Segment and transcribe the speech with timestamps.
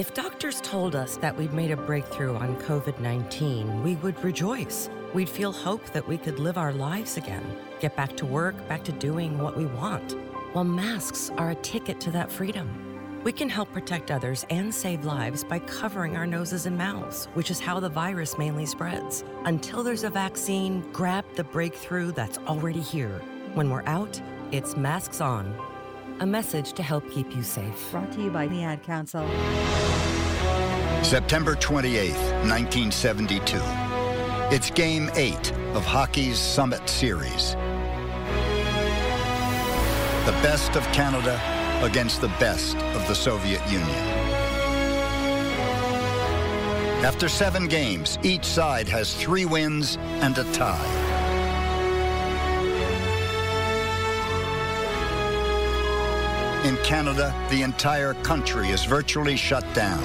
[0.00, 4.88] If doctors told us that we'd made a breakthrough on COVID 19, we would rejoice.
[5.12, 7.44] We'd feel hope that we could live our lives again,
[7.80, 10.16] get back to work, back to doing what we want.
[10.54, 13.20] Well, masks are a ticket to that freedom.
[13.24, 17.50] We can help protect others and save lives by covering our noses and mouths, which
[17.50, 19.22] is how the virus mainly spreads.
[19.44, 23.20] Until there's a vaccine, grab the breakthrough that's already here.
[23.52, 24.18] When we're out,
[24.50, 25.54] it's masks on.
[26.20, 27.90] A message to help keep you safe.
[27.90, 29.26] Brought to you by the Ad Council.
[31.02, 32.12] September 28th,
[32.46, 33.56] 1972.
[34.54, 37.52] It's Game 8 of hockey's Summit Series.
[40.26, 41.40] The best of Canada
[41.82, 43.88] against the best of the Soviet Union.
[47.02, 51.09] After seven games, each side has three wins and a tie.
[56.70, 60.04] In Canada, the entire country is virtually shut down.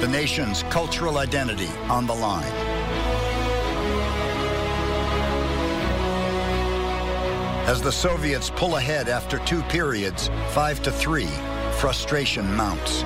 [0.00, 2.50] The nation's cultural identity on the line.
[7.66, 11.28] As the Soviets pull ahead after two periods, five to three,
[11.72, 13.04] frustration mounts.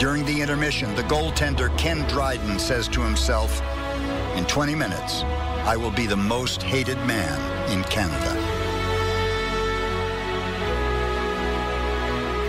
[0.00, 3.60] During the intermission, the goaltender Ken Dryden says to himself,
[4.34, 5.20] in 20 minutes,
[5.66, 7.38] I will be the most hated man
[7.70, 8.32] in Canada.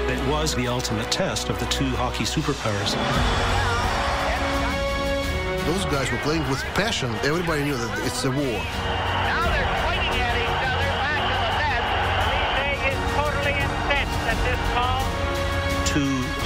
[0.10, 2.96] It was the ultimate test of the two hockey superpowers.
[5.66, 7.14] Those guys were playing with passion.
[7.22, 9.21] Everybody knew that it's a war.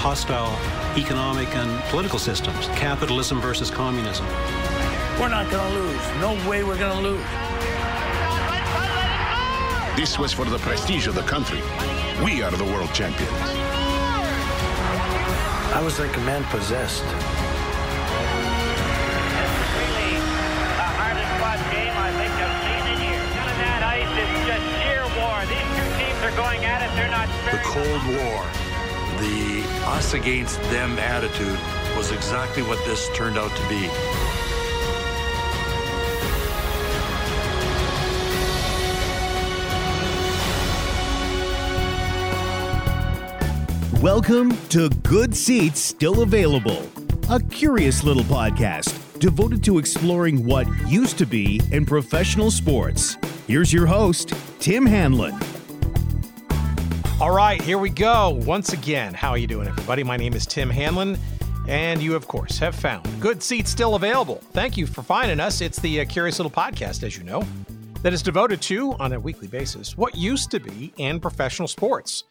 [0.05, 0.53] Hostile
[1.01, 4.23] economic and political systems capitalism versus communism.
[5.19, 6.05] We're not going to lose.
[6.21, 7.25] No way we're going to lose.
[9.97, 11.59] This was for the prestige of the country.
[12.23, 13.33] We are the world champions.
[15.73, 17.01] I was like a man possessed.
[19.73, 23.29] Really the hardest fought game I think I've seen in years.
[23.41, 25.41] None of that ice is just sheer war.
[25.49, 26.93] These two teams are going at it.
[26.93, 28.64] They're not The Cold War, the
[29.95, 31.57] us against them attitude
[31.95, 33.87] was exactly what this turned out to be.
[44.01, 46.89] Welcome to Good Seats Still Available,
[47.29, 53.15] a curious little podcast devoted to exploring what used to be in professional sports.
[53.47, 55.54] Here's your host, Tim Hanlon.
[57.35, 58.29] Right, here we go.
[58.45, 60.05] Once again, how are you doing, everybody?
[60.05, 61.17] My name is Tim Hanlon,
[61.67, 64.41] and you, of course, have found Good Seats Still Available.
[64.53, 65.59] Thank you for finding us.
[65.59, 67.43] It's the uh, Curious Little Podcast, as you know,
[68.03, 72.23] that is devoted to, on a weekly basis, what used to be in professional sports.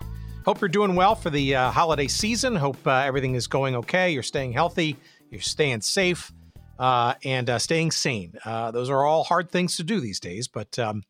[0.47, 2.57] Hope you're doing well for the uh, holiday season.
[2.57, 4.11] Hope uh, everything is going okay.
[4.11, 4.97] You're staying healthy,
[5.31, 6.33] you're staying safe,
[6.79, 8.39] uh, and uh, staying sane.
[8.43, 11.03] Uh, those are all hard things to do these days, but um,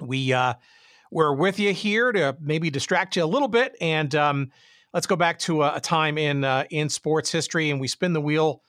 [0.00, 0.32] we
[1.10, 3.76] we're with you here to maybe distract you a little bit.
[3.80, 4.50] And um,
[4.92, 8.12] let's go back to a, a time in uh, in sports history, and we spin
[8.12, 8.62] the wheel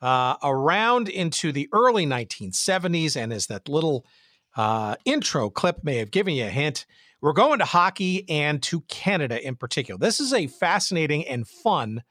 [0.00, 3.16] uh, around into the early 1970s.
[3.16, 4.06] And as that little
[4.56, 6.86] uh, intro clip may have given you a hint,
[7.20, 9.98] we're going to hockey and to Canada in particular.
[9.98, 12.02] This is a fascinating and fun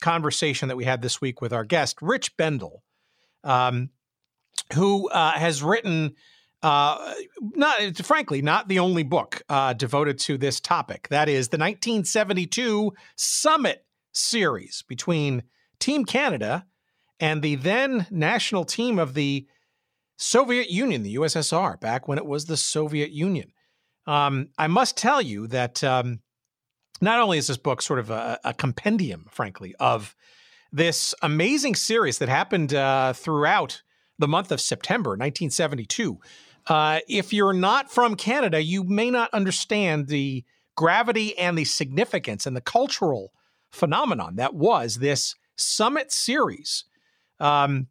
[0.00, 2.82] conversation that we had this week with our guest, Rich Bendell,
[3.44, 3.90] um,
[4.74, 6.14] who uh, has written,
[6.62, 7.14] uh,
[7.54, 11.08] not frankly, not the only book uh, devoted to this topic.
[11.08, 15.44] That is the 1972 Summit series between
[15.78, 16.66] Team Canada
[17.18, 19.46] and the then national team of the
[20.16, 23.52] Soviet Union, the USSR, back when it was the Soviet Union.
[24.06, 26.20] Um, I must tell you that um,
[27.00, 30.14] not only is this book sort of a, a, compendium, frankly, of
[30.72, 33.82] this amazing series that happened uh, throughout
[34.18, 36.18] the month of September 1972.
[36.66, 40.44] Uh, if you're not from Canada, you may not understand the
[40.76, 43.32] gravity and the significance and the cultural
[43.70, 46.84] phenomenon that was this summit series.
[47.38, 47.88] Um,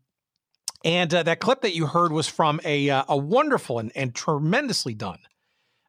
[0.83, 4.15] and uh, that clip that you heard was from a, uh, a wonderful and, and
[4.15, 5.19] tremendously done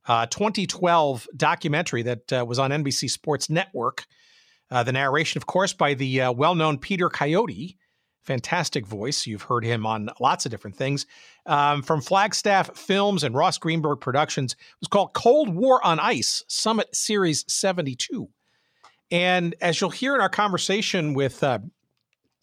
[0.08, 4.06] uh, 2012 documentary that uh, was on NBC Sports Network.
[4.70, 7.76] Uh, the narration, of course, by the well known Peter Coyote.
[8.22, 9.26] Fantastic voice.
[9.26, 11.06] You've heard him on lots of different things.
[11.46, 14.52] Um, from Flagstaff Films and Ross Greenberg Productions.
[14.52, 18.28] It was called Cold War on Ice Summit Series 72.
[19.10, 21.60] And as you'll hear in our conversation with uh,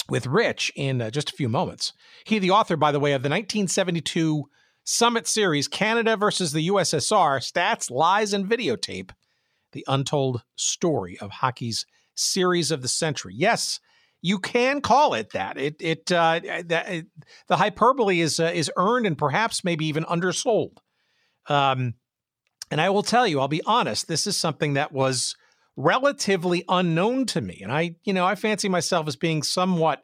[0.09, 1.93] with Rich in uh, just a few moments.
[2.23, 4.45] He, the author, by the way, of the 1972
[4.83, 9.11] Summit Series Canada versus the USSR Stats, Lies, and Videotape,
[9.73, 11.85] the untold story of hockey's
[12.15, 13.33] series of the century.
[13.35, 13.79] Yes,
[14.21, 15.57] you can call it that.
[15.57, 17.07] It it, uh, that, it
[17.47, 20.79] the hyperbole is uh, is earned and perhaps maybe even undersold.
[21.47, 21.95] Um,
[22.69, 25.35] and I will tell you, I'll be honest, this is something that was
[25.75, 30.03] relatively unknown to me, and I you know I fancy myself as being somewhat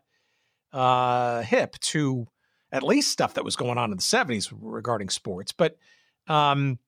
[0.72, 2.28] uh, hip to
[2.72, 5.78] at least stuff that was going on in the '70s regarding sports, but.
[6.26, 6.80] Um,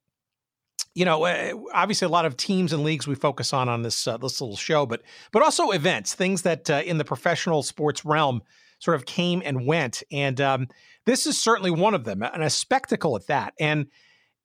[0.95, 4.07] you know, eh, obviously a lot of teams and leagues we focus on on this
[4.07, 5.01] uh, this little show, but
[5.31, 8.41] but also events, things that uh, in the professional sports realm
[8.79, 10.67] sort of came and went, and um,
[11.05, 13.53] this is certainly one of them, and a spectacle at that.
[13.59, 13.87] And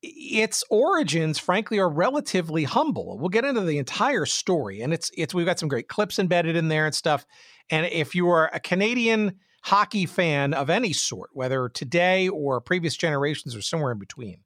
[0.03, 3.19] its origins, frankly, are relatively humble.
[3.19, 6.57] We'll get into the entire story, and it's it's we've got some great clips embedded
[6.57, 7.25] in there and stuff.
[7.71, 12.97] And if you are a Canadian hockey fan of any sort, whether today or previous
[12.97, 14.41] generations or somewhere in between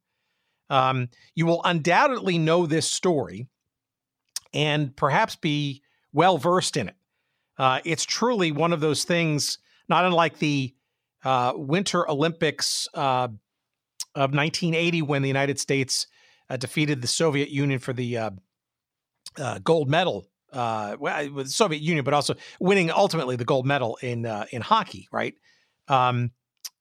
[0.71, 3.47] um, you will undoubtedly know this story
[4.53, 5.83] and perhaps be
[6.13, 6.97] well versed in it.
[7.59, 9.59] Uh, it's truly one of those things,
[9.89, 10.75] not unlike the
[11.25, 13.29] uh, Winter Olympics uh,
[14.15, 16.07] of 1980 when the United States
[16.51, 18.31] uh, defeated the Soviet Union for the uh,
[19.39, 20.29] uh, gold medal.
[20.53, 20.97] well,
[21.31, 25.35] the Soviet Union, but also winning ultimately the gold medal in in hockey, right?
[25.89, 26.31] Um,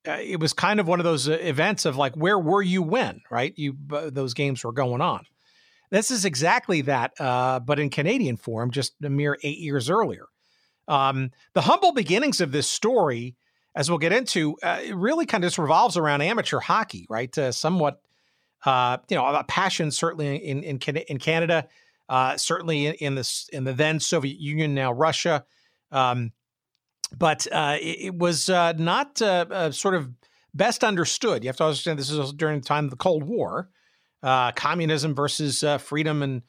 [0.08, 2.82] uh, it was kind of one of those uh, events of like, where were you
[2.82, 3.54] when, right?
[3.58, 5.26] You those games were going on.
[5.90, 10.26] This is exactly that, uh, but in Canadian form, just a mere eight years earlier.
[10.88, 13.36] Um, the humble beginnings of this story,
[13.76, 17.34] as we'll get into, uh, really kind of just revolves around amateur hockey, right?
[17.52, 18.02] Somewhat,
[18.66, 21.68] you know, a passion certainly in in, in Canada,
[22.38, 25.46] certainly in, in this in the then Soviet Union, now Russia.
[25.92, 26.32] Um,
[27.18, 30.10] but uh, it, it, was uh, not uh, uh, sort of
[30.54, 31.44] best understood.
[31.44, 33.70] You have to understand this is during the time of the Cold War,
[34.22, 36.42] uh, communism versus freedom and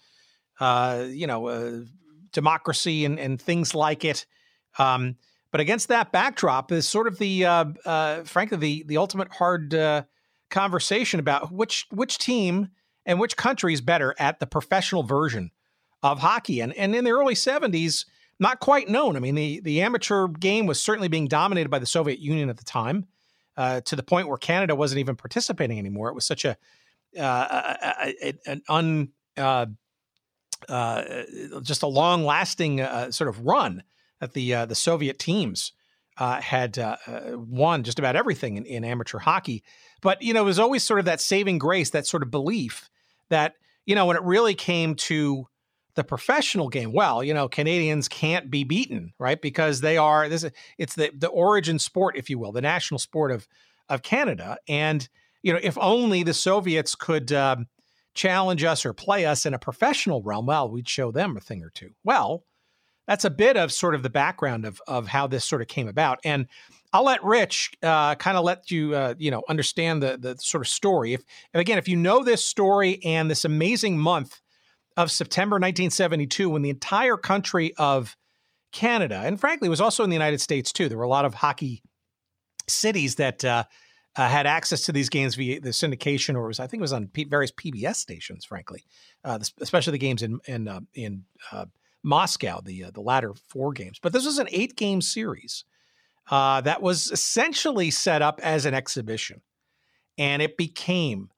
[1.14, 1.84] you know
[2.32, 4.26] democracy and, and things like it.
[4.78, 5.16] Um,
[5.50, 7.44] but against that backdrop is sort of the
[8.24, 10.06] frankly the the ultimate hard
[10.50, 12.68] conversation about which which team
[13.06, 15.50] and which country is better at the professional version
[16.02, 16.60] of hockey.
[16.60, 18.06] And and in the early seventies
[18.38, 19.16] not quite known.
[19.16, 22.56] I mean, the, the amateur game was certainly being dominated by the Soviet Union at
[22.56, 23.06] the time,
[23.56, 26.08] uh, to the point where Canada wasn't even participating anymore.
[26.08, 26.56] It was such a,
[27.18, 29.66] uh, a, a an un uh,
[30.68, 31.02] uh
[31.62, 33.84] just a long lasting uh, sort of run
[34.20, 35.72] that the uh, the Soviet teams
[36.16, 36.78] had
[37.34, 39.62] won just about everything in, in amateur hockey.
[40.00, 42.90] But you know, it was always sort of that saving grace, that sort of belief
[43.28, 43.54] that
[43.86, 45.46] you know when it really came to
[45.94, 49.40] the professional game, well, you know, Canadians can't be beaten, right?
[49.40, 50.44] Because they are this.
[50.78, 53.46] It's the the origin sport, if you will, the national sport of
[53.88, 54.58] of Canada.
[54.68, 55.08] And
[55.42, 57.66] you know, if only the Soviets could um,
[58.14, 61.62] challenge us or play us in a professional realm, well, we'd show them a thing
[61.62, 61.90] or two.
[62.02, 62.44] Well,
[63.06, 65.88] that's a bit of sort of the background of of how this sort of came
[65.88, 66.18] about.
[66.24, 66.46] And
[66.92, 70.62] I'll let Rich uh, kind of let you uh, you know understand the the sort
[70.62, 71.12] of story.
[71.12, 74.40] If again, if you know this story and this amazing month
[74.96, 78.16] of September 1972 when the entire country of
[78.72, 80.88] Canada, and frankly, was also in the United States too.
[80.88, 81.82] There were a lot of hockey
[82.68, 83.64] cities that uh,
[84.16, 86.92] uh, had access to these games via the syndication, or was I think it was
[86.92, 88.44] on P- various PBS stations.
[88.44, 88.84] Frankly,
[89.24, 91.66] uh, especially the games in in uh, in uh,
[92.02, 93.98] Moscow, the uh, the latter four games.
[94.02, 95.64] But this was an eight game series
[96.30, 99.40] that was essentially set up as an exhibition,
[100.18, 101.30] and it became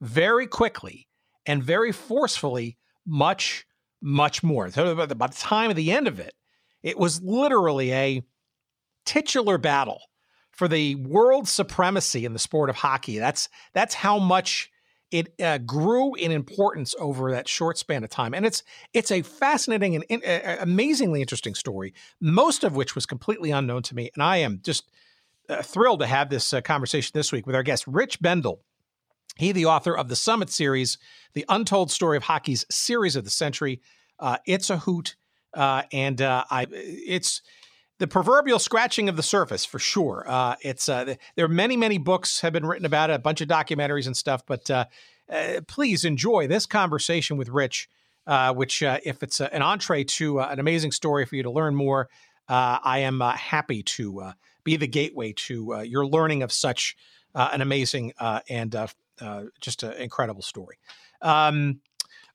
[0.00, 1.08] very quickly
[1.46, 3.66] and very forcefully much,
[4.00, 4.70] much more.
[4.70, 6.34] So by the time of the end of it,
[6.82, 8.22] it was literally a
[9.04, 10.00] titular battle
[10.50, 13.18] for the world supremacy in the sport of hockey.
[13.18, 14.70] That's that's how much
[15.10, 19.22] it uh, grew in importance over that short span of time, and it's it's a
[19.22, 21.94] fascinating and in, uh, amazingly interesting story.
[22.20, 24.90] Most of which was completely unknown to me, and I am just
[25.48, 28.60] uh, thrilled to have this uh, conversation this week with our guest Rich Bendell.
[29.36, 30.98] He, the author of the Summit series,
[31.34, 33.80] the untold story of hockey's series of the century.
[34.18, 35.16] Uh, it's a hoot,
[35.54, 37.42] uh, and uh, I, it's
[37.98, 40.24] the proverbial scratching of the surface for sure.
[40.28, 43.40] Uh, it's uh, there are many, many books have been written about it, a bunch
[43.40, 44.44] of documentaries and stuff.
[44.46, 44.84] But uh,
[45.66, 47.88] please enjoy this conversation with Rich,
[48.54, 52.08] which, if it's an entree to an amazing story for you to learn more,
[52.48, 54.32] I am happy to
[54.64, 56.96] be the gateway to your learning of such
[57.34, 58.12] an amazing
[58.48, 58.88] and uh,
[59.60, 60.78] just an incredible story.
[61.20, 61.80] Um,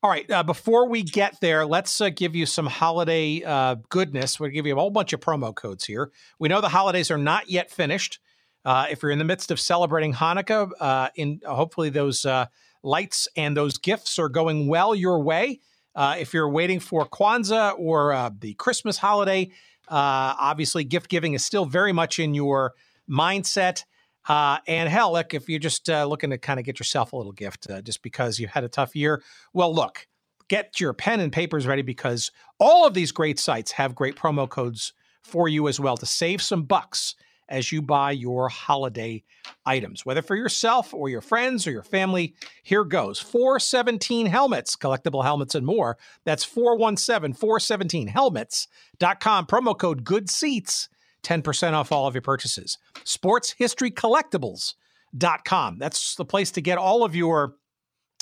[0.03, 0.29] All right.
[0.29, 4.39] Uh, before we get there, let's uh, give you some holiday uh, goodness.
[4.39, 6.11] We'll give you a whole bunch of promo codes here.
[6.37, 8.19] We know the holidays are not yet finished.
[8.63, 12.45] Uh, if you're in the midst of celebrating Hanukkah, uh, in hopefully those uh,
[12.83, 15.61] lights and those gifts are going well your way.
[15.95, 19.49] if you're waiting for Kwanzaa or the Christmas holiday,
[19.89, 22.73] obviously gift giving is still very much in your
[23.09, 23.83] mindset.
[24.27, 27.15] Uh, and hell, look, if you're just uh, looking to kind of get yourself a
[27.15, 30.07] little gift uh, just because you had a tough year, well, look,
[30.47, 34.47] get your pen and papers ready because all of these great sites have great promo
[34.47, 34.93] codes
[35.23, 37.15] for you as well to save some bucks
[37.49, 39.23] as you buy your holiday
[39.65, 42.35] items, whether for yourself or your friends or your family.
[42.63, 45.97] Here goes 417 helmets, collectible helmets, and more.
[46.25, 49.45] That's 417 417 helmets.com.
[49.45, 50.89] Promo code good seats
[51.27, 52.77] 10% off all of your purchases.
[53.03, 55.79] SportsHistoryCollectibles.com.
[55.79, 57.55] That's the place to get all of your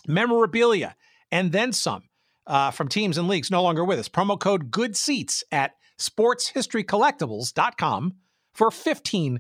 [0.07, 0.95] memorabilia
[1.31, 2.03] and then some
[2.47, 4.09] uh, from teams and leagues no longer with us.
[4.09, 8.13] Promo code Good Seats at SportsHistoryCollectibles.com
[8.53, 9.39] for 15%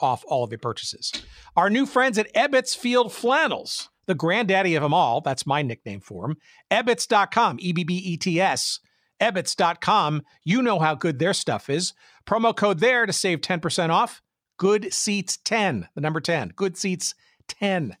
[0.00, 1.12] off all of your purchases.
[1.56, 5.20] Our new friends at Ebbets Field Flannels, the granddaddy of them all.
[5.20, 6.36] That's my nickname for them.
[6.70, 8.80] Ebbets.com, E B B E T S
[9.22, 10.22] Ebbets.com.
[10.44, 11.94] You know how good their stuff is.
[12.26, 14.20] Promo code there to save 10% off.
[14.58, 16.52] Good Seats 10, the number 10.
[16.56, 17.14] Good Seats
[17.48, 17.96] 10.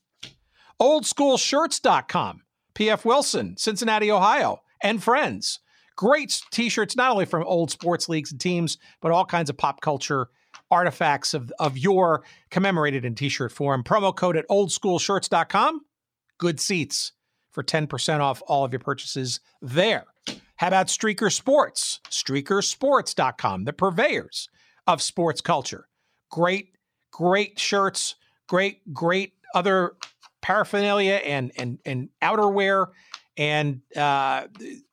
[0.80, 2.42] Oldschoolshirts.com.
[2.74, 5.60] PF Wilson, Cincinnati, Ohio, and friends.
[5.94, 9.56] Great t shirts, not only from old sports leagues and teams, but all kinds of
[9.56, 10.28] pop culture
[10.70, 13.84] artifacts of, of your commemorated in t shirt form.
[13.84, 15.82] Promo code at oldschoolshirts.com.
[16.38, 17.12] Good seats
[17.52, 20.06] for 10% off all of your purchases there.
[20.56, 22.00] How about Streaker Sports?
[22.08, 24.48] StreakerSports.com, the purveyors
[24.86, 25.88] of sports culture.
[26.30, 26.76] Great,
[27.10, 28.16] great shirts,
[28.48, 29.94] great, great other
[30.40, 32.88] paraphernalia and and and outerwear,
[33.36, 34.46] and uh,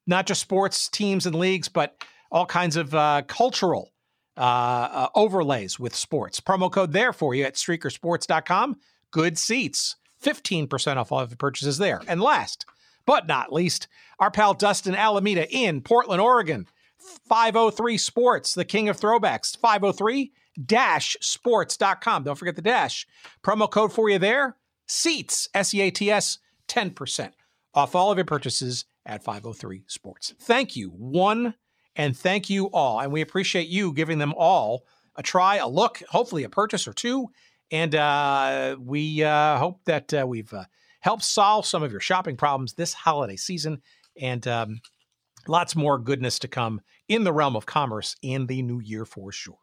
[0.08, 3.92] not just sports teams and leagues, but all kinds of uh, cultural
[4.38, 6.40] uh, uh overlays with sports.
[6.40, 8.78] Promo code there for you at StreakerSports.com.
[9.12, 12.02] Good seats, fifteen percent off all of purchases there.
[12.08, 12.66] And last
[13.10, 13.88] but not least,
[14.20, 16.68] our pal Dustin Alameda in Portland, Oregon.
[17.28, 19.58] 503 Sports, the king of throwbacks.
[19.58, 20.32] 503
[21.20, 22.24] sports.com.
[22.24, 23.08] Don't forget the dash.
[23.44, 26.38] Promo code for you there seats, S E A T S,
[26.68, 27.32] 10%
[27.74, 30.36] off all of your purchases at 503 Sports.
[30.42, 31.56] Thank you, one,
[31.96, 33.00] and thank you all.
[33.00, 34.86] And we appreciate you giving them all
[35.16, 37.30] a try, a look, hopefully a purchase or two.
[37.72, 40.66] And uh, we uh, hope that uh, we've uh,
[41.00, 43.82] help solve some of your shopping problems this holiday season.
[44.20, 44.82] And um,
[45.48, 49.32] lots more goodness to come in the realm of commerce in the new year for
[49.32, 49.58] sure.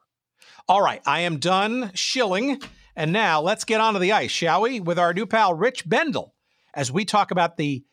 [0.69, 2.61] All right, I am done shilling.
[2.95, 4.81] And now let's get onto the ice, shall we?
[4.81, 6.35] With our new pal, Rich Bendell,
[6.75, 7.85] as we talk about the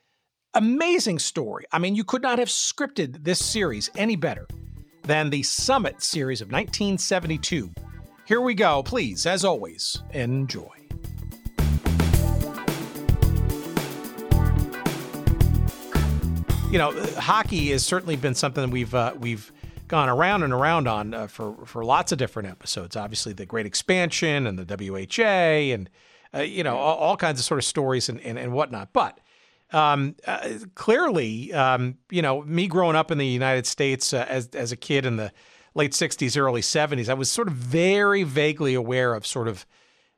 [0.53, 1.65] amazing story.
[1.71, 4.47] I mean, you could not have scripted this series any better
[5.03, 7.71] than the Summit series of 1972.
[8.25, 8.83] Here we go.
[8.83, 10.82] Please, as always, enjoy.
[16.73, 19.53] You know, hockey has certainly been something we've uh, we've
[19.87, 22.95] gone around and around on uh, for for lots of different episodes.
[22.95, 25.87] Obviously, the Great Expansion and the WHA and
[26.33, 28.91] uh, you know all, all, kinds of sort of stories and and, and whatnot.
[28.91, 29.19] But
[29.71, 34.47] um, uh, clearly, um, you know, me growing up in the United States uh, as
[34.55, 35.31] as a kid in the
[35.75, 39.67] late '60s, early '70s, I was sort of very vaguely aware of sort of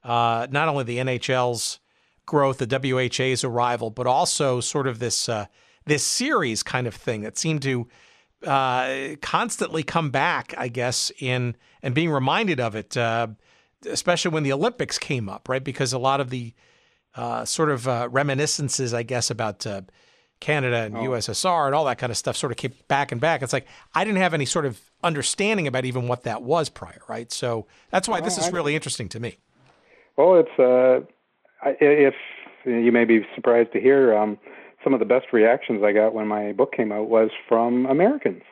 [0.05, 1.81] uh, not only the NHL's
[2.25, 5.27] growth, the WHA's arrival, but also sort of this
[5.85, 7.87] this series kind of thing that seemed to
[8.45, 13.27] uh, constantly come back, I guess, in and being reminded of it, uh,
[13.89, 15.63] especially when the Olympics came up, right?
[15.63, 16.53] Because a lot of the
[17.15, 19.81] uh, sort of uh, reminiscences, I guess, about uh,
[20.39, 21.01] Canada and oh.
[21.01, 23.41] USSR and all that kind of stuff sort of came back and back.
[23.41, 27.01] It's like I didn't have any sort of understanding about even what that was prior,
[27.07, 27.31] right?
[27.31, 29.37] So that's why this is really interesting to me.
[30.17, 31.05] Well, it's uh,
[31.65, 32.15] if
[32.65, 34.15] you may be surprised to hear.
[34.15, 34.37] Um,
[34.85, 38.43] some of the best reactions I got when my book came out was from Americans.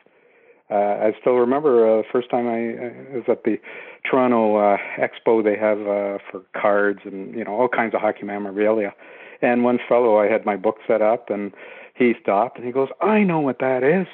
[0.68, 3.58] Uh, I still remember uh, the first time I, I was at the
[4.04, 8.24] Toronto uh, Expo they have uh, for cards and you know all kinds of hockey
[8.24, 8.92] memorabilia.
[9.40, 11.52] And one fellow, I had my book set up, and
[11.94, 14.08] he stopped and he goes, "I know what that is."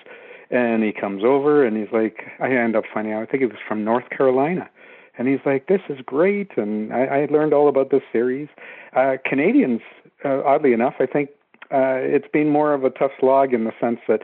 [0.51, 3.47] And he comes over and he's like, I end up finding out, I think it
[3.47, 4.69] was from North Carolina.
[5.17, 8.49] And he's like, "This is great," and I, I learned all about this series.
[8.95, 9.81] Uh, Canadians,
[10.25, 11.31] uh, oddly enough, I think
[11.73, 14.23] uh, it's been more of a tough slog in the sense that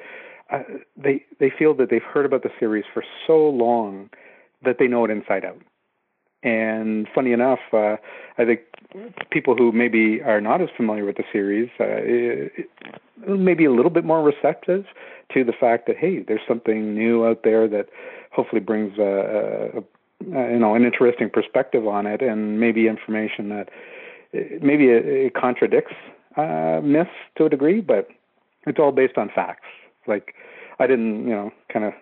[0.53, 0.63] uh,
[0.97, 4.11] they they feel that they've heard about the series for so long
[4.65, 5.61] that they know it inside out.
[6.43, 7.97] And funny enough, uh,
[8.39, 8.61] I think
[9.31, 12.63] people who maybe are not as familiar with the series uh,
[13.27, 14.85] maybe a little bit more receptive
[15.35, 17.89] to the fact that hey, there's something new out there that
[18.31, 23.49] hopefully brings a, a, a you know an interesting perspective on it, and maybe information
[23.49, 23.69] that
[24.61, 25.95] maybe it, it contradicts
[26.37, 28.09] uh, myths to a degree, but
[28.67, 29.67] it's all based on facts.
[30.07, 30.35] Like
[30.79, 31.93] I didn't, you know, kind of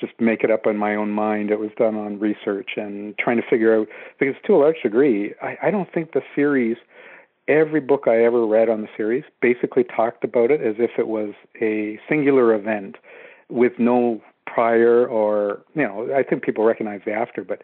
[0.00, 1.50] just make it up in my own mind.
[1.50, 3.88] It was done on research and trying to figure out
[4.18, 6.76] because to a large degree, I, I don't think the series
[7.48, 11.08] every book I ever read on the series basically talked about it as if it
[11.08, 12.96] was a singular event
[13.48, 17.62] with no prior or you know, I think people recognize the after, but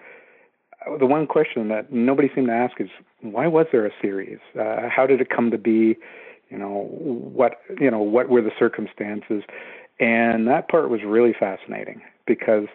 [0.99, 2.88] the one question that nobody seemed to ask is
[3.21, 4.38] why was there a series?
[4.59, 5.97] Uh, how did it come to be?
[6.50, 9.42] You know what you know what were the circumstances?
[10.00, 12.68] And that part was really fascinating because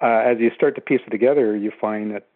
[0.00, 2.26] uh, as you start to piece it together, you find that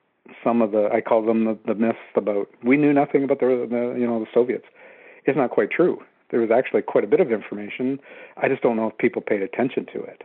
[0.44, 3.66] some of the I call them the, the myths about we knew nothing about the,
[3.68, 4.66] the you know the Soviets
[5.26, 6.02] is not quite true.
[6.30, 7.98] There was actually quite a bit of information.
[8.36, 10.22] I just don't know if people paid attention to it.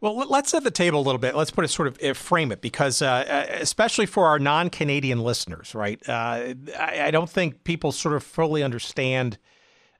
[0.00, 1.34] Well, let's set the table a little bit.
[1.34, 5.20] Let's put it sort of uh, frame it because, uh, uh, especially for our non-Canadian
[5.20, 5.98] listeners, right?
[6.06, 9.38] Uh, I, I, don't think people sort of fully understand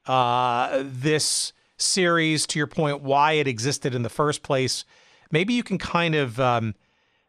[0.07, 2.47] uh, this series.
[2.49, 4.85] To your point, why it existed in the first place.
[5.31, 6.75] Maybe you can kind of um,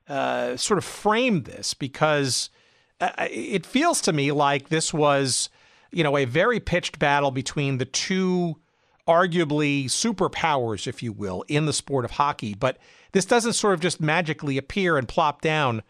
[0.09, 2.49] uh, sort of frame this because
[2.99, 5.49] it feels to me like this was,
[5.91, 8.57] you know, a very pitched battle between the two
[9.07, 12.53] arguably superpowers, if you will, in the sport of hockey.
[12.53, 12.77] But
[13.11, 15.81] this doesn't sort of just magically appear and plop down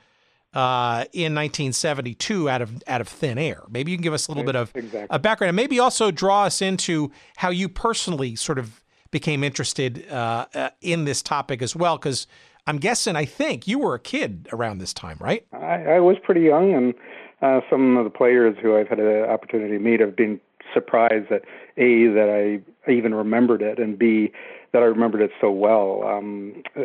[0.54, 3.64] uh, in 1972 out of out of thin air.
[3.70, 5.08] Maybe you can give us a little bit of exactly.
[5.10, 10.10] a background and maybe also draw us into how you personally sort of became interested
[10.10, 12.28] uh, uh, in this topic as well, because
[12.66, 15.46] I'm guessing, I think you were a kid around this time, right?
[15.54, 16.94] I, I was pretty young, and
[17.42, 20.40] uh, some of the players who I've had an opportunity to meet have been
[20.74, 21.44] surprised that
[21.78, 24.32] a that I even remembered it, and b
[24.74, 26.03] that I remembered it so well.
[26.03, 26.82] Um, uh,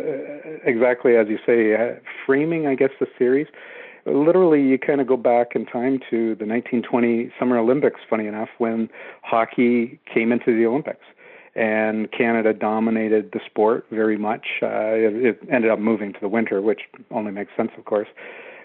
[0.64, 3.49] exactly as you say, uh, framing, I guess, the series.
[4.06, 8.00] Literally, you kind of go back in time to the 1920 Summer Olympics.
[8.09, 8.88] Funny enough, when
[9.23, 11.05] hockey came into the Olympics
[11.55, 14.46] and Canada dominated the sport very much.
[14.62, 18.09] Uh, it, it ended up moving to the winter, which only makes sense, of course.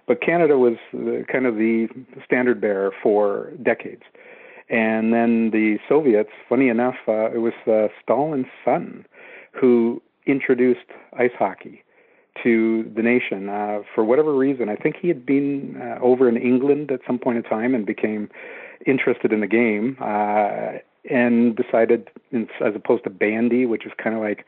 [0.08, 1.90] But Canada was the, kind of the
[2.26, 4.04] standard bearer for decades.
[4.70, 9.06] And then the Soviets, funny enough, uh, it was uh, Stalin's son
[9.54, 11.84] who introduced ice hockey
[12.44, 13.50] to the nation.
[13.50, 17.18] Uh, for whatever reason, I think he had been uh, over in England at some
[17.18, 18.30] point in time and became
[18.86, 19.98] interested in the game.
[20.02, 24.46] Uh, and decided, as opposed to bandy, which is kind of like,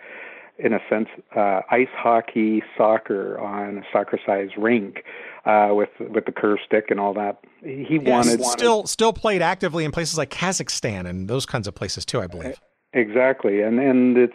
[0.59, 5.03] in a sense, uh, ice hockey, soccer on a soccer-sized rink
[5.45, 7.39] uh, with with the curve stick and all that.
[7.63, 11.75] He yes, wanted still still played actively in places like Kazakhstan and those kinds of
[11.75, 12.59] places too, I believe.
[12.93, 14.33] Exactly, and and it's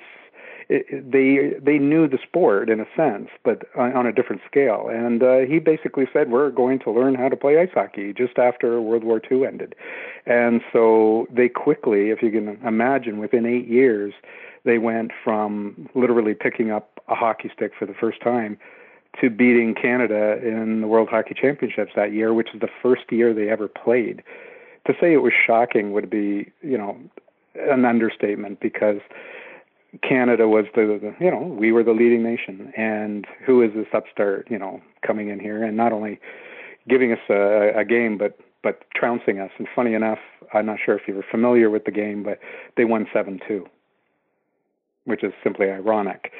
[0.68, 4.88] they they knew the sport in a sense, but on, on a different scale.
[4.90, 8.38] And uh, he basically said, "We're going to learn how to play ice hockey." Just
[8.38, 9.74] after World War II ended,
[10.26, 14.14] and so they quickly, if you can imagine, within eight years,
[14.64, 18.58] they went from literally picking up a hockey stick for the first time
[19.20, 23.32] to beating Canada in the World Hockey Championships that year, which is the first year
[23.32, 24.22] they ever played.
[24.86, 26.98] To say it was shocking would be, you know,
[27.54, 29.00] an understatement because
[30.02, 34.48] Canada was the, you know we were the leading nation, and who is this upstart
[34.50, 36.18] you know coming in here and not only
[36.88, 39.50] giving us a, a game but but trouncing us.
[39.58, 40.18] And funny enough,
[40.54, 42.38] I'm not sure if you were familiar with the game, but
[42.76, 43.66] they won seven two,
[45.04, 46.32] which is simply ironic.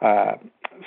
[0.00, 0.32] Uh,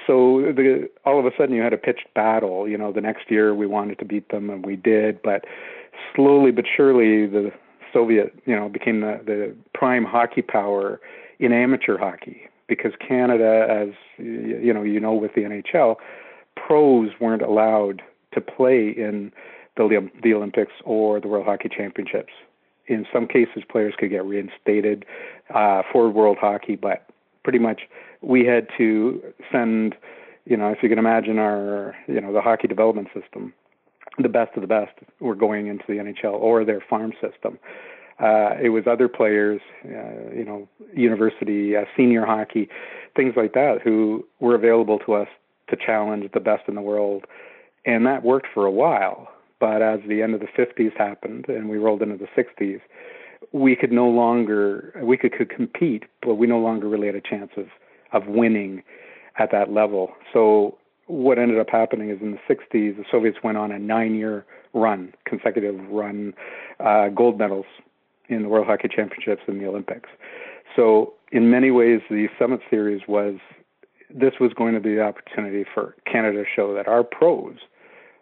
[0.05, 2.67] so the, all of a sudden you had a pitched battle.
[2.67, 5.45] You know, the next year we wanted to beat them and we did, but
[6.15, 7.51] slowly but surely the
[7.93, 10.99] Soviet, you know, became the, the prime hockey power
[11.39, 15.95] in amateur hockey because Canada, as you know, you know with the NHL,
[16.55, 18.01] pros weren't allowed
[18.33, 19.31] to play in
[19.75, 22.33] the the Olympics or the World Hockey Championships.
[22.87, 25.05] In some cases, players could get reinstated
[25.53, 27.07] uh, for World Hockey, but
[27.43, 27.81] pretty much
[28.21, 29.21] we had to
[29.51, 29.95] send,
[30.45, 33.53] you know, if you can imagine our, you know, the hockey development system,
[34.17, 37.59] the best of the best were going into the NHL or their farm system.
[38.19, 42.67] Uh, it was other players, uh, you know, university, uh, senior hockey,
[43.15, 45.27] things like that, who were available to us
[45.69, 47.25] to challenge the best in the world.
[47.85, 49.29] And that worked for a while.
[49.59, 52.81] But as the end of the 50s happened and we rolled into the 60s,
[53.53, 57.21] we could no longer, we could, could compete, but we no longer really had a
[57.21, 57.67] chance of,
[58.11, 58.83] of winning
[59.37, 60.11] at that level.
[60.33, 60.77] So
[61.07, 65.13] what ended up happening is in the 60s, the Soviets went on a nine-year run,
[65.25, 66.33] consecutive run,
[66.79, 67.65] uh, gold medals
[68.29, 70.09] in the World Hockey Championships and the Olympics.
[70.75, 73.35] So in many ways, the Summit Series was
[74.09, 77.57] this was going to be the opportunity for Canada to show that our pros,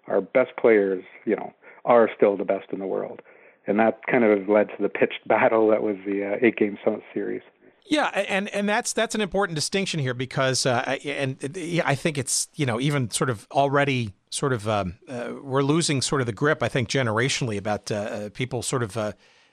[0.08, 1.54] our best players, you know,
[1.86, 3.22] are still the best in the world,
[3.68, 7.02] and that kind of led to the pitched battle that was the uh, eight-game Summit
[7.14, 7.42] Series.
[7.90, 11.38] Yeah, and and that's that's an important distinction here because uh, and
[11.86, 16.02] I think it's you know even sort of already sort of um, uh, we're losing
[16.02, 18.98] sort of the grip I think generationally about uh, uh people sort of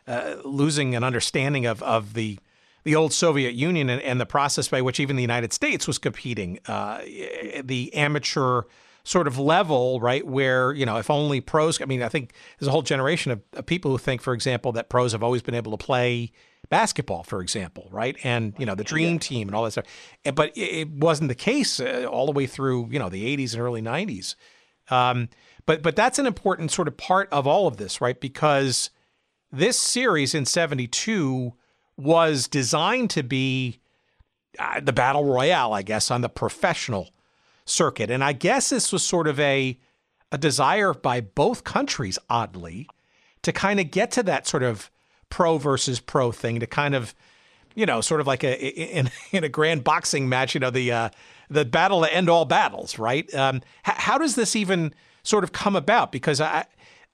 [0.07, 2.39] uh, uh, losing an understanding of of the
[2.85, 5.97] the old Soviet Union and, and, the process by which even the United States was
[5.97, 8.65] competing the amateur
[9.05, 10.27] sort of level, right?
[10.27, 13.43] Where, you know, if only pros, I mean, I think there's a whole generation of,
[13.53, 16.33] of, people who think, for example, that pros have always been able to play
[16.69, 18.17] basketball, for example, right?
[18.25, 19.87] And you know the dream team and all that stuff.
[20.35, 23.63] But it wasn't the case uh, all the way through you know the 80s and
[23.63, 24.35] early 90s.
[24.91, 25.29] Um,
[25.67, 28.19] but but that's an important sort of part of all of this, right?
[28.19, 28.91] Because
[29.55, 31.53] this series in 72
[31.97, 33.79] was designed to be
[34.59, 37.11] uh, the battle royale, I guess, on the professional
[37.65, 38.11] circuit.
[38.11, 39.79] And I guess this was sort of a
[40.33, 42.89] a desire by both countries, oddly,
[43.43, 44.91] to kind of get to that sort of
[45.31, 47.15] pro versus pro thing to kind of,
[47.77, 50.91] you know, sort of like a in, in a grand boxing match, you know, the
[50.91, 51.09] uh,
[51.49, 53.33] the battle to end all battles, right?
[53.35, 56.11] Um, h- how does this even sort of come about?
[56.11, 56.65] Because I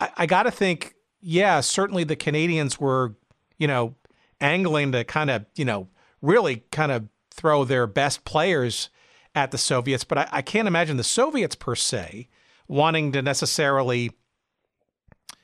[0.01, 3.15] I, I got to think, yeah, certainly the Canadians were,
[3.59, 3.95] you know,
[4.41, 5.89] angling to kind of, you know,
[6.23, 8.91] really kind of throw their best players
[9.35, 12.29] at the Soviets, but I, I can't imagine the Soviets per se
[12.67, 14.11] wanting to necessarily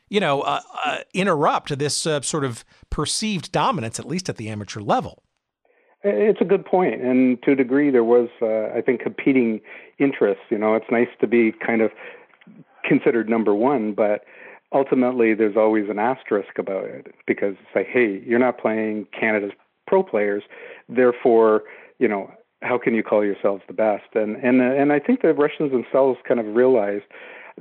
[0.09, 4.49] you know, uh, uh, interrupt this uh, sort of perceived dominance, at least at the
[4.49, 5.23] amateur level.
[6.05, 9.61] It's a good point, and to a degree, there was, uh, I think, competing
[9.99, 10.45] interests.
[10.51, 11.91] You know, it's nice to be kind of
[12.85, 14.25] considered number one, but
[14.77, 19.53] ultimately, there's always an asterisk about it because it's like, hey, you're not playing Canada's
[19.87, 20.43] pro players,
[20.89, 21.63] therefore,
[21.99, 22.31] you know,
[22.63, 24.15] how can you call yourselves the best?
[24.15, 27.05] And and and I think the Russians themselves kind of realized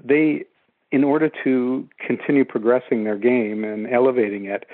[0.04, 0.46] they
[0.92, 4.66] in order to continue progressing their game and elevating it,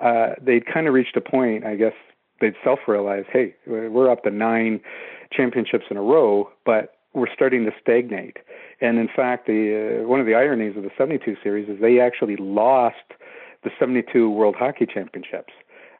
[0.00, 1.94] uh, they'd kind of reached a point, I guess
[2.40, 4.80] they'd self realize, hey, we're up to nine
[5.32, 8.38] championships in a row, but we're starting to stagnate.
[8.80, 12.00] And in fact, the uh, one of the ironies of the 72 series is they
[12.00, 12.96] actually lost
[13.62, 15.52] the 72 World Hockey Championships.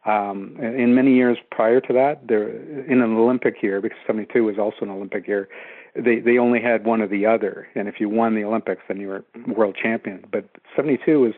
[0.06, 4.58] Um, in many years prior to that, there in an Olympic year, because 72 was
[4.58, 5.48] also an Olympic year,
[5.94, 8.98] they they only had one or the other, and if you won the Olympics, then
[8.98, 10.24] you were world champion.
[10.30, 11.32] But '72 was,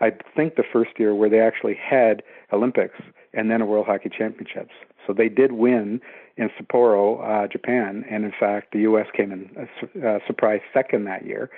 [0.00, 2.22] I think, the first year where they actually had
[2.54, 2.98] Olympics
[3.32, 4.72] and then a World Hockey Championships.
[5.06, 6.00] So they did win
[6.36, 9.06] in Sapporo, uh, Japan, and in fact, the U.S.
[9.14, 9.68] came in
[10.02, 11.50] a uh, surprise second that year.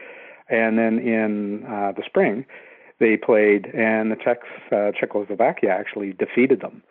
[0.49, 2.45] And then in uh, the spring,
[2.99, 6.83] they played, and the Czechs, uh, Czechoslovakia actually defeated them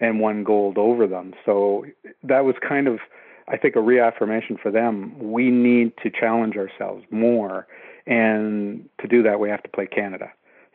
[0.00, 1.34] and won gold over them.
[1.44, 1.86] So
[2.22, 2.98] that was kind of
[3.46, 5.14] I think a reaffirmation for them.
[5.18, 7.66] We need to challenge ourselves more,
[8.06, 10.32] and to do that, we have to play Canada.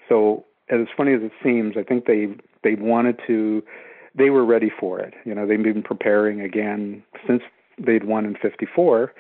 [0.08, 2.28] So, as funny as it seems, I think they
[2.64, 3.64] they wanted to.
[4.16, 5.14] They were ready for it.
[5.24, 7.44] You know, they've been preparing again since
[7.78, 9.14] they'd won in '54.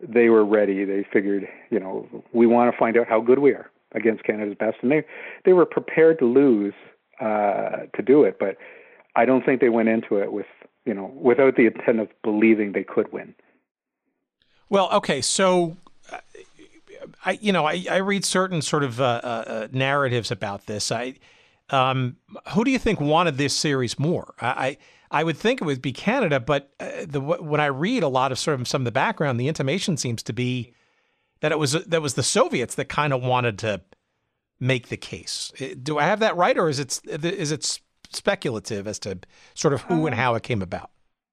[0.00, 0.84] They were ready.
[0.84, 4.56] They figured, you know, we want to find out how good we are against Canada's
[4.58, 5.04] best, and they
[5.44, 6.74] they were prepared to lose
[7.20, 8.38] uh, to do it.
[8.38, 8.56] But
[9.16, 10.46] I don't think they went into it with
[10.84, 13.34] you know, without the intent of believing they could win.
[14.68, 15.76] Well, okay, so
[16.10, 16.18] uh,
[17.24, 20.92] I, you know, I, I read certain sort of uh, uh, uh, narratives about this.
[20.92, 21.14] I,
[21.70, 22.16] um,
[22.50, 24.34] who do you think wanted this series more?
[24.40, 24.78] I,
[25.10, 28.32] I would think it would be Canada, but uh, the when I read a lot
[28.32, 30.74] of sort of some of the background, the intimation seems to be
[31.40, 33.82] that it was that was the Soviets that kind of wanted to
[34.58, 35.52] make the case.
[35.82, 37.80] Do I have that right, or is it is it
[38.14, 39.18] speculative as to
[39.54, 40.90] sort of who and uh, how it came about.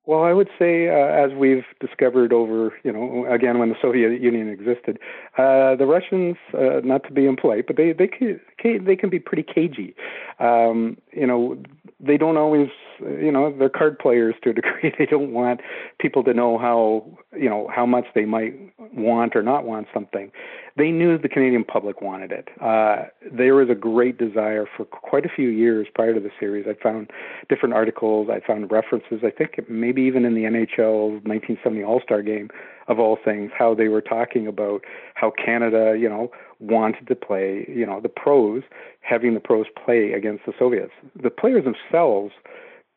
[0.08, 4.20] Well, I would say, uh, as we've discovered over, you know, again when the Soviet
[4.20, 4.98] Union existed,
[5.38, 9.20] uh, the Russians, uh, not to be impolite, but they they can, they can be
[9.20, 9.94] pretty cagey.
[10.40, 11.56] Um, you know,
[12.00, 12.70] they don't always,
[13.02, 14.94] you know, they're card players to a degree.
[15.02, 15.62] They don't want
[16.00, 18.54] people to know how, you know, how much they might
[18.94, 20.32] want or not want something.
[20.78, 22.50] They knew the Canadian public wanted it.
[22.62, 26.66] Uh, there was a great desire for quite a few years prior to the series.
[26.68, 27.12] I found
[27.50, 28.30] different articles.
[28.30, 29.22] I found references.
[29.24, 32.50] I think maybe even in the NHL 1970 All Star Game,
[32.88, 34.84] of all things, how they were talking about
[35.16, 38.64] how Canada, you know, wanted to play, you know, the pros,
[39.02, 40.92] having the pros play against the Soviets.
[41.22, 42.34] The players themselves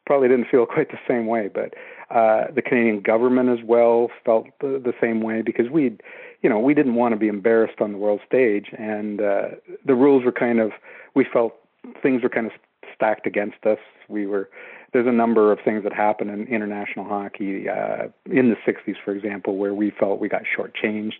[0.06, 1.74] probably didn't feel quite the same way, but
[2.10, 5.96] uh, the Canadian government as well felt the, the same way because we,
[6.42, 9.48] you know, we didn't want to be embarrassed on the world stage, and uh,
[9.84, 10.72] the rules were kind of,
[11.14, 11.54] we felt
[12.02, 12.52] things were kind of
[12.94, 13.78] stacked against us.
[14.08, 14.50] We were
[14.94, 19.12] there's a number of things that happened in international hockey uh, in the 60s, for
[19.12, 21.14] example, where we felt we got shortchanged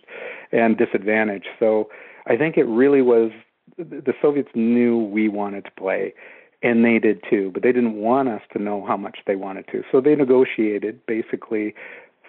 [0.53, 1.49] and disadvantaged.
[1.59, 1.89] So
[2.25, 3.31] I think it really was
[3.77, 6.13] the Soviets knew we wanted to play,
[6.65, 9.67] and they did too, but they didn't want us to know how much they wanted
[9.67, 9.83] to.
[9.91, 11.75] So they negotiated basically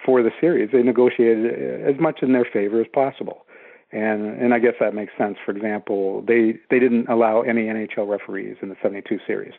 [0.05, 0.69] for the series.
[0.73, 3.47] They negotiated as much in their favor as possible.
[3.93, 5.39] And and I guess that makes sense.
[5.43, 9.55] For example, they they didn't allow any NHL referees in the 72 series.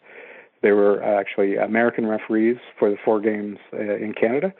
[0.61, 4.53] There were actually American referees for the four games uh, in Canada,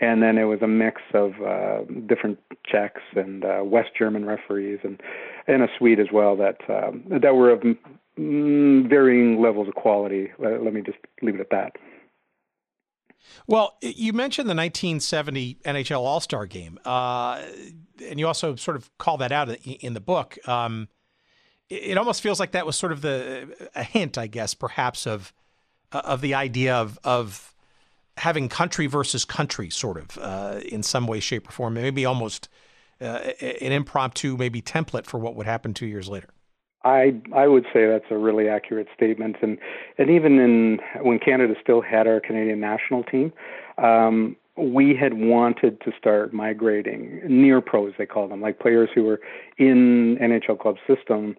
[0.00, 4.80] and then it was a mix of uh, different Czechs and uh, West German referees,
[4.82, 5.00] and
[5.46, 7.62] and a Swede as well that um, that were of
[8.88, 10.30] varying levels of quality.
[10.38, 11.72] Let, let me just leave it at that.
[13.46, 17.42] Well, you mentioned the 1970 NHL All Star Game, uh,
[18.04, 20.38] and you also sort of call that out in the book.
[20.48, 20.88] Um,
[21.68, 25.32] it almost feels like that was sort of the a hint, I guess, perhaps of
[25.92, 27.54] uh, of the idea of of
[28.16, 31.74] having country versus country, sort of uh, in some way, shape, or form.
[31.74, 32.48] Maybe almost
[33.00, 36.28] uh, an impromptu, maybe template for what would happen two years later.
[36.84, 39.58] I I would say that's a really accurate statement, and
[39.98, 43.32] and even in when Canada still had our Canadian national team,
[43.78, 49.04] um, we had wanted to start migrating near pros, they call them, like players who
[49.04, 49.20] were
[49.58, 51.36] in NHL club system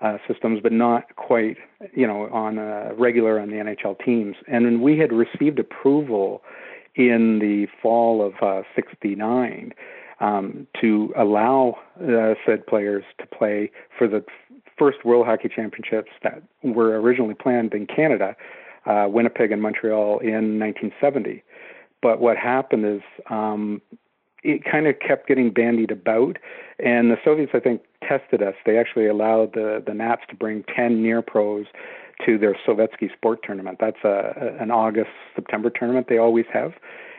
[0.00, 1.56] uh, systems, but not quite,
[1.94, 2.58] you know, on
[2.98, 4.36] regular on the NHL teams.
[4.46, 6.42] And we had received approval
[6.94, 9.72] in the fall of uh, '69
[10.20, 14.24] um, to allow uh, said players to play for the
[14.78, 18.36] first World Hockey Championships that were originally planned in Canada,
[18.86, 21.42] uh, Winnipeg and Montreal in 1970.
[22.02, 23.80] But what happened is um,
[24.42, 26.38] it kind of kept getting bandied about,
[26.78, 28.54] and the Soviets, I think, tested us.
[28.64, 31.66] They actually allowed the the Nats to bring ten near pros
[32.24, 33.78] to their Sovetsky Sport tournament.
[33.80, 36.74] That's a an August September tournament they always have,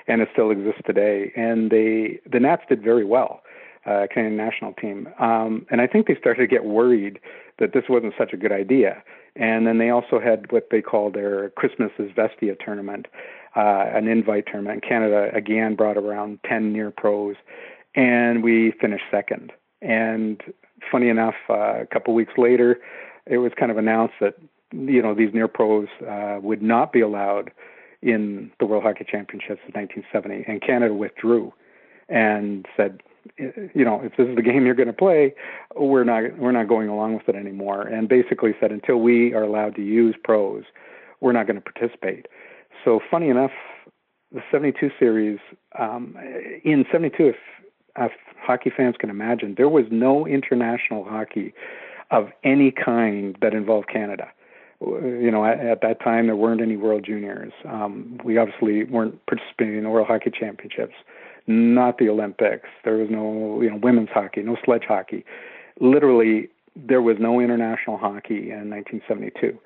[0.07, 1.33] and it still exists today.
[1.35, 3.41] And they the Nats did very well,
[3.87, 5.07] uh, Canadian national team.
[5.19, 7.19] Um, and I think they started to get worried
[7.59, 9.01] that this wasn't such a good idea.
[9.35, 13.07] And then they also had what they called their Christmas Izvestia tournament,
[13.55, 14.83] uh, an invite tournament.
[14.87, 17.35] Canada again brought around 10 near pros,
[17.95, 19.51] and we finished second.
[19.81, 20.41] And
[20.91, 22.79] funny enough, uh, a couple weeks later,
[23.25, 24.35] it was kind of announced that
[24.71, 27.51] you know these near pros uh, would not be allowed
[28.01, 31.53] in the World Hockey Championships of 1970, and Canada withdrew
[32.09, 33.01] and said,
[33.37, 35.33] you know, if this is the game you're going to play,
[35.75, 39.43] we're not we're not going along with it anymore, and basically said until we are
[39.43, 40.63] allowed to use pros,
[41.21, 42.27] we're not going to participate.
[42.83, 43.51] So funny enough,
[44.31, 45.39] the 72 series
[45.79, 46.15] um,
[46.63, 47.35] in 72, if,
[47.97, 48.11] if
[48.41, 51.53] hockey fans can imagine, there was no international hockey
[52.11, 54.27] of any kind that involved Canada.
[54.79, 57.51] You know, at, at that time there weren't any World Juniors.
[57.65, 60.93] Um, we obviously weren't participating in the World Hockey Championships,
[61.47, 62.67] not the Olympics.
[62.83, 65.25] There was no, you know, women's hockey, no sledge hockey.
[65.79, 69.57] Literally, there was no international hockey in 1972.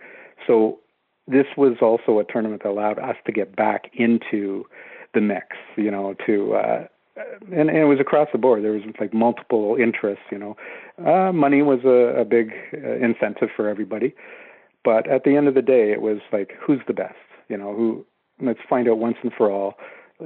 [0.47, 0.79] So
[1.27, 4.65] this was also a tournament that allowed us to get back into
[5.13, 6.87] the mix, you know, to uh,
[7.51, 8.63] and, and it was across the board.
[8.63, 10.55] There was like multiple interests, you know.
[11.05, 14.13] Uh, money was a, a big uh, incentive for everybody,
[14.83, 17.15] but at the end of the day, it was like, who's the best?
[17.49, 18.05] You know, who?
[18.41, 19.75] Let's find out once and for all.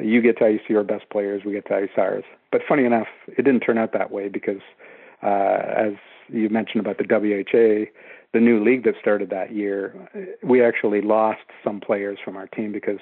[0.01, 1.43] You get to ice your best players.
[1.45, 2.23] We get to ice ours.
[2.51, 4.61] But funny enough, it didn't turn out that way because,
[5.23, 5.93] uh, as
[6.29, 7.91] you mentioned about the WHA,
[8.33, 9.95] the new league that started that year,
[10.43, 12.99] we actually lost some players from our team because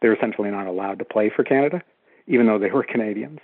[0.00, 1.82] they were essentially not allowed to play for Canada,
[2.26, 3.38] even though they were Canadians,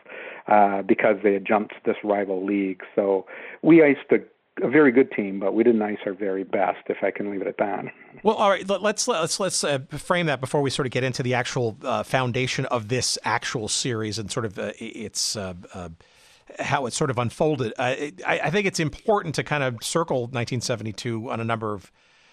[0.48, 2.82] uh, because they had jumped this rival league.
[2.96, 3.26] So
[3.62, 4.18] we iced a,
[4.62, 7.40] a very good team, but we didn't ice our very best, if I can leave
[7.40, 7.86] it at that.
[8.22, 11.22] Well, all right, let's let's let's uh, frame that before we sort of get into
[11.22, 15.88] the actual uh, foundation of this actual series and sort of uh, its uh, uh,
[16.58, 17.72] how it sort of unfolded.
[17.78, 21.92] I, I, think it's important to kind of circle 1972 on a number of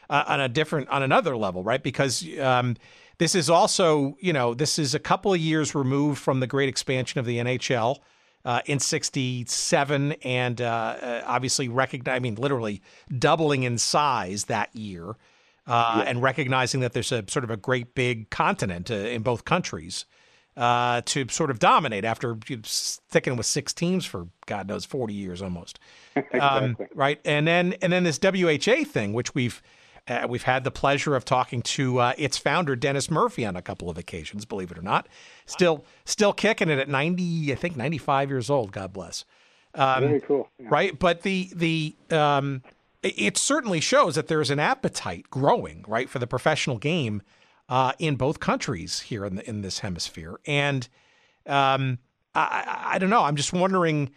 [0.09, 1.81] uh, on a different on another level, right?
[1.81, 2.77] Because um,
[3.17, 6.69] this is also you know this is a couple of years removed from the great
[6.69, 7.99] expansion of the NHL.
[8.45, 12.79] Uh, in 67 and uh, uh, obviously recognize, I mean, literally
[13.17, 15.15] doubling in size that year
[15.67, 16.03] uh, yeah.
[16.03, 20.05] and recognizing that there's a sort of a great big continent uh, in both countries
[20.57, 25.41] uh, to sort of dominate after sticking with six teams for God knows forty years
[25.41, 25.79] almost.
[26.15, 26.39] exactly.
[26.39, 29.61] Um, right, and then and then this WHA thing, which we've
[30.07, 33.61] Uh, we've had the pleasure of talking to uh, its founder, Dennis Murphy, on a
[33.61, 34.45] couple of occasions.
[34.45, 35.07] Believe it or not,
[35.45, 38.71] still still kicking it at ninety, I think ninety five years old.
[38.71, 39.25] God bless.
[39.73, 40.49] Um, Very cool.
[40.59, 40.67] Yeah.
[40.69, 42.61] Right, but the the um,
[43.03, 47.21] it certainly shows that there is an appetite growing, right, for the professional game
[47.69, 50.39] uh, in both countries here in the, in this hemisphere.
[50.45, 50.87] And
[51.45, 51.99] um,
[52.33, 53.23] I, I, don't know.
[53.23, 54.11] I'm just wondering.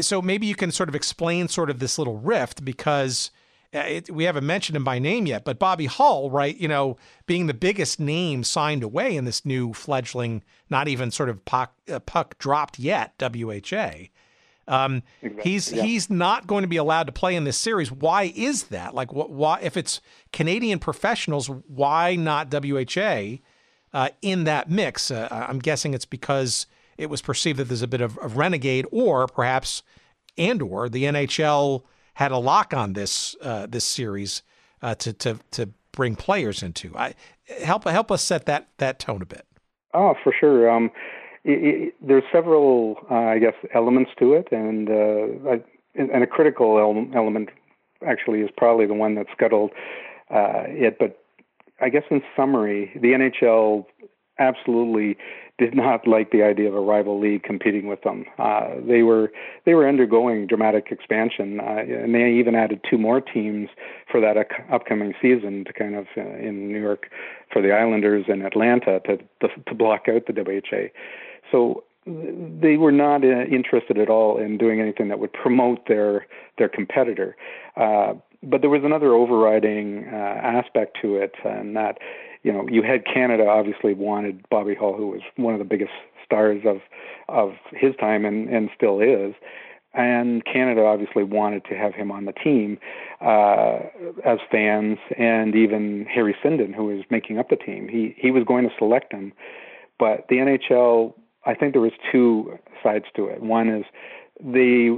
[0.00, 3.30] So maybe you can sort of explain sort of this little rift because
[3.72, 6.56] it, we haven't mentioned him by name yet, but Bobby Hull, right?
[6.56, 11.28] You know, being the biggest name signed away in this new fledgling, not even sort
[11.28, 14.08] of puck, uh, puck dropped yet, WHA.
[14.68, 15.50] Um, exactly.
[15.50, 15.82] He's yeah.
[15.82, 17.90] he's not going to be allowed to play in this series.
[17.90, 18.94] Why is that?
[18.94, 19.30] Like, what?
[19.30, 20.00] Why if it's
[20.32, 23.38] Canadian professionals, why not WHA
[23.92, 25.10] uh, in that mix?
[25.10, 28.86] Uh, I'm guessing it's because it was perceived that there's a bit of, of renegade,
[28.92, 29.82] or perhaps,
[30.38, 31.82] and or the NHL
[32.14, 34.42] had a lock on this uh, this series
[34.82, 36.96] uh, to to to bring players into.
[36.96, 37.14] I
[37.62, 39.46] help help us set that that tone a bit.
[39.94, 40.70] Oh, for sure.
[40.70, 40.90] Um,
[41.44, 45.62] it, it, there's several, uh, I guess, elements to it, and uh, I,
[45.94, 47.50] and a critical element
[48.06, 49.70] actually is probably the one that scuttled
[50.30, 50.98] uh, it.
[50.98, 51.22] But
[51.80, 53.84] I guess in summary, the NHL
[54.38, 55.18] absolutely
[55.62, 58.24] did not like the idea of a rival league competing with them.
[58.38, 59.32] Uh, they were
[59.64, 63.68] they were undergoing dramatic expansion, uh, and they even added two more teams
[64.10, 64.36] for that
[64.72, 67.08] upcoming season to kind of uh, in New York
[67.52, 70.88] for the Islanders and Atlanta to to, to block out the WHA.
[71.52, 76.26] So they were not uh, interested at all in doing anything that would promote their
[76.58, 77.36] their competitor.
[77.76, 81.98] Uh, but there was another overriding uh, aspect to it, and that
[82.42, 85.92] you know you had Canada obviously wanted Bobby Hull, who was one of the biggest
[86.24, 86.80] stars of
[87.28, 89.34] of his time and and still is.
[89.94, 92.78] And Canada obviously wanted to have him on the team
[93.20, 93.80] uh,
[94.24, 98.44] as fans, and even Harry Sinden, who was making up the team, he he was
[98.44, 99.32] going to select him,
[99.98, 103.42] but the NHL I think there was two sides to it.
[103.42, 103.84] One is
[104.40, 104.90] they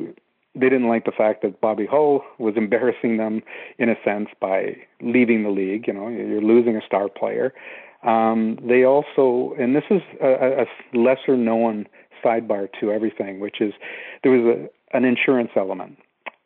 [0.54, 3.42] they didn't like the fact that Bobby Hull was embarrassing them
[3.78, 5.86] in a sense by leaving the league.
[5.86, 7.52] You know, you're losing a star player.
[8.04, 11.86] Um, they also, and this is a, a lesser known
[12.24, 13.72] sidebar to everything, which is
[14.22, 15.98] there was a, an insurance element.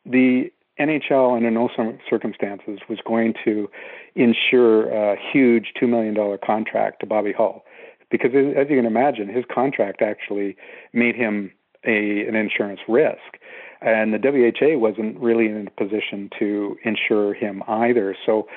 [0.06, 1.68] The NHL, under no
[2.08, 3.68] circumstances, was going to
[4.14, 7.64] insure a huge $2 million contract to Bobby Hull
[8.10, 10.56] because as you can imagine, his contract actually
[10.92, 11.52] made him
[11.84, 13.38] a an insurance risk,
[13.80, 18.16] and the WHA wasn't really in a position to insure him either.
[18.26, 18.48] So,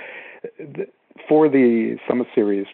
[1.27, 2.65] for the Summit Series,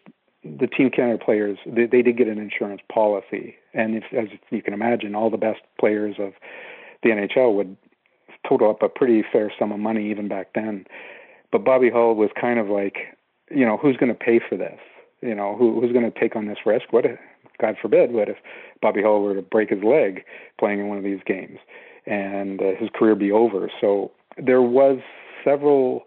[0.43, 4.61] the Team Canada players they, they did get an insurance policy, and if, as you
[4.61, 6.33] can imagine, all the best players of
[7.03, 7.75] the NHL would
[8.47, 10.85] total up a pretty fair sum of money even back then.
[11.51, 12.97] But Bobby Hull was kind of like,
[13.49, 14.79] you know, who's going to pay for this?
[15.21, 16.91] You know, who, who's going to take on this risk?
[16.91, 17.19] What, if,
[17.61, 18.37] God forbid, what if
[18.81, 20.23] Bobby Hull were to break his leg
[20.59, 21.59] playing in one of these games
[22.07, 23.69] and uh, his career be over?
[23.79, 24.99] So there was
[25.43, 26.03] several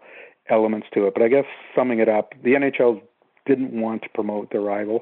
[0.49, 3.01] elements to it, but I guess summing it up, the NHL
[3.45, 5.01] didn't want to promote their rival.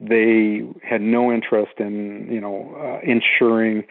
[0.00, 3.84] They had no interest in, you know, uh, ensuring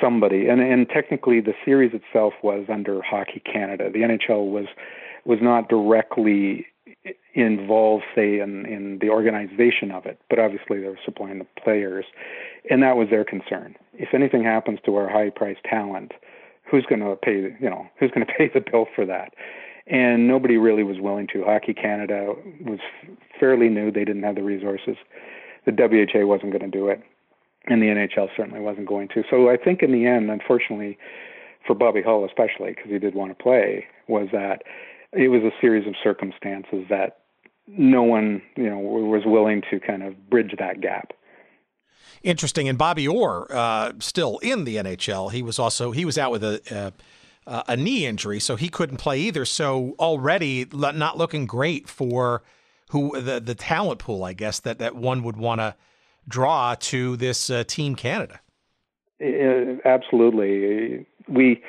[0.00, 0.48] somebody.
[0.48, 3.90] And and technically, the series itself was under Hockey Canada.
[3.92, 4.66] The NHL was
[5.24, 6.66] was not directly
[7.34, 12.04] involved, say, in, in the organization of it, but obviously they were supplying the players,
[12.70, 13.76] and that was their concern.
[13.94, 16.12] If anything happens to our high-priced talent,
[16.70, 17.54] who's going to pay?
[17.60, 19.34] You know, who's going to pay the bill for that?
[19.86, 21.44] And nobody really was willing to.
[21.44, 22.80] Hockey Canada was
[23.38, 24.96] fairly new; they didn't have the resources.
[25.64, 27.02] The WHA wasn't going to do it,
[27.66, 29.22] and the NHL certainly wasn't going to.
[29.30, 30.98] So I think in the end, unfortunately,
[31.66, 34.62] for Bobby Hull especially, because he did want to play, was that
[35.12, 37.18] it was a series of circumstances that
[37.68, 41.12] no one, you know, was willing to kind of bridge that gap.
[42.26, 42.68] Interesting.
[42.68, 46.42] And Bobby Orr, uh, still in the NHL, he was also he was out with
[46.42, 46.92] a,
[47.46, 49.44] a, a knee injury, so he couldn't play either.
[49.44, 52.42] So already not looking great for
[52.90, 55.76] who the the talent pool, I guess that that one would want to
[56.26, 58.40] draw to this uh, Team Canada.
[59.84, 61.62] absolutely, we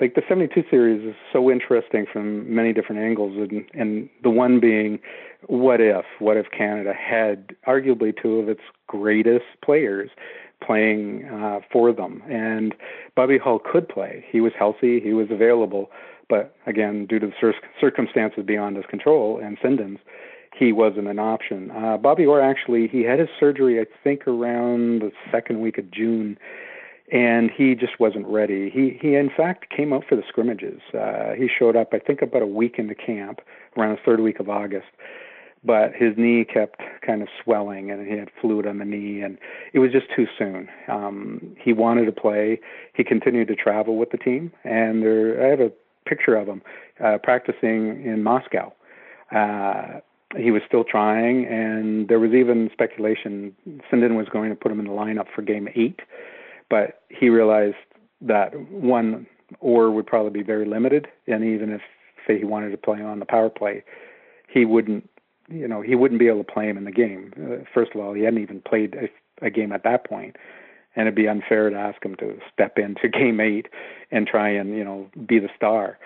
[0.00, 4.60] like the 72 series is so interesting from many different angles and, and the one
[4.60, 4.98] being
[5.46, 10.10] what if what if canada had arguably two of its greatest players
[10.64, 12.22] playing uh, for them?
[12.28, 12.74] And
[13.16, 14.24] bobby hull could play.
[14.30, 15.90] He was healthy he was available
[16.28, 19.98] but again due to the cir- circumstances beyond his control and Sinden's,
[20.58, 21.70] he wasn't an option.
[21.70, 25.90] Uh, bobby orr actually he had his surgery i think around the second week of
[25.90, 26.38] june
[27.10, 28.70] and he just wasn't ready.
[28.70, 30.80] He he in fact came out for the scrimmages.
[30.92, 33.40] Uh, he showed up, I think, about a week into camp,
[33.76, 34.88] around the third week of August.
[35.64, 39.38] But his knee kept kind of swelling, and he had fluid on the knee, and
[39.72, 40.68] it was just too soon.
[40.86, 42.60] Um, he wanted to play.
[42.94, 45.72] He continued to travel with the team, and there, I have a
[46.06, 46.62] picture of him
[47.04, 48.72] uh, practicing in Moscow.
[49.34, 50.00] Uh,
[50.36, 53.54] he was still trying, and there was even speculation
[53.90, 56.00] Sinden was going to put him in the lineup for Game Eight
[56.70, 57.76] but he realized
[58.20, 59.26] that one
[59.60, 61.80] or would probably be very limited, and even if
[62.26, 63.82] say he wanted to play on the power play,
[64.48, 65.08] he wouldn't,
[65.48, 67.32] you know, he wouldn't be able to play him in the game.
[67.36, 70.36] Uh, first of all, he hadn't even played a, a game at that point,
[70.94, 73.66] and it'd be unfair to ask him to step into Game Eight
[74.10, 75.98] and try and you know be the star.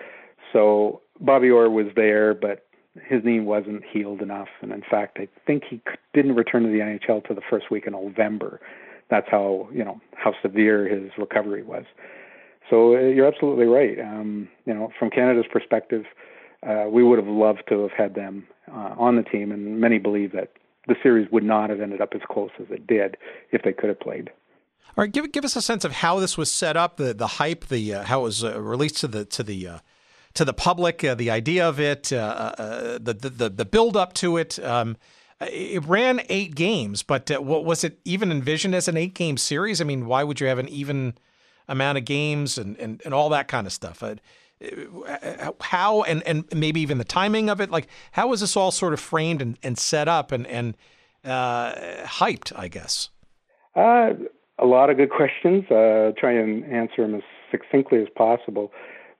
[0.51, 2.65] So Bobby Orr was there, but
[3.07, 5.81] his knee wasn't healed enough, and in fact, I think he
[6.13, 8.61] didn't return to the NHL till the first week in November
[9.13, 11.85] that's how you know how severe his recovery was.
[12.69, 13.99] So uh, you're absolutely right.
[13.99, 16.05] Um, you know, from Canada's perspective,
[16.67, 19.99] uh, we would have loved to have had them uh, on the team, and many
[19.99, 20.53] believe that
[20.87, 23.15] the series would not have ended up as close as it did
[23.51, 24.31] if they could have played.
[24.97, 27.27] All right, give give us a sense of how this was set up, the the
[27.27, 29.79] hype, the uh, how it was uh, released to the to the uh,
[30.33, 34.57] to the public, the idea of it, uh, the, the the build up to it.
[34.57, 34.97] Um,
[35.51, 39.81] it ran eight games, but uh, was it even envisioned as an eight game series?
[39.81, 41.15] I mean, why would you have an even
[41.67, 44.03] amount of games and, and, and all that kind of stuff?
[44.03, 44.15] Uh,
[45.07, 48.71] uh, how and, and maybe even the timing of it, like how was this all
[48.71, 50.77] sort of framed and, and set up and, and
[51.25, 51.73] uh,
[52.05, 53.09] hyped, I guess?
[53.75, 54.13] Uh,
[54.59, 55.65] a lot of good questions.
[55.69, 58.71] Uh, try and answer them as succinctly as possible.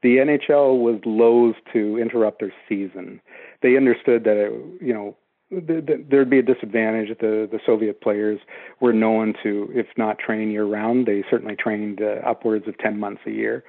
[0.02, 3.22] The NHL was loath to interrupt their season.
[3.62, 4.52] They understood that, it,
[4.82, 5.16] you know,
[5.62, 7.10] there'd be a disadvantage.
[7.20, 8.40] The the Soviet players
[8.80, 13.00] were known to, if not train year round, they certainly trained uh, upwards of ten
[13.00, 13.64] months a year.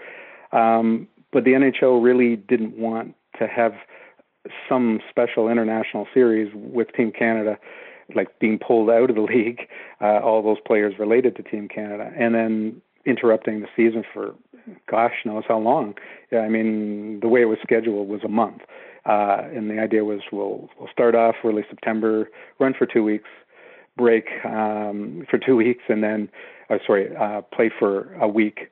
[0.53, 3.75] Um, but the NHL really didn't want to have
[4.69, 7.59] some special international series with Team Canada,
[8.15, 9.69] like being pulled out of the league,
[10.01, 14.35] uh, all those players related to Team Canada, and then interrupting the season for
[14.91, 15.95] gosh knows how long.
[16.31, 18.63] Yeah, I mean, the way it was scheduled was a month.
[19.07, 23.29] Uh, and the idea was we'll we'll start off early September, run for two weeks,
[23.97, 26.29] break um, for two weeks, and then
[26.71, 28.71] uh, sorry, uh, play for a week,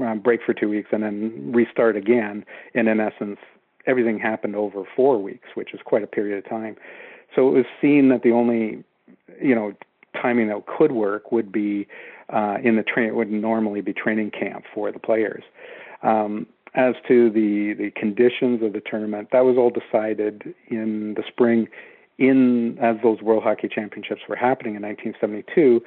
[0.00, 2.44] um, break for two weeks, and then restart again.
[2.74, 3.38] And in essence,
[3.86, 6.76] everything happened over four weeks, which is quite a period of time.
[7.34, 8.84] So it was seen that the only,
[9.42, 9.72] you know,
[10.20, 11.86] timing that could work would be
[12.32, 13.14] uh, in the train.
[13.14, 15.42] Would normally be training camp for the players.
[16.02, 16.46] Um,
[16.76, 21.68] as to the the conditions of the tournament, that was all decided in the spring,
[22.18, 25.82] in as those World Hockey Championships were happening in 1972,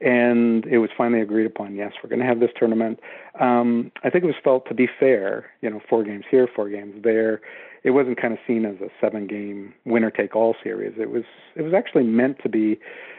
[0.00, 1.76] and it was finally agreed upon.
[1.76, 3.00] Yes, we're going to have this tournament.
[3.40, 5.46] Um, I think it was felt to be fair.
[5.62, 7.40] You know, four games here, four games there.
[7.84, 10.94] It wasn't kind of seen as a seven-game winner-take-all series.
[10.98, 11.24] It was
[11.54, 12.78] it was actually meant to be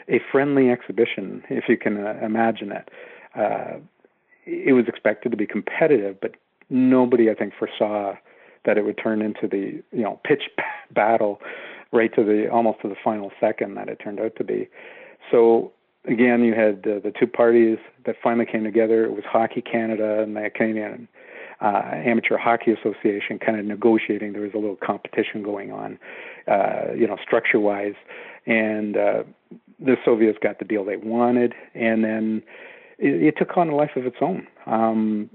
[0.09, 2.89] a friendly exhibition, if you can uh, imagine it.
[3.35, 3.79] Uh,
[4.45, 6.35] it was expected to be competitive, but
[6.69, 8.15] nobody I think foresaw
[8.65, 10.43] that it would turn into the you know pitch
[10.91, 11.41] battle
[11.91, 14.67] right to the almost to the final second that it turned out to be.
[15.31, 15.71] So
[16.05, 19.05] again, you had uh, the two parties that finally came together.
[19.05, 21.07] It was Hockey Canada and the Canadian
[21.61, 24.33] uh, Amateur Hockey Association kind of negotiating.
[24.33, 25.97] There was a little competition going on,
[26.47, 27.95] uh, you know, structure-wise,
[28.45, 29.23] and uh,
[29.79, 32.43] the Soviets got the deal they wanted, and then
[32.99, 34.47] it, it took on a life of its own.
[34.65, 35.29] Um,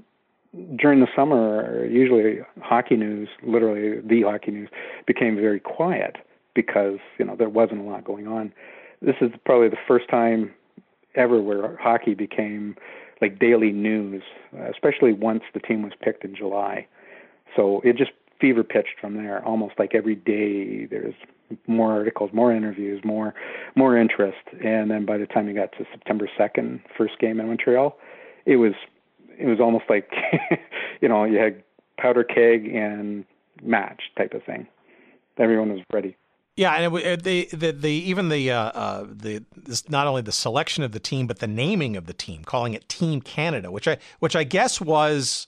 [0.77, 4.69] during the summer, usually hockey news, literally the hockey news,
[5.07, 6.17] became very quiet
[6.55, 8.53] because you know there wasn't a lot going on.
[9.01, 10.53] This is probably the first time
[11.15, 12.77] ever where hockey became
[13.21, 14.23] like daily news,
[14.71, 16.87] especially once the team was picked in July.
[17.57, 19.45] So it just fever pitched from there.
[19.45, 21.15] Almost like every day, there's
[21.67, 23.35] more articles, more interviews, more
[23.75, 27.49] more interest, and then by the time you got to September second, first game in
[27.49, 27.97] Montreal,
[28.47, 28.73] it was
[29.39, 30.11] it was almost like
[31.01, 31.63] you know you had
[31.97, 33.25] powder keg and
[33.63, 34.67] match type of thing.
[35.39, 36.17] Everyone was ready.
[36.57, 40.33] Yeah, and it, the, the the even the uh, uh, the this, not only the
[40.33, 43.87] selection of the team but the naming of the team, calling it Team Canada, which
[43.87, 45.47] I which I guess was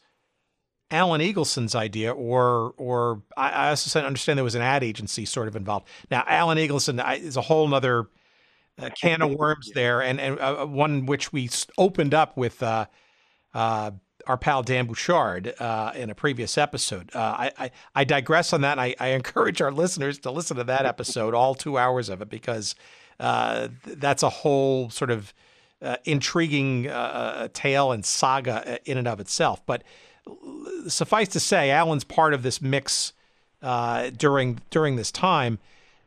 [0.93, 5.49] Alan Eagleson's idea, or or I, I also understand there was an ad agency sort
[5.49, 5.89] of involved.
[6.13, 8.07] Now Alan Eagleson is a whole other
[8.79, 12.63] uh, can of worms there, and and uh, one which we opened up with
[13.55, 13.91] uh,
[14.27, 17.11] our pal Dan Bouchard uh, in a previous episode.
[17.15, 18.79] Uh, I, I, I, digress on that.
[18.79, 22.29] I, I, encourage our listeners to listen to that episode, all two hours of it,
[22.29, 22.75] because
[23.19, 25.33] uh, that's a whole sort of
[25.83, 29.65] uh, intriguing uh, tale and saga in and of itself.
[29.67, 29.83] But
[30.87, 33.13] suffice to say, Alan's part of this mix
[33.63, 35.59] during during this time.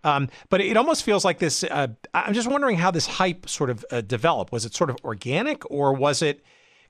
[0.05, 1.63] Um, but it almost feels like this.
[1.71, 4.51] I'm just wondering how this hype sort of developed.
[4.51, 6.43] Was it sort of organic, or was it?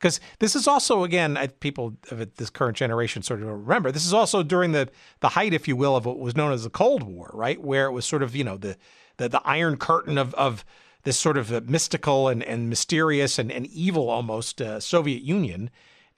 [0.04, 3.90] Because this is also, again, I, people of this current generation sort of remember.
[3.90, 4.90] This is also during the
[5.22, 7.62] the height, if you will, of what was known as the Cold War, right?
[7.62, 8.76] Where it was sort of, you know, the
[9.16, 10.66] the, the Iron Curtain of of
[11.04, 15.70] this sort of uh, mystical and, and mysterious and, and evil almost uh, Soviet Union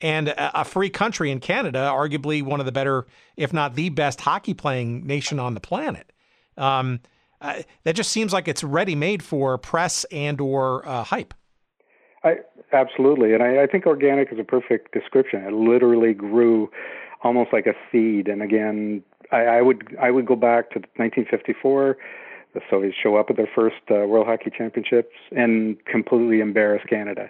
[0.02, 3.06] and a, a free country in Canada, arguably one of the better,
[3.38, 6.12] if not the best, hockey playing nation on the planet.
[6.58, 7.02] Um,
[7.40, 11.36] uh, that just seems like it's ready made for press and or uh, hype.
[12.26, 12.38] I
[12.74, 15.44] absolutely, and I, I think organic is a perfect description.
[15.44, 16.70] It literally grew
[17.24, 18.28] almost like a seed.
[18.28, 21.98] And again, I, I would I would go back to 1954.
[22.54, 27.30] The Soviets show up at their first uh, World Hockey Championships and completely embarrass Canada.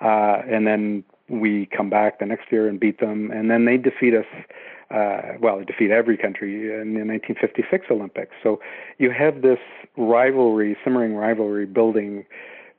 [0.00, 3.76] Uh, and then we come back the next year and beat them, and then they
[3.76, 4.26] defeat us
[4.90, 8.32] uh, well, defeat every country in the 1956 Olympics.
[8.42, 8.60] So
[8.98, 9.58] you have this
[9.96, 12.24] rivalry, simmering rivalry, building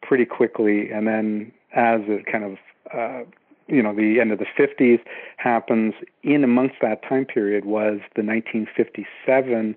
[0.02, 2.58] pretty quickly, and then as it kind of
[2.94, 3.24] uh,
[3.68, 5.00] you know the end of the 50s
[5.38, 5.94] happens
[6.24, 9.76] in amongst that time period was the 1957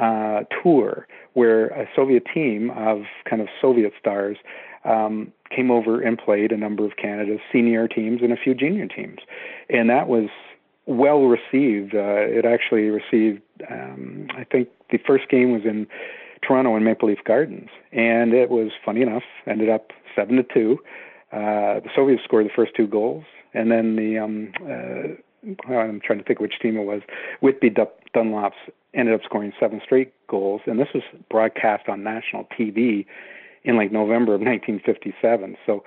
[0.00, 4.36] uh, tour where a Soviet team of kind of Soviet stars
[4.84, 8.86] um, came over and played a number of Canada's senior teams and a few junior
[8.86, 9.18] teams,
[9.70, 10.28] and that was
[10.86, 11.94] well received.
[11.94, 15.86] Uh, it actually received, um, I think the first game was in
[16.46, 20.78] Toronto in Maple Leaf Gardens, and it was funny enough ended up seven to two.
[21.32, 23.24] Uh, the Soviets scored the first two goals,
[23.54, 27.02] and then the um, uh, I'm trying to think which team it was.
[27.40, 27.70] Whitby
[28.14, 28.52] Dunlops
[28.94, 33.06] ended up scoring seven straight goals, and this was broadcast on national TV
[33.64, 35.56] in like November of 1957.
[35.66, 35.84] So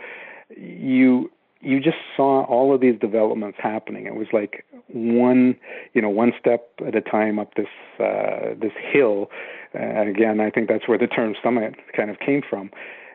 [0.55, 1.31] you
[1.61, 4.05] you just saw all of these developments happening.
[4.05, 5.55] It was like one,
[5.93, 7.67] you know, one step at a time up this
[7.99, 9.29] uh, this hill.
[9.73, 12.71] And again, I think that's where the term summit kind of came from.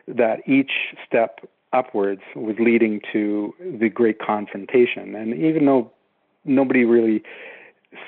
[0.07, 0.71] That each
[1.05, 1.41] step
[1.73, 5.15] upwards was leading to the great confrontation.
[5.15, 5.91] And even though
[6.45, 7.23] nobody really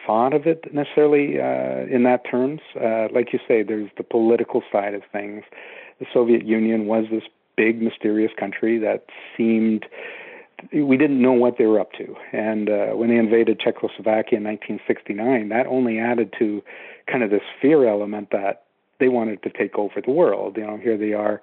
[0.05, 4.63] thought of it necessarily uh, in that terms, uh, like you say, there's the political
[4.71, 5.43] side of things.
[5.99, 7.23] The Soviet Union was this
[7.57, 9.85] big, mysterious country that seemed
[10.74, 12.16] we didn't know what they were up to.
[12.32, 16.64] And uh, when they invaded Czechoslovakia in 1969, that only added to
[17.07, 18.66] kind of this fear element that
[18.99, 20.57] they wanted to take over the world.
[20.57, 21.41] You know, here they are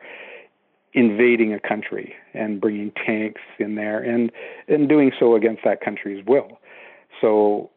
[0.93, 4.33] invading a country and bringing tanks in there and
[4.67, 6.59] and doing so against that country's will.
[7.21, 7.71] So,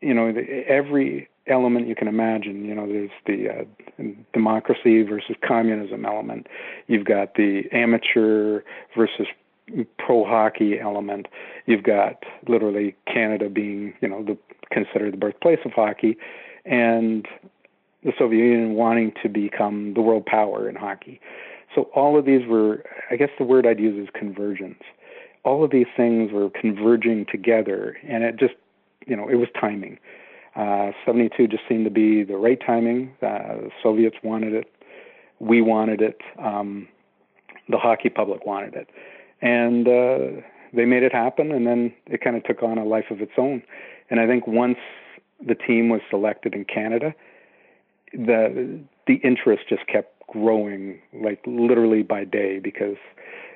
[0.00, 0.34] you know,
[0.66, 2.64] every element you can imagine.
[2.64, 6.46] You know, there's the uh, democracy versus communism element.
[6.86, 8.62] You've got the amateur
[8.96, 9.26] versus
[9.98, 11.26] pro hockey element.
[11.66, 14.36] You've got literally Canada being, you know, the,
[14.70, 16.16] considered the birthplace of hockey,
[16.64, 17.26] and
[18.02, 21.20] the Soviet Union wanting to become the world power in hockey.
[21.74, 24.82] So all of these were, I guess the word I'd use is convergence.
[25.44, 28.54] All of these things were converging together, and it just,
[29.06, 29.98] you know, it was timing.
[30.54, 33.12] Uh, 72 just seemed to be the right timing.
[33.20, 34.70] Uh, the Soviets wanted it.
[35.40, 36.20] We wanted it.
[36.38, 36.86] Um,
[37.68, 38.88] the hockey public wanted it
[39.40, 40.40] and uh,
[40.72, 41.52] they made it happen.
[41.52, 43.62] And then it kind of took on a life of its own.
[44.10, 44.78] And I think once
[45.44, 47.14] the team was selected in Canada,
[48.12, 52.96] the the interest just kept growing, like literally by day, because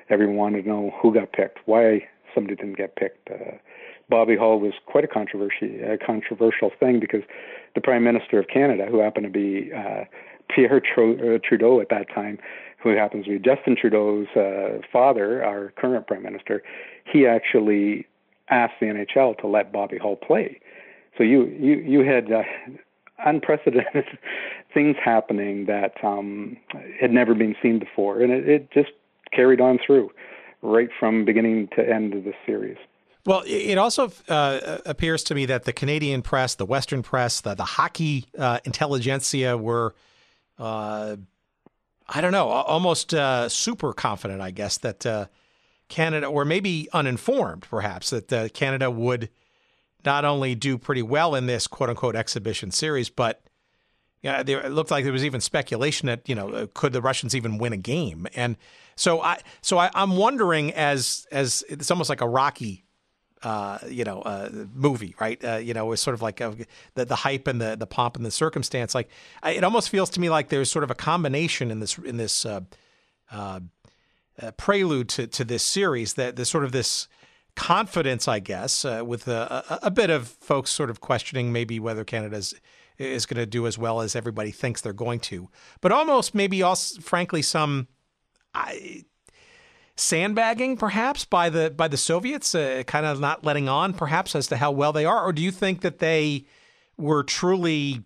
[0.09, 3.29] everyone wanted to know who got picked, why somebody didn't get picked.
[3.29, 3.57] Uh,
[4.09, 7.21] Bobby Hull was quite a controversy, a controversial thing because
[7.75, 10.05] the Prime Minister of Canada, who happened to be uh,
[10.49, 12.39] Pierre uh, Trudeau at that time,
[12.81, 16.63] who happens to be Justin Trudeau's uh, father, our current prime minister,
[17.11, 18.07] he actually
[18.49, 20.59] asked the NHL to let Bobby Hull play.
[21.17, 22.43] So you you you had uh,
[23.25, 24.05] unprecedented
[24.73, 26.57] things happening that um,
[26.99, 28.91] had never been seen before, and it, it just
[29.31, 30.11] carried on through
[30.61, 32.77] right from beginning to end of the series.
[33.25, 37.53] Well, it also uh, appears to me that the Canadian press, the Western press, the,
[37.53, 39.93] the hockey uh, intelligentsia were
[40.57, 41.17] uh,
[42.11, 45.27] I don't know, almost uh, super confident, I guess, that uh,
[45.89, 49.29] Canada, or maybe uninformed, perhaps, that uh, Canada would
[50.03, 53.41] not only do pretty well in this quote unquote exhibition series, but
[54.21, 57.35] yeah, it looked like there was even speculation that you know uh, could the Russians
[57.35, 58.57] even win a game, and
[58.95, 62.83] so I so I, I'm wondering as as it's almost like a Rocky
[63.43, 65.43] uh, you know, uh, movie, right?
[65.43, 66.55] Uh, you know, it's sort of like a,
[66.95, 68.93] the the hype and the the pomp and the circumstance.
[68.93, 69.09] Like
[69.41, 72.17] I, it almost feels to me like there's sort of a combination in this in
[72.17, 72.61] this uh,
[73.31, 73.61] uh,
[74.41, 77.07] uh, prelude to to this series that the sort of this
[77.55, 81.79] confidence, I guess, uh, with a, a, a, bit of folks sort of questioning maybe
[81.79, 82.53] whether Canada's
[82.97, 85.49] is going to do as well as everybody thinks they're going to,
[85.81, 87.87] but almost maybe also, frankly, some
[88.53, 89.05] I,
[89.99, 94.47] sandbagging perhaps by the by the Soviets, uh, kind of not letting on perhaps as
[94.47, 96.45] to how well they are, or do you think that they
[96.97, 98.03] were truly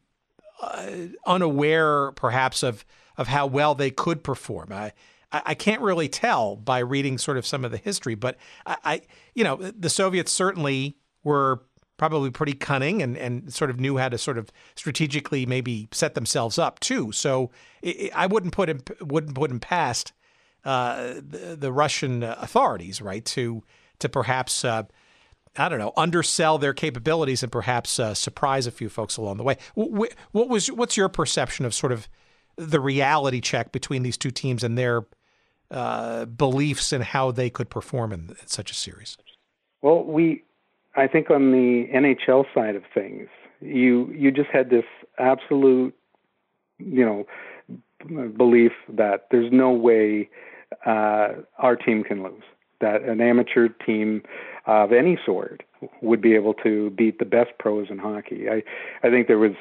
[0.61, 0.89] uh,
[1.25, 2.83] unaware perhaps of
[3.17, 4.71] of how well they could perform?
[4.71, 4.91] I,
[5.31, 9.01] I can't really tell by reading sort of some of the history, but I, I
[9.35, 11.63] you know, the Soviets certainly were
[11.97, 16.15] probably pretty cunning and, and sort of knew how to sort of strategically maybe set
[16.15, 17.11] themselves up too.
[17.11, 20.11] So it, I wouldn't put him wouldn't put him past
[20.65, 23.63] uh, the, the, Russian authorities, right, to
[23.99, 24.83] to perhaps uh,
[25.57, 29.43] I don't know undersell their capabilities and perhaps uh, surprise a few folks along the
[29.43, 29.57] way.
[29.75, 32.07] What was what's your perception of sort of
[32.55, 35.05] the reality check between these two teams and their
[35.71, 39.17] uh, beliefs and how they could perform in, in such a series?
[39.81, 40.43] Well, we,
[40.95, 43.27] I think on the NHL side of things,
[43.59, 44.85] you you just had this
[45.17, 45.95] absolute,
[46.79, 50.29] you know, belief that there's no way
[50.85, 52.43] uh, our team can lose.
[52.81, 54.23] That an amateur team
[54.65, 55.63] of any sort
[56.01, 58.49] would be able to beat the best pros in hockey.
[58.49, 58.63] I
[59.05, 59.53] I think there was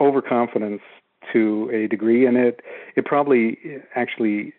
[0.00, 0.82] overconfidence
[1.32, 2.60] to a degree, and it
[2.96, 3.58] it probably
[3.94, 4.54] actually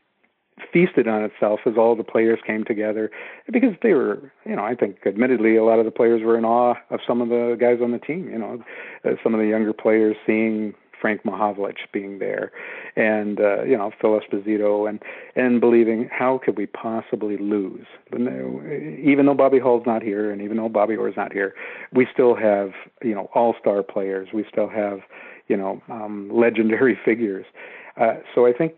[0.72, 3.12] feasted on itself as all the players came together
[3.52, 6.46] because they were, you know, I think admittedly a lot of the players were in
[6.46, 8.64] awe of some of the guys on the team, you know,
[9.04, 12.52] uh, some of the younger players seeing Frank Mahovlich being there
[12.96, 15.02] and uh, you know Phil Esposito and
[15.36, 20.58] and believing how could we possibly lose even though Bobby Hull's not here and even
[20.58, 21.54] though Bobby Orr's not here
[21.94, 22.72] we still have
[23.04, 25.00] you know all-star players we still have
[25.48, 27.46] you know um, legendary figures
[27.98, 28.74] uh, so I think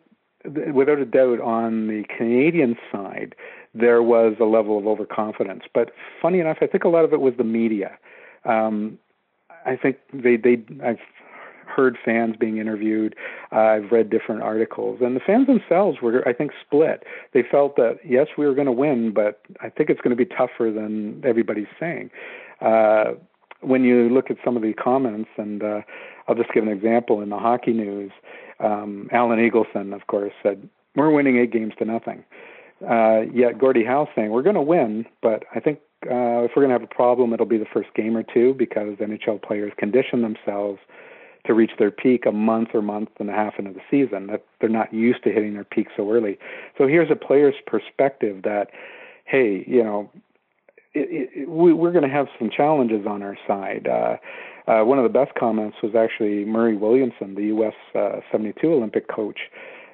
[0.74, 3.36] without a doubt, on the Canadian side,
[3.74, 5.64] there was a level of overconfidence.
[5.74, 5.92] But
[6.22, 7.98] funny enough, I think a lot of it was the media.
[8.46, 8.98] Um,
[9.66, 11.00] I think they they I've
[11.68, 13.16] heard fans being interviewed.
[13.52, 17.04] Uh, I've read different articles, and the fans themselves were, I think, split.
[17.34, 20.26] They felt that yes, we were going to win, but I think it's going to
[20.26, 22.10] be tougher than everybody's saying.
[22.62, 23.14] Uh,
[23.62, 25.82] when you look at some of the comments, and uh,
[26.28, 28.12] I'll just give an example in the hockey news
[28.60, 32.24] um, Alan Eagleson, of course, said, We're winning eight games to nothing.
[32.88, 36.64] Uh, yet Gordie Howe saying, We're going to win, but I think uh, if we're
[36.64, 39.74] going to have a problem, it'll be the first game or two because NHL players
[39.78, 40.80] condition themselves
[41.48, 44.28] to reach their peak a month or month and a half into the season.
[44.28, 46.38] That they're not used to hitting their peak so early.
[46.78, 48.70] So here's a player's perspective that,
[49.26, 50.10] hey, you know,
[50.94, 53.88] it, it, we, we're going to have some challenges on our side.
[53.88, 54.18] Uh,
[54.70, 57.74] uh, one of the best comments was actually Murray Williamson, the U.S.
[57.96, 59.40] Uh, 72 Olympic coach,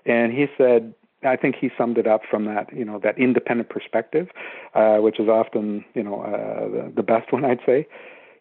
[0.06, 0.94] and he said,
[1.26, 4.30] I think he summed it up from that, you know, that independent perspective,
[4.74, 7.88] uh, which is often, you know, uh, the, the best one, I'd say.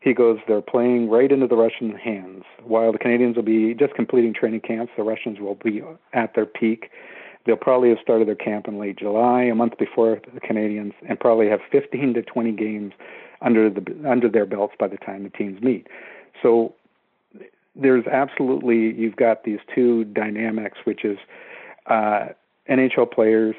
[0.03, 2.43] He goes, they're playing right into the Russian hands.
[2.65, 5.81] While the Canadians will be just completing training camps, the Russians will be
[6.13, 6.91] at their peak.
[7.47, 11.19] They'll probably have started their camp in late July, a month before the Canadians, and
[11.21, 12.93] probably have 15 to 20 games
[13.41, 15.87] under the under their belts by the time the teams meet.
[16.43, 16.75] So
[17.75, 21.19] there's absolutely you've got these two dynamics, which is
[21.87, 22.27] uh,
[22.69, 23.55] NHL players.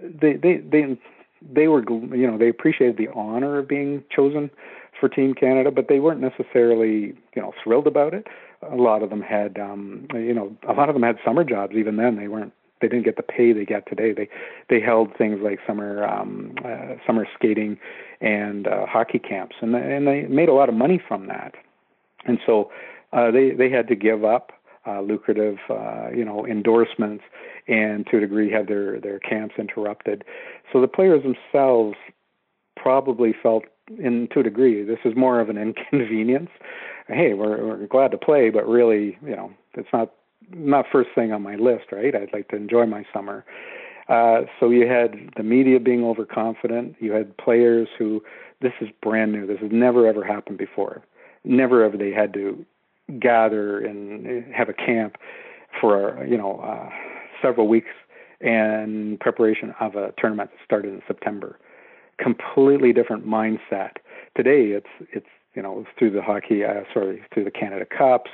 [0.00, 0.98] They they they
[1.42, 4.50] they were you know they appreciated the honor of being chosen
[4.98, 8.26] for Team Canada, but they weren't necessarily you know thrilled about it.
[8.70, 11.74] A lot of them had um, you know a lot of them had summer jobs.
[11.76, 14.12] Even then, they weren't they didn't get the pay they get today.
[14.12, 14.28] They
[14.68, 17.78] they held things like summer um, uh, summer skating
[18.20, 21.54] and uh, hockey camps, and and they made a lot of money from that.
[22.26, 22.70] And so
[23.12, 24.52] uh, they they had to give up
[24.86, 27.24] uh, lucrative uh, you know endorsements
[27.68, 30.24] and to a degree have their their camps interrupted.
[30.72, 31.96] So the players themselves
[32.76, 33.64] probably felt
[33.98, 36.50] in to a degree this is more of an inconvenience.
[37.08, 40.12] Hey, we're we're glad to play, but really, you know, it's not
[40.50, 42.14] not first thing on my list, right?
[42.14, 43.44] I'd like to enjoy my summer.
[44.08, 46.96] Uh, so you had the media being overconfident.
[47.00, 48.22] You had players who,
[48.60, 49.46] this is brand new.
[49.46, 51.02] This has never ever happened before.
[51.44, 52.64] Never ever they had to
[53.20, 55.16] gather and have a camp
[55.80, 56.90] for you know uh,
[57.42, 57.90] several weeks
[58.40, 61.58] in preparation of a tournament that started in September.
[62.18, 63.92] Completely different mindset.
[64.36, 68.30] Today, it's it's you know through the hockey, uh, sorry, through the Canada Cups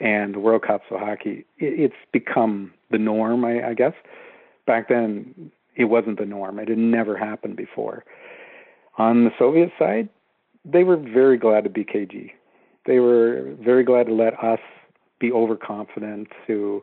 [0.00, 1.44] and the World Cups of hockey.
[1.58, 3.94] It, it's become the norm, I, I guess.
[4.66, 6.58] Back then, it wasn't the norm.
[6.58, 8.04] It had never happened before.
[8.98, 10.08] On the Soviet side,
[10.64, 12.30] they were very glad to be KG.
[12.86, 14.60] They were very glad to let us
[15.18, 16.82] be overconfident, to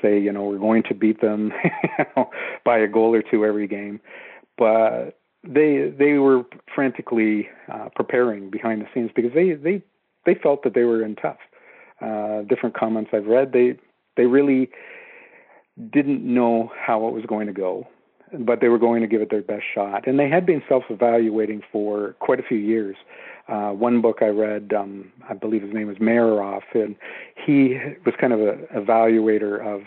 [0.00, 1.52] say, you know, we're going to beat them
[2.64, 4.00] by a goal or two every game.
[4.56, 9.82] But they they were frantically uh, preparing behind the scenes because they they
[10.26, 11.38] they felt that they were in tough.
[12.00, 13.76] Uh, different comments I've read, they
[14.16, 14.70] they really
[15.92, 17.86] didn't know how it was going to go,
[18.32, 20.06] but they were going to give it their best shot.
[20.06, 22.96] And they had been self-evaluating for quite a few years.
[23.48, 26.96] Uh, one book I read, um, I believe his name was Marorov, and
[27.46, 29.82] he was kind of an evaluator of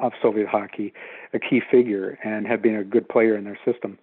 [0.00, 0.92] of Soviet hockey,
[1.32, 3.96] a key figure, and had been a good player in their system.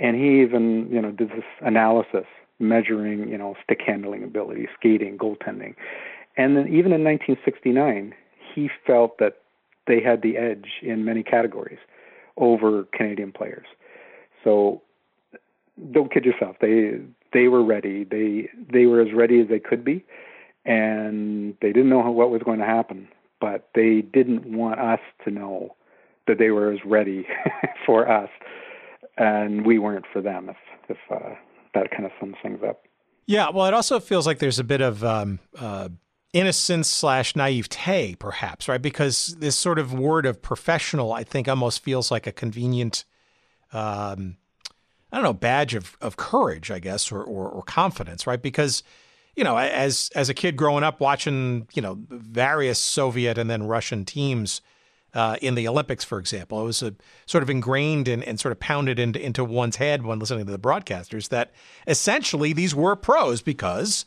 [0.00, 2.24] And he even, you know, did this analysis
[2.58, 5.74] measuring, you know, stick handling ability, skating, goaltending.
[6.36, 8.14] And then even in 1969,
[8.54, 9.38] he felt that
[9.86, 11.78] they had the edge in many categories
[12.36, 13.66] over Canadian players.
[14.42, 14.82] So
[15.92, 16.56] don't kid yourself.
[16.60, 17.00] They
[17.32, 18.04] they were ready.
[18.04, 20.04] They they were as ready as they could be,
[20.64, 23.08] and they didn't know what was going to happen.
[23.40, 25.74] But they didn't want us to know
[26.26, 27.26] that they were as ready
[27.86, 28.28] for us,
[29.20, 30.48] and we weren't for them.
[30.48, 30.56] If
[30.88, 31.34] if uh,
[31.74, 32.82] that kind of sums things up.
[33.26, 33.50] Yeah.
[33.50, 35.90] Well, it also feels like there's a bit of um, uh,
[36.32, 38.82] innocence slash naivete, perhaps, right?
[38.82, 43.04] Because this sort of word of professional, I think, almost feels like a convenient,
[43.72, 44.36] um,
[45.12, 48.40] I don't know, badge of, of courage, I guess, or, or, or confidence, right?
[48.40, 48.82] Because,
[49.36, 53.64] you know, as as a kid growing up watching, you know, various Soviet and then
[53.64, 54.60] Russian teams
[55.14, 56.94] uh, in the Olympics, for example, it was a,
[57.26, 60.52] sort of ingrained and, and sort of pounded into, into one's head when listening to
[60.52, 61.52] the broadcasters that
[61.86, 64.06] essentially these were pros because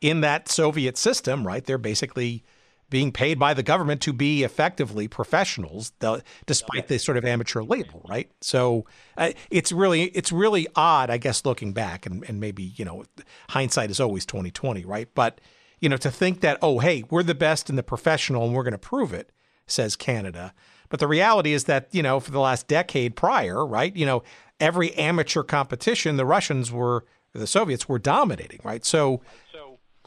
[0.00, 1.64] in that Soviet system, right?
[1.64, 2.44] They're basically
[2.92, 7.62] being paid by the government to be effectively professionals, the, despite this sort of amateur
[7.62, 8.30] label, right?
[8.42, 8.84] So
[9.16, 13.04] uh, it's really it's really odd, I guess, looking back, and, and maybe you know,
[13.48, 15.08] hindsight is always twenty twenty, right?
[15.14, 15.40] But
[15.80, 18.62] you know, to think that oh, hey, we're the best in the professional, and we're
[18.62, 19.32] going to prove it,
[19.72, 20.54] says Canada.
[20.88, 23.94] But the reality is that you know, for the last decade prior, right?
[23.96, 24.22] You know,
[24.60, 28.84] every amateur competition, the Russians were the Soviets were dominating, right?
[28.84, 29.22] So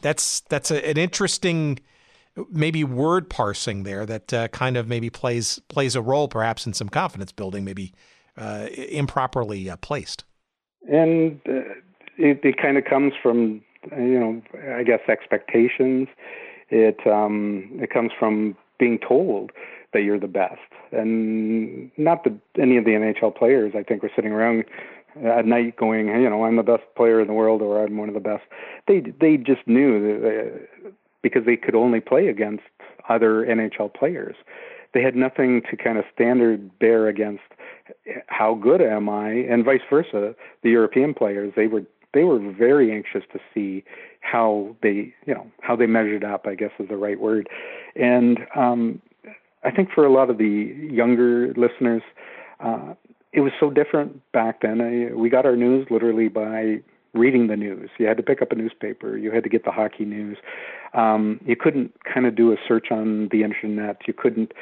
[0.02, 1.80] that's that's a, an interesting
[2.50, 6.72] maybe word parsing there that uh, kind of maybe plays plays a role perhaps in
[6.72, 7.92] some confidence building maybe
[8.36, 10.24] uh, improperly uh, placed
[10.90, 11.60] and uh,
[12.18, 13.62] it, it kind of comes from
[13.92, 14.42] you know
[14.76, 16.08] i guess expectations
[16.68, 19.50] it um it comes from being told
[19.92, 20.60] that you're the best
[20.92, 24.64] and not that any of the nhl players i think were sitting around
[25.24, 28.08] at night going, you know, I'm the best player in the world or I'm one
[28.08, 28.44] of the best.
[28.86, 30.22] They they just knew that
[30.82, 32.64] they, because they could only play against
[33.08, 34.36] other NHL players.
[34.94, 37.42] They had nothing to kind of standard bear against
[38.26, 40.34] how good am I and vice versa.
[40.62, 41.82] The European players, they were
[42.16, 43.84] they were very anxious to see
[44.20, 47.48] how they, you know, how they measured up, I guess is the right word.
[47.94, 49.00] And um
[49.64, 52.02] I think for a lot of the younger listeners,
[52.60, 52.94] uh,
[53.32, 54.80] it was so different back then.
[54.80, 56.80] I, we got our news literally by
[57.14, 57.90] reading the news.
[57.98, 59.16] You had to pick up a newspaper.
[59.16, 60.38] You had to get the hockey news.
[60.94, 64.02] Um, you couldn't kind of do a search on the internet.
[64.06, 64.52] You couldn't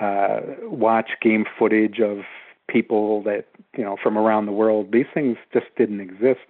[0.00, 2.20] uh, watch game footage of
[2.68, 3.46] people that
[3.76, 4.92] you know from around the world.
[4.92, 6.40] These things just didn't exist.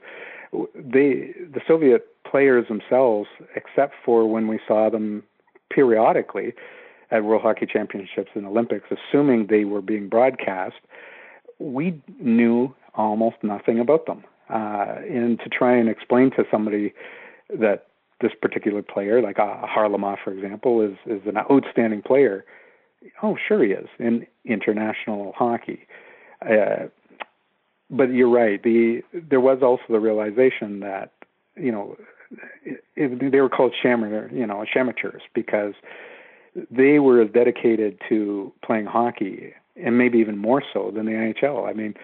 [0.74, 5.22] They, the Soviet players themselves, except for when we saw them
[5.70, 6.54] periodically
[7.10, 10.76] at World Hockey Championships and Olympics, assuming they were being broadcast,
[11.58, 14.24] we knew almost nothing about them.
[14.48, 16.92] Uh, and to try and explain to somebody
[17.58, 17.86] that
[18.20, 22.44] this particular player, like uh, Kharlamov, for example, is is an outstanding player.
[23.22, 25.86] Oh, sure he is in international hockey.
[26.42, 26.86] Uh,
[27.90, 28.62] but you're right.
[28.62, 31.12] The there was also the realization that
[31.56, 31.96] you know
[32.64, 35.74] it, it, they were called shamer, you know, amateurs because
[36.70, 41.68] they were as dedicated to playing hockey and maybe even more so than the NHL.
[41.68, 41.94] I mean,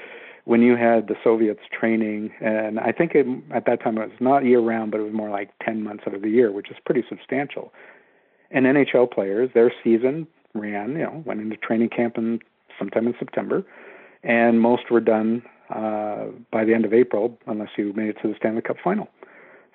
[0.45, 4.21] when you had the Soviets training, and I think it, at that time it was
[4.21, 6.71] not year round, but it was more like 10 months out of the year, which
[6.71, 7.73] is pretty substantial.
[8.51, 12.41] And NHL players, their season ran, you know, went into training camp in
[12.79, 13.65] sometime in September,
[14.23, 15.43] and most were done
[15.75, 19.09] uh, by the end of April, unless you made it to the Stanley Cup final.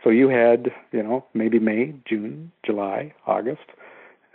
[0.04, 3.64] So you had, you know, maybe May, June, July, August,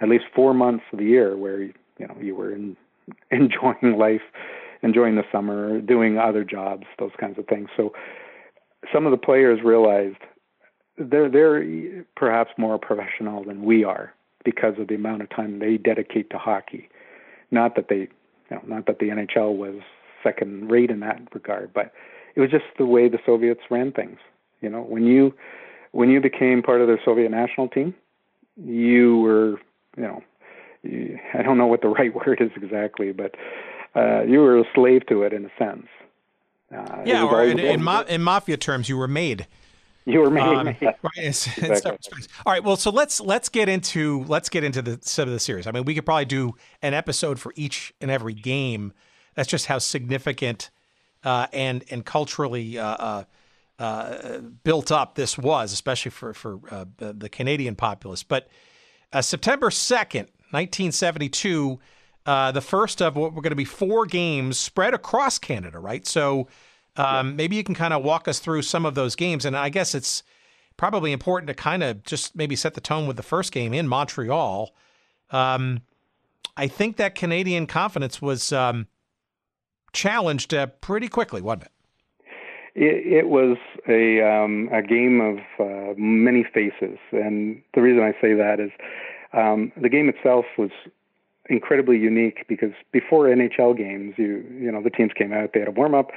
[0.00, 2.76] at least four months of the year where you know you were in
[3.30, 4.22] enjoying life,
[4.82, 7.68] enjoying the summer, doing other jobs, those kinds of things.
[7.76, 7.92] So
[8.92, 10.18] some of the players realized
[10.98, 14.12] they're they're perhaps more professional than we are
[14.44, 16.88] because of the amount of time they dedicate to hockey.
[17.50, 18.08] Not that they, you
[18.50, 19.80] know, not that the NHL was
[20.22, 21.92] second rate in that regard, but
[22.34, 24.18] it was just the way the Soviets ran things.
[24.60, 25.34] You know, when you
[25.92, 27.94] when you became part of their Soviet national team,
[28.56, 29.50] you were,
[29.96, 30.22] you know,
[30.82, 33.34] you, I don't know what the right word is exactly, but
[33.94, 35.86] uh, you were a slave to it in a sense.
[36.74, 39.46] Uh, yeah, or in, in, ma- in, mafia terms, you were made.
[40.06, 40.42] You were made.
[40.42, 42.22] Um, right, exactly.
[42.46, 42.64] All right.
[42.64, 45.66] Well, so let's let's get into let's get into the some of the series.
[45.66, 48.94] I mean, we could probably do an episode for each and every game.
[49.34, 50.70] That's just how significant
[51.24, 53.24] uh, and and culturally uh, uh,
[53.78, 58.22] uh built up this was, especially for for uh, the Canadian populace.
[58.22, 58.48] But
[59.12, 61.78] uh, September second, nineteen seventy two
[62.26, 66.06] uh, the first of what we're going to be four games spread across Canada, right?
[66.06, 66.48] So
[66.96, 67.34] um, yeah.
[67.34, 69.44] maybe you can kind of walk us through some of those games.
[69.44, 70.22] And I guess it's
[70.76, 73.88] probably important to kind of just maybe set the tone with the first game in
[73.88, 74.72] Montreal.
[75.30, 75.82] Um,
[76.56, 78.86] I think that Canadian confidence was um,
[79.92, 81.70] challenged uh, pretty quickly, wasn't it?
[82.74, 88.12] It, it was a um, a game of uh, many faces, and the reason I
[88.20, 88.70] say that is
[89.34, 90.70] um, the game itself was
[91.50, 95.68] incredibly unique because before NHL games, you you know the teams came out, they had
[95.68, 96.12] a warm up,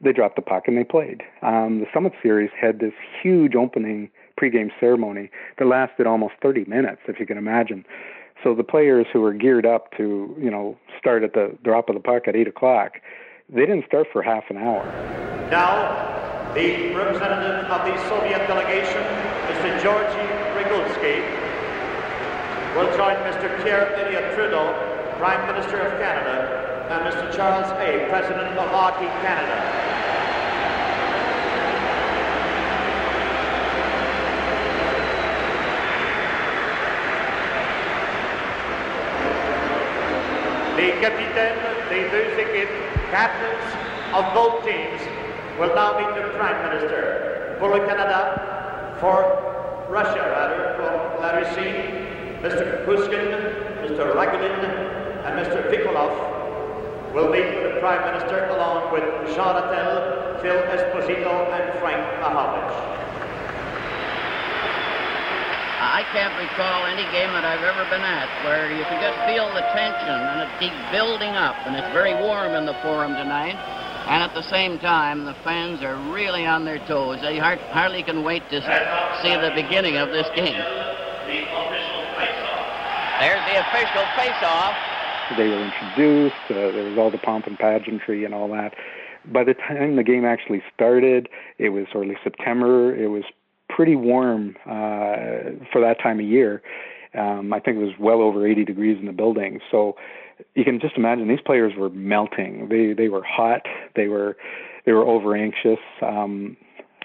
[0.00, 1.22] they dropped the puck and they played.
[1.42, 4.10] Um, the Summit Series had this huge opening
[4.40, 7.84] pregame ceremony that lasted almost 30 minutes, if you can imagine.
[8.42, 11.94] So the players who were geared up to you know start at the drop of
[11.94, 13.00] the puck at eight o'clock,
[13.48, 14.84] they didn't start for half an hour.
[15.50, 19.02] Now, the representative of the Soviet delegation,
[19.48, 19.82] Mr.
[19.82, 21.20] Georgy Rigulsky
[22.76, 23.50] will join Mr.
[23.62, 24.72] Pierre Elliott Trudeau,
[25.18, 27.34] Prime Minister of Canada, and Mr.
[27.34, 29.97] Charles Hay, President of Hockey Canada.
[40.88, 41.60] The capitaines
[41.90, 42.08] the
[42.40, 43.68] équipes, captains
[44.14, 44.98] of both teams,
[45.60, 47.56] will now meet the Prime Minister.
[47.58, 49.20] For Canada, for
[49.90, 51.92] Russia rather, for la Russie,
[52.40, 52.86] Mr.
[52.86, 53.28] Kuzkin,
[53.84, 54.14] Mr.
[54.14, 54.64] Ragulin,
[55.26, 55.68] and Mr.
[55.68, 59.04] Vikulov will meet the Prime Minister along with
[59.36, 63.07] Jean Ratelle, Phil Esposito, and Frank Mahovlich.
[65.78, 69.46] I can't recall any game that I've ever been at where you can just feel
[69.54, 73.54] the tension and it keeps building up, and it's very warm in the forum tonight.
[74.10, 77.20] And at the same time, the fans are really on their toes.
[77.20, 78.58] They hardly can wait to
[79.22, 80.58] see the beginning of this game.
[83.20, 84.74] There's the official face-off.
[85.36, 86.42] They were introduced.
[86.48, 88.74] Uh, there was all the pomp and pageantry and all that.
[89.26, 92.96] By the time the game actually started, it was early September.
[92.96, 93.24] It was
[93.78, 96.60] pretty warm uh, for that time of year.
[97.16, 99.60] Um, I think it was well over 80 degrees in the building.
[99.70, 99.94] So
[100.56, 102.70] you can just imagine these players were melting.
[102.70, 103.66] They they were hot.
[103.94, 104.36] They were
[104.84, 105.78] they were over anxious.
[106.02, 106.56] Um,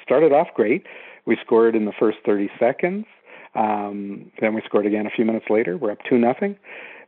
[0.01, 0.87] started off great.
[1.27, 3.05] We scored in the first 30 seconds.
[3.53, 5.77] Um, then we scored again a few minutes later.
[5.77, 6.57] We're up two nothing,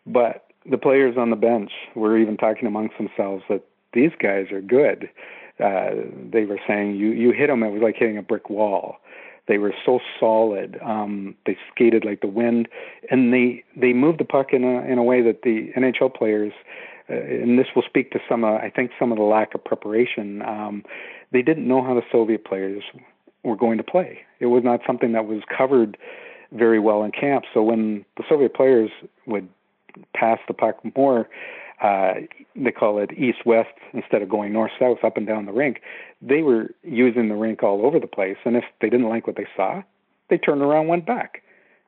[0.05, 3.63] but the players on the bench were even talking amongst themselves that
[3.93, 5.09] these guys are good.
[5.59, 7.63] Uh, they were saying you you hit them.
[7.63, 8.97] It was like hitting a brick wall.
[9.48, 10.80] They were so solid.
[10.84, 12.68] Um, they skated like the wind,
[13.12, 16.54] and they they moved the puck in a in a way that the NHL players,
[17.10, 19.64] uh, and this will speak to some uh, I think some of the lack of
[19.64, 20.41] preparation.
[20.41, 20.84] Um,
[21.32, 22.84] they didn't know how the Soviet players
[23.43, 24.20] were going to play.
[24.39, 25.98] It was not something that was covered
[26.52, 27.46] very well in camp.
[27.54, 28.89] So when the Soviet players
[29.28, 29.48] would
[30.14, 31.30] pass the puck more,
[31.82, 32.14] uh,
[32.56, 35.82] they call it east-west instead of going north-south up and down the rink.
[36.22, 39.36] They were using the rink all over the place, and if they didn't like what
[39.36, 39.82] they saw,
[40.30, 41.44] they turned around, and went back.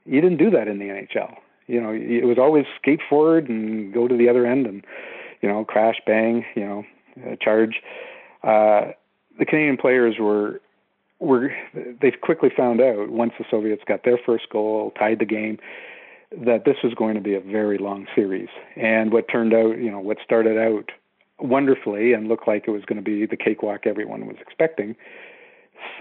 [0.05, 1.35] You didn't do that in the NHL.
[1.67, 4.85] You know, it was always skate forward and go to the other end, and
[5.41, 6.83] you know, crash, bang, you know,
[7.25, 7.81] uh, charge.
[8.43, 8.91] Uh,
[9.37, 10.61] the Canadian players were
[11.19, 15.57] were they quickly found out once the Soviets got their first goal, tied the game,
[16.31, 18.49] that this was going to be a very long series.
[18.75, 20.91] And what turned out, you know, what started out
[21.39, 24.95] wonderfully and looked like it was going to be the cakewalk everyone was expecting,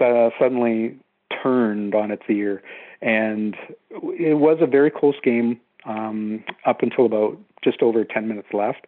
[0.01, 0.97] uh, suddenly
[1.41, 2.61] turned on its ear.
[3.01, 3.55] And
[3.89, 8.85] it was a very close game um, up until about just over 10 minutes left.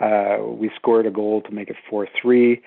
[0.00, 2.62] Uh, we scored a goal to make it 4 3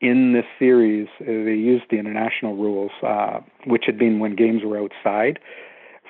[0.00, 4.78] in this series, they used the international rules, uh, which had been when games were
[4.78, 5.40] outside.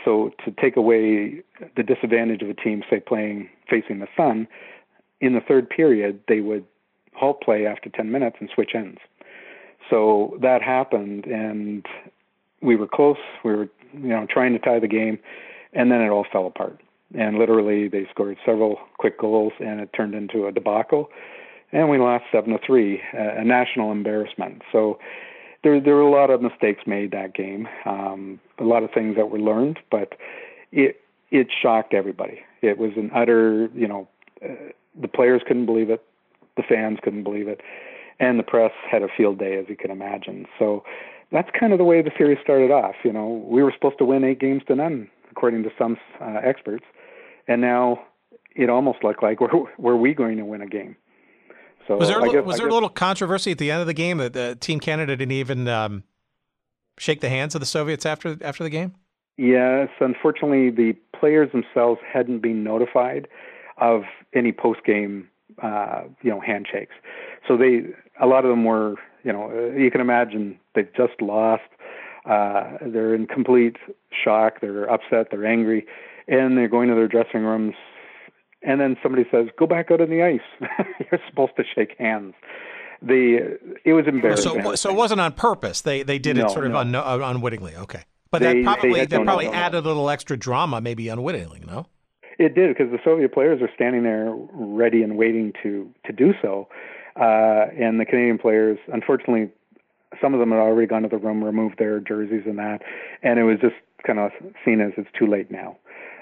[0.05, 1.43] So to take away
[1.77, 4.49] the disadvantage of a team, say playing facing the sun,
[5.21, 6.65] in the third period they would
[7.15, 8.99] halt play after 10 minutes and switch ends.
[9.91, 11.85] So that happened, and
[12.61, 13.17] we were close.
[13.45, 15.19] We were, you know, trying to tie the game,
[15.73, 16.81] and then it all fell apart.
[17.19, 21.09] And literally, they scored several quick goals, and it turned into a debacle
[21.73, 24.63] and we lost seven to three, a national embarrassment.
[24.73, 24.99] So
[25.69, 29.17] there there were a lot of mistakes made that game, um, a lot of things
[29.17, 30.15] that were learned, but
[30.73, 31.01] it
[31.31, 32.41] it shocked everybody.
[32.63, 34.09] It was an utter, you know,
[34.43, 34.55] uh,
[35.01, 36.03] the players couldn't believe it,
[36.57, 37.61] the fans couldn't believe it,
[38.19, 40.47] and the press had a field day, as you can imagine.
[40.59, 40.85] So
[41.31, 42.97] that's kind of the way the series started off.
[43.05, 46.41] You know, we were supposed to win eight games to none, according to some uh,
[46.43, 46.85] experts,
[47.47, 48.03] and now
[48.57, 50.97] it almost looked like were were we going to win a game?
[51.89, 54.19] So was there, guess, was there a little controversy at the end of the game
[54.19, 56.05] that uh, Team Canada didn't even um,
[56.99, 58.95] shake the hands of the Soviets after after the game?
[59.39, 63.27] Yes, unfortunately, the players themselves hadn't been notified
[63.79, 64.03] of
[64.35, 65.29] any post game,
[65.63, 66.95] uh, you know, handshakes.
[67.47, 67.85] So they,
[68.21, 71.63] a lot of them were, you know, uh, you can imagine they've just lost.
[72.27, 73.77] Uh, they're in complete
[74.13, 74.61] shock.
[74.61, 75.29] They're upset.
[75.31, 75.87] They're angry,
[76.27, 77.77] and they're going to their dressing rooms
[78.63, 80.41] and then somebody says, "Go back out on the ice.
[81.11, 82.35] You're supposed to shake hands."
[83.01, 84.63] The it was embarrassing.
[84.63, 85.83] So, so it wasn't on purpose.
[85.83, 86.79] They they did no, it sort of no.
[86.79, 87.77] un, uh, unwittingly.
[87.77, 91.63] Okay, but they, that probably that probably no, added a little extra drama, maybe unwittingly.
[91.65, 91.87] No,
[92.39, 96.33] it did because the Soviet players are standing there ready and waiting to to do
[96.43, 96.69] so,
[97.17, 99.51] uh, and the Canadian players, unfortunately,
[100.21, 102.83] some of them had already gone to the room, removed their jerseys and that,
[103.23, 103.75] and it was just
[104.07, 104.31] kind of
[104.65, 105.77] seen as it's too late now.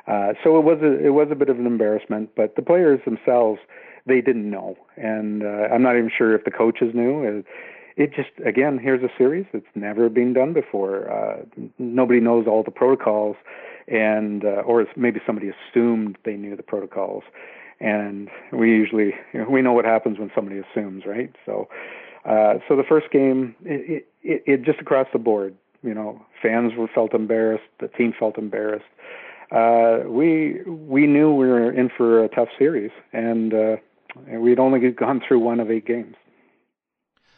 [0.06, 3.00] Uh, so it was a it was a bit of an embarrassment, but the players
[3.04, 3.60] themselves
[4.06, 7.24] they didn't know, and uh, I'm not even sure if the coaches knew.
[7.24, 7.44] It,
[7.96, 11.10] it just again here's a series that's never been done before.
[11.10, 11.44] Uh,
[11.78, 13.36] nobody knows all the protocols,
[13.88, 17.24] and uh, or maybe somebody assumed they knew the protocols,
[17.80, 21.32] and we usually you know, we know what happens when somebody assumes, right?
[21.44, 21.68] So.
[22.24, 25.54] Uh, so the first game, it, it, it just across the board,
[25.84, 28.84] you know, fans were felt embarrassed, the team felt embarrassed,
[29.50, 33.76] uh, we we knew we were in for a tough series, and, uh,
[34.26, 36.16] we'd only gone through one of eight games.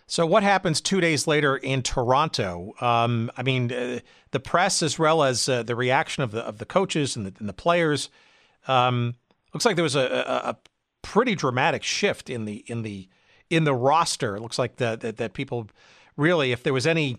[0.06, 2.72] So, what happens two days later in Toronto?
[2.80, 4.00] Um, I mean, uh,
[4.30, 7.34] the press as well as uh, the reaction of the of the coaches and the,
[7.38, 8.08] and the players.
[8.66, 9.14] Um,
[9.52, 10.56] looks like there was a, a, a,
[11.00, 13.08] pretty dramatic shift in the in the
[13.50, 14.34] in the roster.
[14.36, 15.68] It looks like that that people
[16.16, 17.18] really, if there was any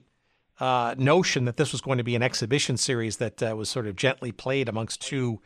[0.59, 3.87] uh, notion that this was going to be an exhibition series that uh, was sort
[3.87, 5.39] of gently played amongst two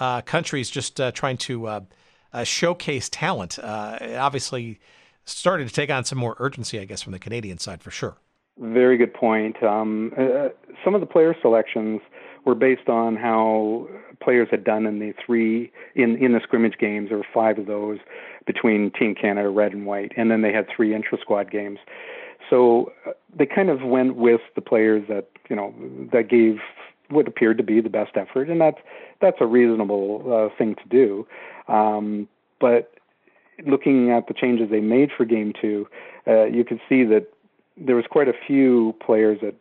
[0.00, 1.80] uh, countries, just uh, trying to uh,
[2.32, 3.58] uh, showcase talent.
[3.58, 4.80] obviously
[5.24, 8.16] started to take on some more urgency, I guess, from the Canadian side for sure.
[8.58, 9.62] Very good point.
[9.62, 10.12] Um,
[10.84, 12.00] some of the player selections
[12.44, 13.88] were based on how
[14.20, 17.10] players had done in the three in in the scrimmage games.
[17.10, 17.98] There were five of those
[18.46, 21.78] between Team Canada, red and white, and then they had three intra squad games.
[22.50, 25.74] So uh, they kind of went with the players that you know
[26.12, 26.58] that gave
[27.10, 28.78] what appeared to be the best effort, and that's
[29.20, 31.26] that's a reasonable uh, thing to do.
[31.72, 32.28] Um,
[32.60, 32.92] but
[33.66, 35.88] looking at the changes they made for Game Two,
[36.26, 37.26] uh, you could see that
[37.76, 39.54] there was quite a few players that,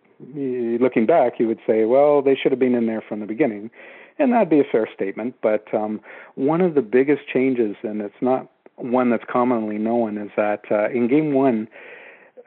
[0.81, 3.69] looking back, you would say, well, they should have been in there from the beginning,
[4.17, 5.35] and that'd be a fair statement.
[5.41, 6.01] But um,
[6.35, 10.89] one of the biggest changes, and it's not one that's commonly known, is that uh,
[10.89, 11.67] in Game One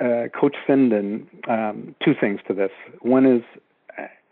[0.00, 2.70] uh, Coach Sinden um, two things to this.
[3.00, 3.42] One is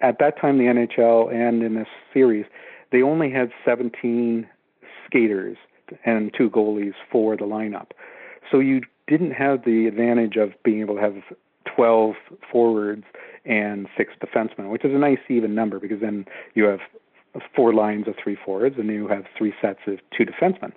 [0.00, 2.46] at that time, the NHL and in this series,
[2.92, 4.48] they only had 17
[5.06, 5.56] skaters
[6.04, 7.90] and two goalies for the lineup.
[8.50, 11.14] So you didn't have the advantage of being able to have
[11.74, 12.14] 12
[12.50, 13.04] forwards
[13.44, 16.80] and six defensemen, which is a nice even number because then you have
[17.54, 20.72] four lines of three forwards and you have three sets of two defensemen.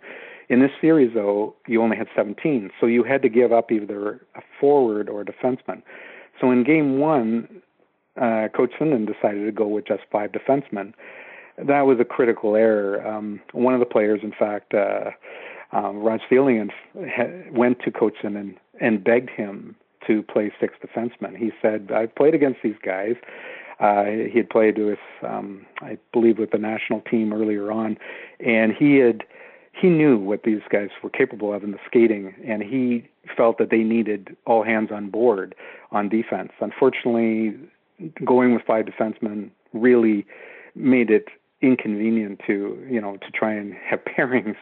[0.52, 4.16] In this series, though, you only had 17, so you had to give up either
[4.36, 5.82] a forward or a defenseman.
[6.42, 7.62] So in game one,
[8.22, 10.94] uh, Coach Sinden decided to go with just five defensemen.
[11.58, 13.08] That was a critical error.
[13.08, 15.12] Um, one of the players, in fact, uh,
[15.72, 21.38] um, went to Coach Sinden and begged him to play six defensemen.
[21.38, 23.16] He said, "I've played against these guys.
[23.80, 27.98] Uh, he had played with, um, I believe, with the national team earlier on,
[28.42, 29.24] and he had
[29.74, 33.70] he knew what these guys were capable of in the skating, and he felt that
[33.70, 35.56] they needed all hands on board
[35.92, 36.52] on defense.
[36.60, 37.56] Unfortunately,
[38.26, 40.26] going with five defensemen really
[40.76, 41.26] made it
[41.62, 44.58] inconvenient to you know to try and have pairings,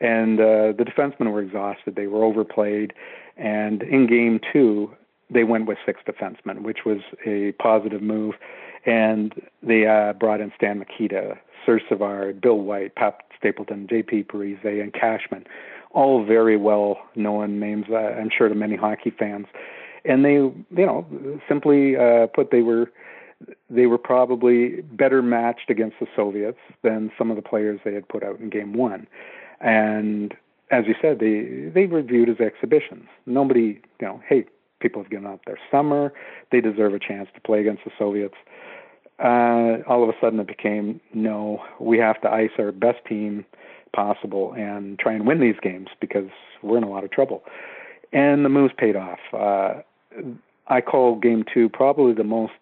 [0.00, 1.96] and uh, the defensemen were exhausted.
[1.96, 2.92] They were overplayed,
[3.36, 4.90] and in game two
[5.28, 8.34] they went with six defensemen, which was a positive move,
[8.84, 11.36] and they uh, brought in Stan Mikita,
[11.66, 14.24] Serge Savard, Bill White, Pat Stapleton, J.P.
[14.24, 15.44] Parise, and Cashman,
[15.90, 19.46] all very well known names, uh, I'm sure, to many hockey fans.
[20.04, 21.04] And they, you know,
[21.48, 22.90] simply uh, put, they were
[23.68, 28.08] they were probably better matched against the Soviets than some of the players they had
[28.08, 29.06] put out in Game One.
[29.60, 30.34] And
[30.70, 33.08] as you said, they they were viewed as exhibitions.
[33.26, 34.46] Nobody, you know, hey,
[34.80, 36.12] people have given up their summer.
[36.50, 38.36] They deserve a chance to play against the Soviets
[39.18, 43.44] uh, all of a sudden it became no, we have to ice our best team
[43.94, 46.28] possible and try and win these games because
[46.62, 47.42] we're in a lot of trouble.
[48.12, 49.18] And the moves paid off.
[49.32, 49.80] Uh,
[50.68, 52.52] I call game two probably the most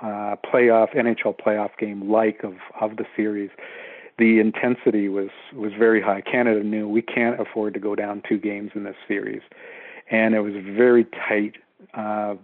[0.00, 3.50] uh, playoff NHL playoff game like of of the series.
[4.18, 6.20] The intensity was was very high.
[6.20, 9.42] Canada knew we can't afford to go down two games in this series,
[10.10, 11.56] and it was very tight.
[11.94, 12.36] Uh,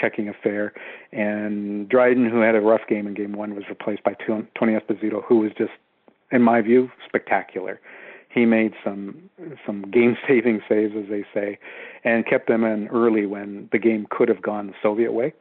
[0.00, 0.72] checking affair.
[1.12, 5.22] And Dryden, who had a rough game in game one, was replaced by Tony Esposito,
[5.24, 5.72] who was just,
[6.30, 7.80] in my view, spectacular.
[8.30, 9.30] He made some
[9.64, 11.58] some game saving saves, as they say,
[12.04, 15.32] and kept them in early when the game could have gone the Soviet way.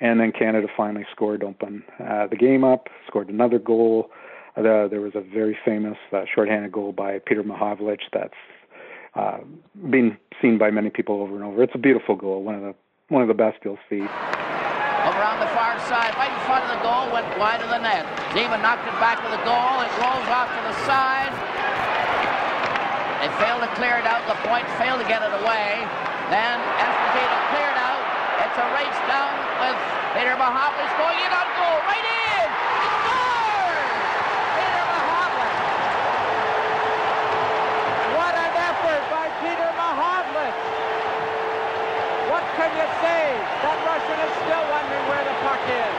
[0.00, 4.10] And then Canada finally scored, open uh, the game up, scored another goal.
[4.56, 8.34] Uh, there was a very famous uh, shorthanded goal by Peter Mahovlich that's
[9.14, 9.38] uh,
[9.90, 11.62] been seen by many people over and over.
[11.62, 12.74] It's a beautiful goal, one of the
[13.08, 14.02] one of the best you'll see.
[14.02, 17.78] Over on the far side, right in front of the goal, went wide of the
[17.78, 18.02] net.
[18.34, 19.78] Zeman knocked it back to the goal.
[19.86, 21.30] It rolls off to the side.
[23.22, 24.26] They failed to clear it out.
[24.26, 25.86] The point failed to get it away.
[26.34, 28.02] Then Esposito cleared out.
[28.42, 29.30] It's a race down
[29.62, 29.78] with
[30.18, 31.78] Peter Mahovlich going in on goal.
[31.86, 32.46] Right in!
[32.50, 33.90] He scores!
[34.58, 35.54] Peter Mahovlich.
[38.18, 40.58] What an effort by Peter Mahovlich.
[42.26, 43.24] What can you say?
[43.62, 45.94] That Russian is still wondering where the puck is.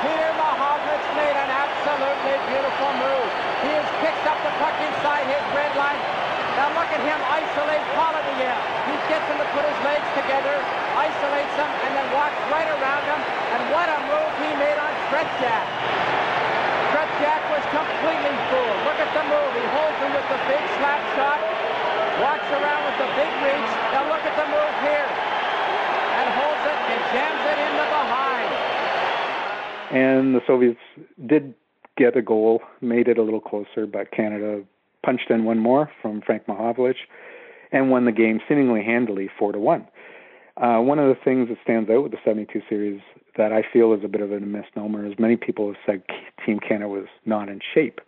[0.00, 3.28] Peter Mahovlich made an absolutely beautiful move.
[3.60, 6.00] He has picked up the puck inside his red line.
[6.56, 8.60] Now look at him isolate Paladiev.
[8.88, 10.56] He gets him to put his legs together,
[10.96, 13.20] isolates him, and then walks right around him.
[13.52, 15.66] And what a move he made on Tretiak.
[16.88, 18.80] Tretiak was completely fooled.
[18.88, 19.50] Look at the move.
[19.60, 21.51] He holds him with the big slap shot,
[22.22, 23.72] walks around with the big reach.
[23.90, 25.08] Now look at the move here.
[26.22, 28.50] And holds it and jams it in the behind.
[29.90, 30.78] And the Soviets
[31.26, 31.54] did
[31.98, 34.62] get a goal, made it a little closer, but Canada
[35.04, 37.08] punched in one more from Frank Mahovlich,
[37.72, 39.88] and won the game seemingly handily, four to one.
[40.56, 43.00] Uh, one of the things that stands out with the 72 series
[43.36, 46.02] that I feel is a bit of a misnomer is many people have said
[46.46, 48.00] Team Canada was not in shape.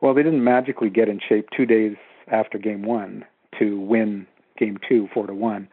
[0.00, 1.96] Well, they didn't magically get in shape two days
[2.30, 3.24] after Game One
[3.58, 4.26] to win
[4.58, 5.68] Game Two, four to one.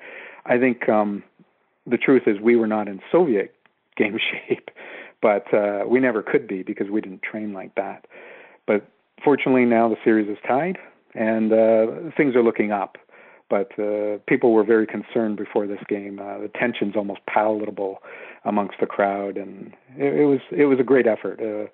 [0.46, 1.24] I think um,
[1.88, 3.54] the truth is we were not in Soviet
[3.98, 4.70] game shape,
[5.22, 8.06] but uh, we never could be because we didn't train like that.
[8.68, 8.88] But
[9.24, 10.78] fortunately, now the series is tied,
[11.14, 12.98] and uh, things are looking up.
[13.48, 16.20] But uh, people were very concerned before this game.
[16.20, 18.00] Uh, the tension's almost palatable
[18.44, 21.40] amongst the crowd, and it, it was it was a great effort.
[21.40, 21.70] Uh,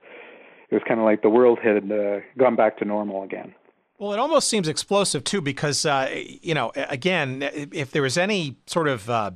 [0.70, 3.54] it was kind of like the world had uh, gone back to normal again.
[4.02, 6.10] Well, it almost seems explosive too, because uh,
[6.42, 9.30] you know, again, if there was any sort of uh,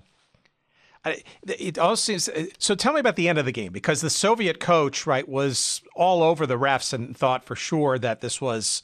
[1.43, 2.73] it all seems so.
[2.73, 6.23] Tell me about the end of the game because the Soviet coach, right, was all
[6.23, 8.81] over the refs and thought for sure that this was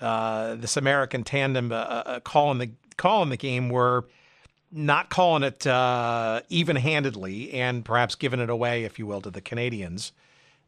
[0.00, 4.04] uh, this American tandem uh, uh calling the calling the game were
[4.70, 9.40] not calling it uh, even-handedly and perhaps giving it away, if you will, to the
[9.40, 10.12] Canadians.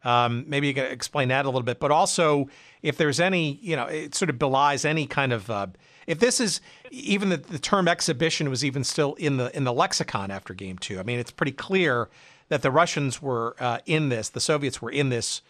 [0.04, 2.48] Um, maybe you can explain that a little bit, but also
[2.82, 5.68] if there's any, you know, it sort of belies any kind of uh,
[6.06, 9.72] if this is even the, the term exhibition was even still in the in the
[9.72, 10.98] lexicon after game two.
[10.98, 12.08] I mean, it's pretty clear
[12.48, 15.42] that the Russians were uh, in this, the Soviets were in this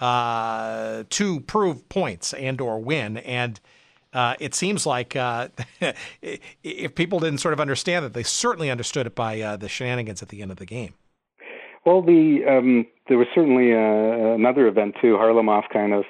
[0.00, 3.60] uh, to prove points and or win, and
[4.12, 5.48] uh, it seems like uh,
[6.62, 10.22] if people didn't sort of understand it, they certainly understood it by uh, the shenanigans
[10.22, 10.94] at the end of the game.
[11.84, 15.16] Well, the um, there was certainly uh, another event too.
[15.16, 16.04] Kharlamov kind of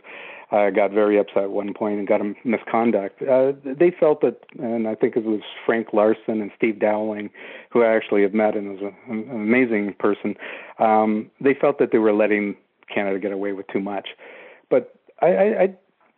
[0.52, 3.22] uh, got very upset at one point and got a misconduct.
[3.22, 7.30] Uh, they felt that, and I think it was Frank Larsen and Steve Dowling,
[7.70, 10.34] who I actually have met and is a, an amazing person.
[10.78, 12.56] Um, they felt that they were letting
[12.92, 14.08] Canada get away with too much.
[14.68, 15.74] But I, I, I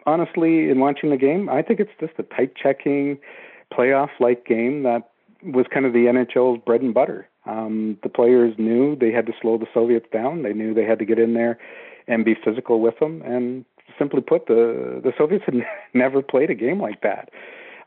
[0.06, 3.18] honestly, in watching the game, I think it's just a tight checking,
[3.72, 5.10] playoff-like game that
[5.44, 7.28] was kind of the NHL's bread and butter.
[7.46, 10.42] Um, the players knew they had to slow the Soviets down.
[10.42, 11.58] They knew they had to get in there
[12.06, 13.64] and be physical with them, and
[13.98, 15.54] simply put, the the Soviets had
[15.94, 17.30] never played a game like that,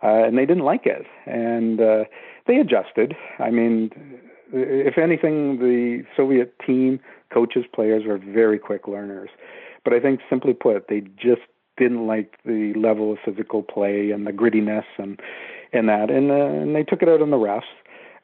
[0.04, 2.04] uh, and they didn't like it, and uh,
[2.48, 3.16] they adjusted.
[3.40, 3.92] I mean,
[4.52, 7.00] if anything, the Soviet team,
[7.34, 9.30] coaches, players were very quick learners,
[9.84, 11.42] but I think simply put, they just
[11.78, 15.20] didn't like the level of physical play and the grittiness and
[15.74, 17.64] and that, and uh, and they took it out on the refs.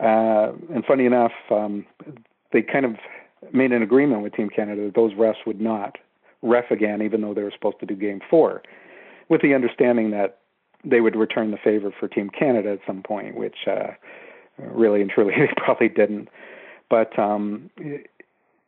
[0.01, 1.85] Uh, and funny enough, um,
[2.51, 2.95] they kind of
[3.53, 5.97] made an agreement with Team Canada that those refs would not
[6.41, 8.63] ref again, even though they were supposed to do game four,
[9.29, 10.39] with the understanding that
[10.83, 13.91] they would return the favor for Team Canada at some point, which uh,
[14.57, 16.29] really and truly they probably didn't.
[16.89, 17.69] But um,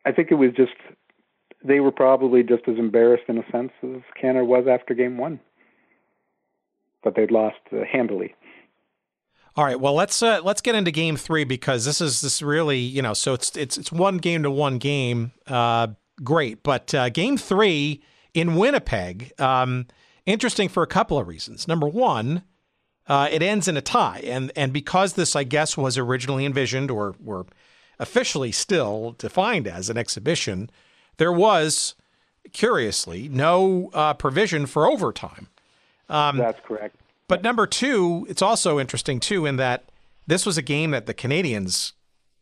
[0.06, 0.74] I think it was just
[1.64, 5.40] they were probably just as embarrassed in a sense as Canada was after game one,
[7.04, 8.36] but they'd lost uh, handily.
[9.56, 12.80] All right, well let's uh, let's get into game three because this is this really
[12.80, 15.88] you know so it's it's it's one game to one game, uh,
[16.24, 18.02] great, but uh, game three
[18.34, 19.86] in Winnipeg, um,
[20.26, 21.68] interesting for a couple of reasons.
[21.68, 22.42] Number one,
[23.08, 26.90] uh, it ends in a tie, and and because this I guess was originally envisioned
[26.90, 27.46] or were
[28.00, 30.70] officially still defined as an exhibition,
[31.18, 31.94] there was,
[32.52, 35.48] curiously, no uh, provision for overtime.
[36.10, 36.96] Um, That's correct.
[37.34, 39.86] But number two, it's also interesting too in that
[40.28, 41.94] this was a game that the Canadians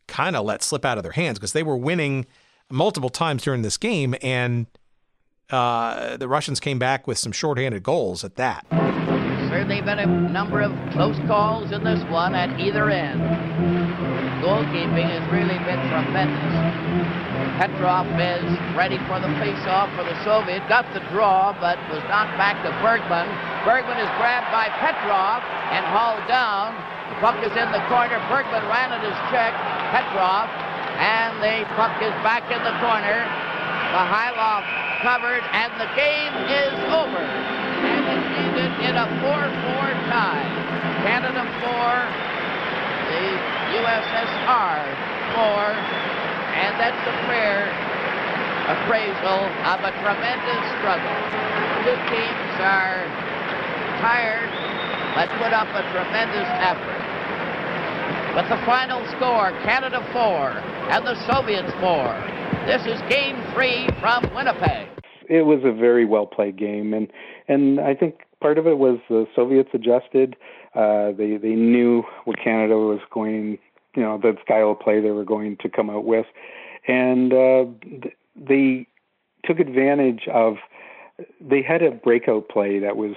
[0.06, 2.26] kind of let slip out of their hands because they were winning
[2.70, 4.66] multiple times during this game, and
[5.48, 8.66] uh, the Russians came back with some shorthanded goals at that.
[9.52, 13.20] Certainly been a number of close calls in this one at either end
[14.42, 16.50] goalkeeping has really been tremendous.
[17.62, 18.42] Petrov is
[18.74, 20.66] ready for the face-off for the Soviet.
[20.66, 23.30] Got the draw, but was knocked back to Bergman.
[23.62, 26.74] Bergman is grabbed by Petrov and hauled down.
[27.14, 28.18] The puck is in the corner.
[28.26, 29.54] Bergman ran at his check.
[29.94, 30.50] Petrov,
[30.98, 33.22] and the puck is back in the corner.
[33.94, 34.66] Mikhailov
[35.06, 37.61] covered, and the game is over.
[38.82, 40.42] In a 4-4 tie.
[41.06, 41.72] Canada 4,
[43.10, 43.26] the
[43.78, 44.78] USSR
[45.34, 46.02] 4,
[46.58, 47.70] and that's a fair
[48.66, 49.40] appraisal
[49.70, 51.18] of a tremendous struggle.
[51.86, 53.06] Two teams are
[54.02, 54.50] tired,
[55.14, 57.02] but put up a tremendous effort.
[58.34, 60.50] But the final score, Canada 4
[60.90, 62.42] and the Soviets 4.
[62.66, 64.88] This is game three from Winnipeg.
[65.28, 67.08] It was a very well played game, and
[67.48, 70.36] and I think part of it was the Soviets adjusted.
[70.74, 73.58] Uh, they they knew what Canada was going,
[73.94, 76.26] you know, the style of play they were going to come out with,
[76.88, 77.64] and uh,
[78.36, 78.86] they
[79.44, 80.56] took advantage of.
[81.40, 83.14] They had a breakout play that was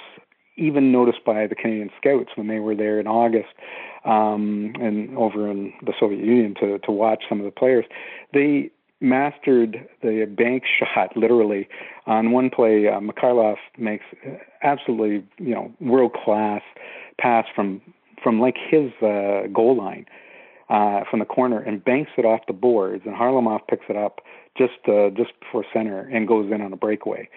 [0.58, 3.50] even noticed by the Canadian scouts when they were there in August
[4.06, 7.86] um, and over in the Soviet Union to to watch some of the players.
[8.34, 8.72] They
[9.02, 11.68] mastered the bank shot literally
[12.06, 12.88] on one play.
[12.88, 14.06] Uh, Mikhailov makes
[14.66, 16.62] absolutely you know world class
[17.20, 17.82] pass from
[18.22, 20.06] from like his uh, goal line
[20.70, 24.22] uh, from the corner and banks it off the boards, and Kharlamov picks it up
[24.58, 27.30] just uh, just before center and goes in on a breakaway.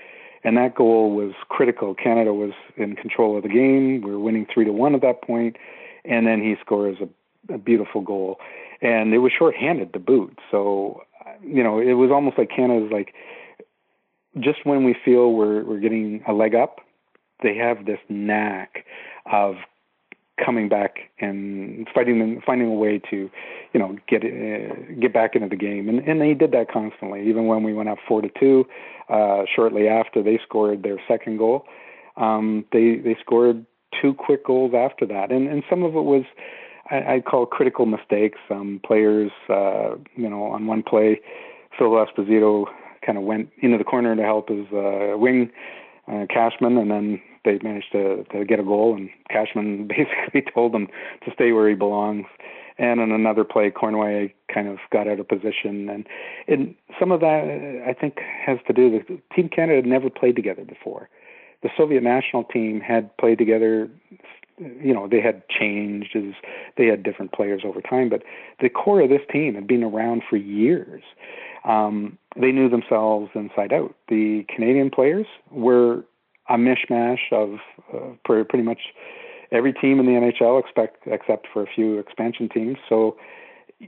[0.45, 1.95] And that goal was critical.
[1.95, 4.03] Canada was in control of the game.
[4.03, 5.57] We were winning three to one at that point,
[6.05, 8.39] and then he scores a, a beautiful goal.
[8.81, 10.39] And it was shorthanded to boot.
[10.51, 11.03] So,
[11.43, 13.15] you know, it was almost like Canada's like,
[14.39, 16.79] just when we feel we're we're getting a leg up,
[17.43, 18.85] they have this knack
[19.31, 19.57] of
[20.45, 23.31] coming back and fighting finding a way to,
[23.73, 27.29] you know, get uh, get back into the game, and and they did that constantly.
[27.29, 28.67] Even when we went up four to two,
[29.09, 31.65] uh, shortly after they scored their second goal,
[32.17, 33.65] um, they they scored
[34.01, 36.25] two quick goals after that, and and some of it was.
[36.91, 38.39] I, I call critical mistakes.
[38.49, 41.21] Um, players, uh, you know, on one play,
[41.77, 42.65] Phil Esposito
[43.05, 45.51] kind of went into the corner to help his uh, wing
[46.11, 50.73] uh, Cashman, and then they managed to to get a goal, and Cashman basically told
[50.73, 50.89] them
[51.25, 52.27] to stay where he belongs.
[52.81, 56.07] And in another play, Cournoyer kind of got out of position, and
[56.47, 60.37] and some of that I think has to do with Team Canada had never played
[60.37, 61.09] together before.
[61.63, 63.89] The Soviet national team had played together.
[64.59, 66.35] You know, they had changed as
[66.77, 68.23] they had different players over time, but
[68.61, 71.03] the core of this team had been around for years.
[71.65, 73.95] Um, they knew themselves inside out.
[74.09, 76.05] The Canadian players were
[76.49, 77.59] a mishmash of
[77.95, 78.81] uh, pretty much
[79.51, 82.79] every team in the NHL expect, except for a few expansion teams.
[82.89, 83.17] So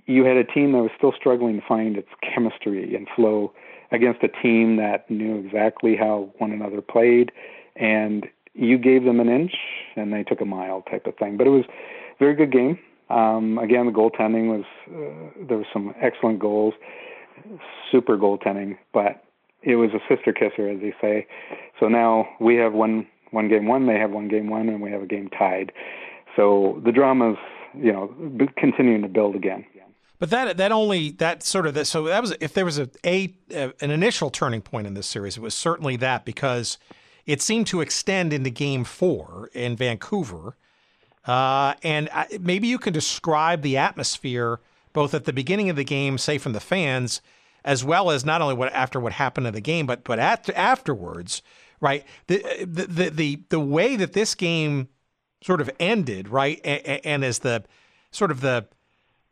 [0.07, 3.53] you had a team that was still struggling to find its chemistry and flow
[3.93, 7.33] against a team that knew exactly how one another played,
[7.77, 9.55] and you gave them an inch
[9.97, 11.37] and they took a mile type of thing.
[11.37, 12.79] But it was a very good game.
[13.09, 16.75] Um, again, the goaltending was uh, there was some excellent goals,
[17.91, 19.25] super goaltending, but
[19.63, 21.27] it was a sister kisser, as they say.
[21.79, 24.91] So now we have one one game one, they have one game one, and we
[24.91, 25.73] have a game tied.
[26.37, 27.37] So the drama's
[27.75, 28.13] you know
[28.57, 29.65] continuing to build again.
[30.21, 32.91] But that that only that sort of that so that was if there was a,
[33.05, 36.77] a an initial turning point in this series, it was certainly that because
[37.25, 40.57] it seemed to extend into Game Four in Vancouver,
[41.27, 44.61] uh, and maybe you can describe the atmosphere
[44.93, 47.21] both at the beginning of the game, say from the fans,
[47.65, 50.49] as well as not only what after what happened in the game, but but at,
[50.51, 51.43] afterwards,
[51.81, 52.05] right?
[52.27, 54.89] The, the the the the way that this game
[55.43, 57.65] sort of ended, right, and, and as the
[58.11, 58.67] sort of the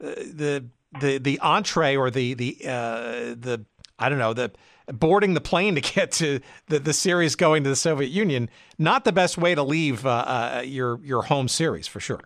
[0.02, 0.64] uh, the
[1.00, 3.64] the the entree or the the uh, the
[3.98, 4.52] I don't know, the
[4.92, 8.48] boarding the plane to get to the, the series going to the Soviet Union,
[8.78, 12.20] not the best way to leave uh, uh, your your home series for sure.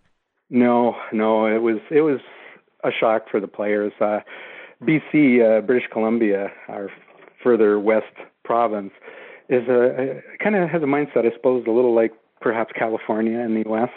[0.51, 2.21] No, no, it was it was
[2.85, 3.93] a shock for the players.
[4.01, 4.21] Uh,
[4.83, 6.91] BC, uh, British Columbia, our
[7.43, 8.15] further west
[8.45, 8.93] province,
[9.49, 13.39] is a, a kind of has a mindset, I suppose, a little like perhaps California
[13.39, 13.91] in the U.S.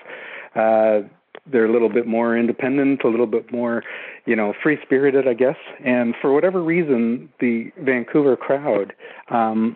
[0.55, 1.07] Uh,
[1.51, 3.83] they're a little bit more independent, a little bit more,
[4.25, 5.57] you know, free spirited, I guess.
[5.83, 8.93] And for whatever reason, the Vancouver crowd
[9.29, 9.75] um,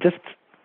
[0.00, 0.16] just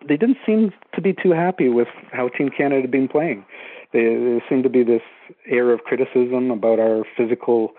[0.06, 3.44] they didn't seem to be too happy with how Team Canada had been playing.
[3.92, 5.02] They, there seemed to be this
[5.46, 7.72] air of criticism about our physical,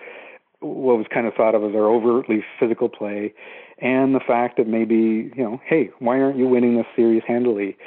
[0.60, 3.34] what was kind of thought of as our overtly physical play,
[3.80, 7.78] and the fact that maybe, you know, hey, why aren't you winning this series handily?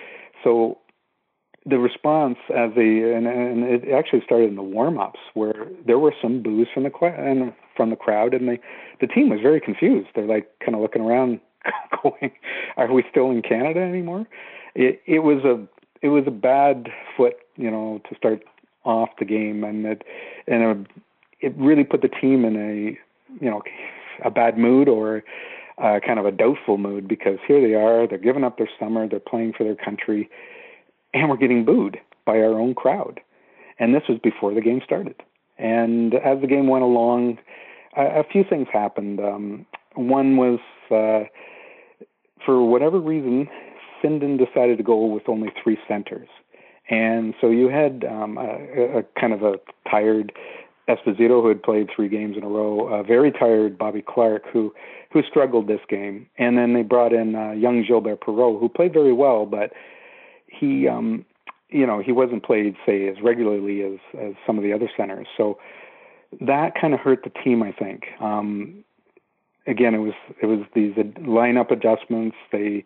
[0.43, 0.79] So
[1.65, 6.15] the response as the and, and it actually started in the warm-ups where there were
[6.21, 8.59] some boos from the and from the crowd and the
[9.01, 10.09] the team was very confused.
[10.15, 11.41] They're like kind of looking around,
[12.03, 12.33] going,
[12.77, 14.27] "Are we still in Canada anymore?"
[14.75, 15.67] It it was a
[16.01, 18.43] it was a bad foot, you know, to start
[18.85, 20.03] off the game, and it
[20.47, 20.85] and a,
[21.41, 23.63] it really put the team in a you know
[24.25, 25.23] a bad mood or
[25.79, 29.09] uh, kind of a doubtful mood because here they are, they're giving up their summer,
[29.09, 30.29] they're playing for their country
[31.15, 33.21] and we're getting booed by our own crowd.
[33.79, 35.17] And this was before the game started.
[35.59, 37.39] And as the game went along,
[37.97, 39.21] a, a few things happened.
[39.21, 40.61] Um, one was,
[40.91, 41.29] uh,
[42.45, 43.49] for whatever reason,
[44.03, 46.29] Sinden decided to go with only three centers.
[46.91, 49.55] And so you had um, a, a kind of a
[49.89, 50.33] tired
[50.89, 54.75] Esposito, who had played three games in a row, a very tired Bobby Clarke who
[55.13, 58.93] who struggled this game, and then they brought in uh, young Gilbert Perreault, who played
[58.93, 59.73] very well, but
[60.49, 61.25] he um
[61.71, 65.29] you know he wasn't played say as regularly as as some of the other centers.
[65.37, 65.59] So
[66.41, 68.05] that kind of hurt the team i think.
[68.21, 68.85] Um
[69.67, 72.85] again it was it was these lineup adjustments they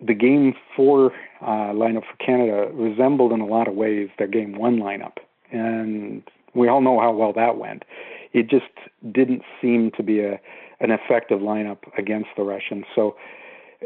[0.00, 4.56] the game four uh lineup for canada resembled in a lot of ways their game
[4.58, 5.16] one lineup
[5.50, 6.22] and
[6.54, 7.84] we all know how well that went
[8.32, 8.64] it just
[9.12, 10.40] didn't seem to be a
[10.80, 13.16] an effective lineup against the russians so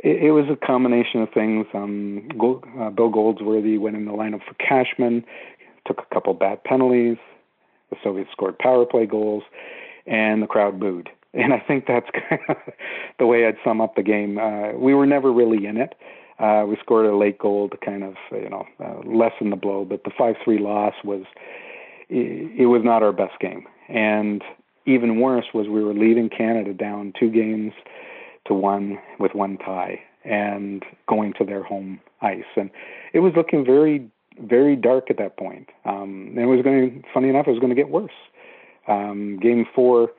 [0.02, 1.66] it, it was a combination of things.
[1.74, 5.24] Um, Gold, uh, Bill Goldsworthy went in the lineup for Cashman,
[5.86, 7.16] took a couple bad penalties.
[7.90, 9.44] The Soviets scored power play goals,
[10.06, 11.08] and the crowd booed.
[11.34, 12.56] And I think that's kind of
[13.18, 14.38] the way I'd sum up the game.
[14.38, 15.94] Uh, we were never really in it.
[16.38, 19.84] Uh, we scored a late goal to kind of, you know, uh, lessen the blow,
[19.84, 21.24] but the 5-3 loss was,
[22.08, 23.66] it, it was not our best game.
[23.88, 24.42] And
[24.86, 27.72] even worse was we were leaving Canada down two games
[28.46, 32.44] to one with one tie and going to their home ice.
[32.56, 32.70] And
[33.12, 34.08] it was looking very,
[34.40, 35.68] very dark at that point.
[35.84, 38.12] Um, and it was going to, funny enough, it was going to get worse.
[38.86, 40.10] Um, game four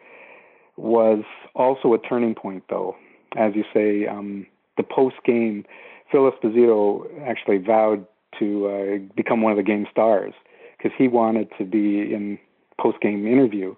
[0.80, 1.24] was
[1.56, 2.96] also a turning point, though.
[3.38, 4.46] As you say, um,
[4.78, 5.66] the post game,
[6.12, 8.06] Phil Esposito actually vowed
[8.40, 10.34] to uh, become one of the game stars
[10.78, 12.40] because he wanted to be in
[12.80, 13.76] post game interview,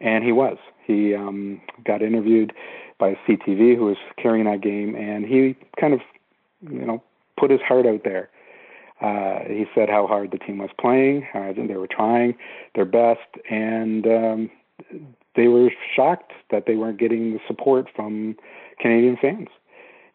[0.00, 0.58] and he was.
[0.86, 2.52] He um, got interviewed
[2.98, 6.00] by CTV who was carrying that game, and he kind of,
[6.62, 7.02] you know,
[7.38, 8.30] put his heart out there.
[9.00, 12.34] Uh, he said how hard the team was playing, uh, they were trying
[12.74, 14.50] their best, and um,
[15.36, 18.36] they were shocked that they weren't getting the support from
[18.80, 19.48] Canadian fans.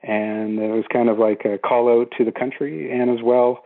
[0.01, 3.63] And it was kind of like a call out to the country, and as well,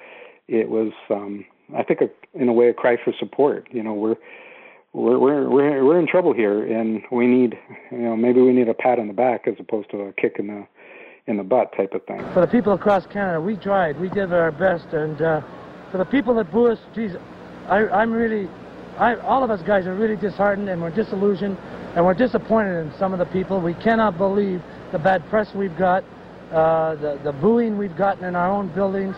[0.48, 3.68] it was, um, I think, a, in a way, a cry for support.
[3.72, 4.16] You know, we're
[4.94, 7.58] we're we're we're in trouble here, and we need
[7.92, 10.38] you know maybe we need a pat on the back as opposed to a kick
[10.40, 10.68] in the
[11.28, 12.20] in the butt type of thing.
[12.34, 15.42] For the people across Canada, we tried, we did our best, and uh,
[15.92, 17.12] for the people that boo us, geez,
[17.68, 18.50] I, I'm really,
[18.98, 21.58] I, all of us guys are really disheartened and we're disillusioned
[21.96, 23.60] and we're disappointed in some of the people.
[23.60, 24.62] We cannot believe
[24.92, 26.04] the bad press we've got,
[26.52, 29.16] uh, the the booing we've gotten in our own buildings,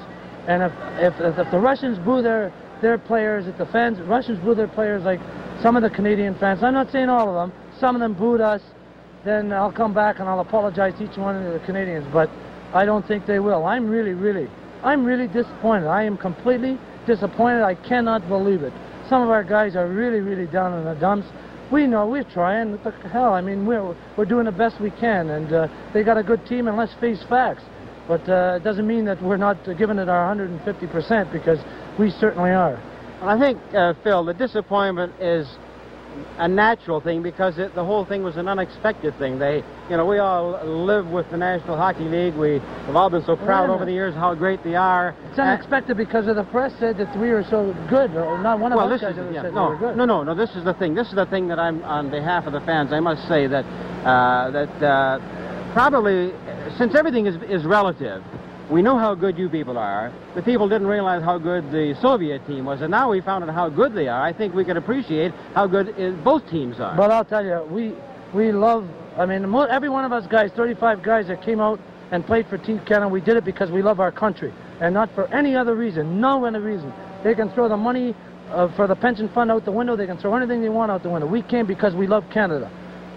[0.48, 4.56] and if if if the Russians boo their their players, if the fans Russians boo
[4.56, 5.20] their players like
[5.62, 8.42] some of the Canadian fans, I'm not saying all of them, some of them booed
[8.42, 8.62] us,
[9.26, 12.30] then I'll come back and I'll apologize to each one of the Canadians, but
[12.74, 13.66] I don't think they will.
[13.66, 14.48] I'm really, really,
[14.84, 15.88] I'm really disappointed.
[15.88, 17.64] I am completely disappointed.
[17.64, 18.74] I cannot believe it.
[19.10, 21.28] Some of our guys are really, really down in the dumps.
[21.72, 25.30] We know we're trying, but hell, I mean, we're, we're doing the best we can,
[25.30, 27.64] and uh, they got a good team, and let's face facts.
[28.08, 31.60] But uh, it doesn't mean that we're not giving it our 150% because
[32.00, 32.82] we certainly are.
[33.22, 35.48] I think, uh, Phil, the disappointment is
[36.38, 39.40] a natural thing because it, the whole thing was an unexpected thing.
[39.40, 42.36] They, you know, we all live with the National Hockey League.
[42.36, 45.16] We have all been so proud over the years how great they are.
[45.30, 48.72] It's unexpected because of the press said that we were so good, or not one
[48.72, 49.98] of well, us guys is, yeah, said no, good.
[49.98, 50.36] No, no, no.
[50.36, 50.96] This is the thing.
[50.96, 52.94] This is the thing that I'm on behalf of the fans.
[52.94, 53.66] I must say that
[54.06, 54.84] uh, that.
[54.84, 55.42] Uh,
[55.76, 56.32] probably,
[56.78, 58.24] since everything is, is relative,
[58.70, 60.12] we know how good you people are.
[60.34, 63.54] The people didn't realize how good the Soviet team was, and now we found out
[63.54, 64.22] how good they are.
[64.22, 66.96] I think we can appreciate how good both teams are.
[66.96, 67.94] But I'll tell you, we
[68.34, 68.88] we love.
[69.18, 71.80] I mean, every one of us guys, 35 guys that came out
[72.12, 75.14] and played for Team Canada, we did it because we love our country and not
[75.16, 76.20] for any other reason.
[76.20, 76.92] No other reason.
[77.24, 78.16] They can throw the money
[78.52, 79.96] uh, for the pension fund out the window.
[79.96, 81.28] They can throw anything they want out the window.
[81.28, 82.70] We came because we love Canada.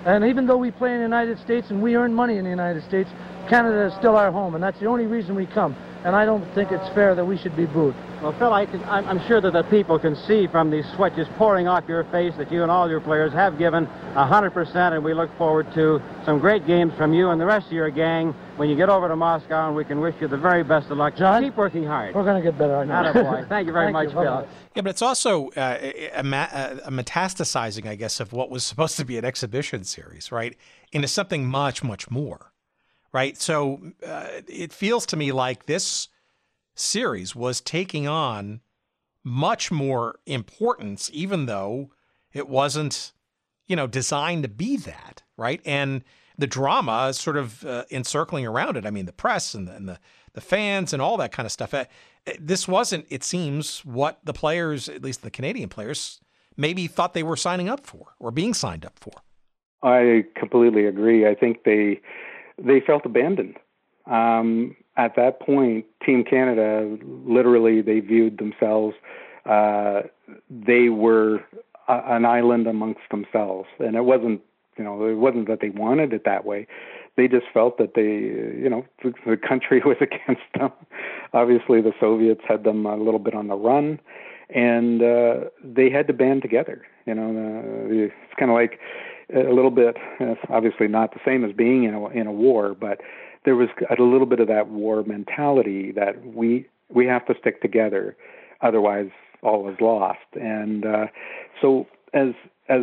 [0.04, 2.50] And even though we play in the United States and we earn money in the
[2.50, 3.10] United States,
[3.48, 5.74] Canada is still our home, and that's the only reason we come.
[6.04, 7.94] And I don't think it's fair that we should be booed.
[8.22, 11.66] Well, Phil, I am sure that the people can see from these sweat just pouring
[11.66, 15.30] off your face that you and all your players have given 100%, and we look
[15.36, 18.76] forward to some great games from you and the rest of your gang when you
[18.76, 21.16] get over to Moscow, and we can wish you the very best of luck.
[21.16, 22.14] John, keep working hard.
[22.14, 22.76] We're going to get better.
[22.76, 23.12] I know.
[23.12, 23.44] boy.
[23.48, 24.20] Thank you very Thank much, you.
[24.20, 24.48] Phil.
[24.74, 26.22] Yeah, but it's also uh, a, a,
[26.90, 30.56] metastasizing, I guess, of what was supposed to be an exhibition series, right,
[30.92, 32.52] into something much, much more,
[33.12, 33.36] right?
[33.36, 36.08] So uh, it feels to me like this
[36.74, 38.60] series was taking on
[39.24, 41.90] much more importance, even though
[42.32, 43.12] it wasn't,
[43.66, 45.60] you know, designed to be that, right?
[45.64, 46.04] And
[46.36, 48.86] the drama sort of uh, encircling around it.
[48.86, 49.98] I mean, the press and the, and the,
[50.34, 51.74] the fans and all that kind of stuff.
[51.74, 51.84] Uh,
[52.38, 56.20] this wasn't, it seems, what the players, at least the Canadian players,
[56.56, 59.12] maybe thought they were signing up for or being signed up for.
[59.82, 61.26] I completely agree.
[61.26, 62.00] I think they
[62.58, 63.56] they felt abandoned.
[64.06, 68.96] Um, at that point, Team Canada literally they viewed themselves.
[69.46, 70.02] Uh,
[70.50, 71.36] they were
[71.88, 74.40] a, an island amongst themselves, and it wasn't
[74.76, 76.66] you know it wasn't that they wanted it that way.
[77.16, 80.72] They just felt that they you know the, the country was against them.
[81.32, 84.00] Obviously, the Soviets had them a little bit on the run,
[84.50, 86.82] and uh, they had to band together.
[87.06, 88.80] You know, uh, it's kind of like
[89.34, 89.96] a little bit.
[90.20, 93.00] It's obviously not the same as being in a in a war, but
[93.44, 97.60] there was a little bit of that war mentality that we we have to stick
[97.60, 98.16] together,
[98.62, 99.10] otherwise
[99.42, 100.18] all is lost.
[100.34, 101.06] And uh,
[101.60, 102.28] so as
[102.68, 102.82] as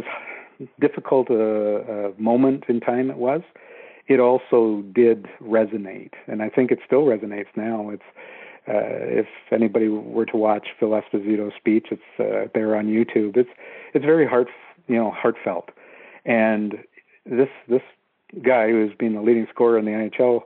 [0.80, 3.42] difficult a, a moment in time it was,
[4.08, 7.90] it also did resonate, and I think it still resonates now.
[7.90, 8.04] It's
[8.68, 13.38] uh, if anybody were to watch Phil Esposito's speech, it's uh, there on YouTube.
[13.38, 13.50] It's
[13.94, 14.48] it's very heart
[14.88, 15.70] you know heartfelt,
[16.26, 16.76] and
[17.26, 17.81] this this
[18.43, 20.41] guy who's been the leading scorer in the NHL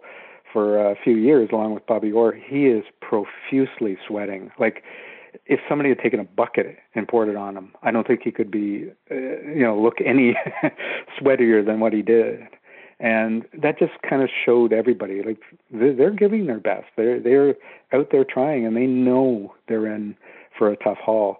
[0.52, 4.52] for a few years, along with Bobby Orr, he is profusely sweating.
[4.60, 4.84] Like
[5.46, 8.32] if somebody had taken a bucket and poured it on him, I don't think he
[8.32, 10.36] could be, uh, you know, look any
[11.22, 12.42] sweatier than what he did.
[13.00, 15.38] And that just kind of showed everybody like
[15.72, 16.88] they're, giving their best.
[16.98, 17.56] They're they're
[17.94, 20.18] out there trying, and they know they're in
[20.58, 21.38] for a tough haul.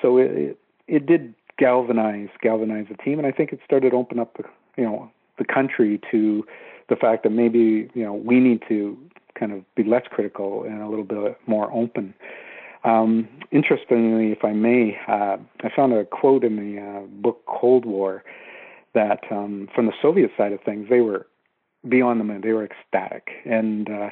[0.00, 0.58] So it,
[0.88, 4.44] it did galvanize galvanize the team, and I think it started to open up the
[4.76, 6.44] you know the country to
[6.88, 8.96] the fact that maybe you know we need to
[9.38, 12.14] kind of be less critical and a little bit more open.
[12.84, 17.86] Um, interestingly, if I may, uh, I found a quote in the uh, book Cold
[17.86, 18.22] War
[18.94, 21.26] that um, from the Soviet side of things, they were
[21.88, 22.42] beyond the moon.
[22.42, 23.28] They were ecstatic.
[23.44, 24.10] And uh,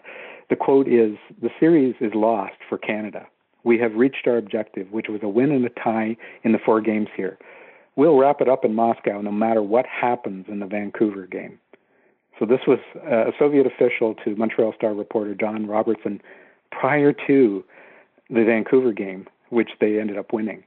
[0.50, 3.26] the quote is The series is lost for Canada.
[3.64, 6.80] We have reached our objective, which was a win and a tie in the four
[6.80, 7.38] games here.
[7.96, 11.58] We'll wrap it up in Moscow no matter what happens in the Vancouver game.
[12.38, 16.20] So this was a Soviet official to Montreal Star reporter John Robertson
[16.70, 17.64] prior to
[18.30, 20.64] the Vancouver game, which they ended up winning.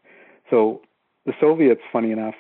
[0.50, 0.82] So
[1.26, 2.36] the Soviets, funny enough,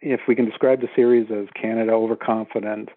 [0.00, 2.88] if we can describe the series as Canada overconfident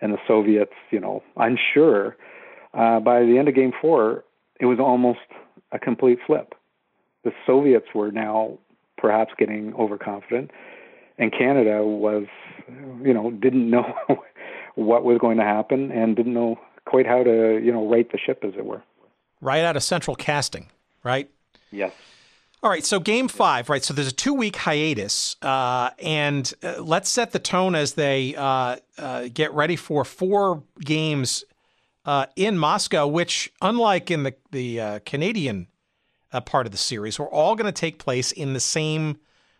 [0.00, 2.16] and the Soviets, you know, unsure,
[2.72, 4.24] uh, by the end of game four,
[4.60, 5.18] it was almost
[5.74, 6.54] a complete flip.
[7.24, 8.58] The Soviets were now
[8.96, 10.50] perhaps getting overconfident,
[11.18, 12.26] and Canada was,
[13.02, 13.92] you know, didn't know
[14.76, 18.18] what was going to happen and didn't know quite how to, you know, right the
[18.18, 18.82] ship, as it were.
[19.40, 20.68] Right out of central casting,
[21.02, 21.28] right?
[21.70, 21.92] Yes.
[22.62, 23.84] All right, so game five, right?
[23.84, 28.34] So there's a two week hiatus, uh, and uh, let's set the tone as they
[28.36, 31.44] uh, uh get ready for four games
[32.04, 35.68] uh, in Moscow, which, unlike in the, the uh, Canadian
[36.46, 39.18] part of the series, are all going to take place in the same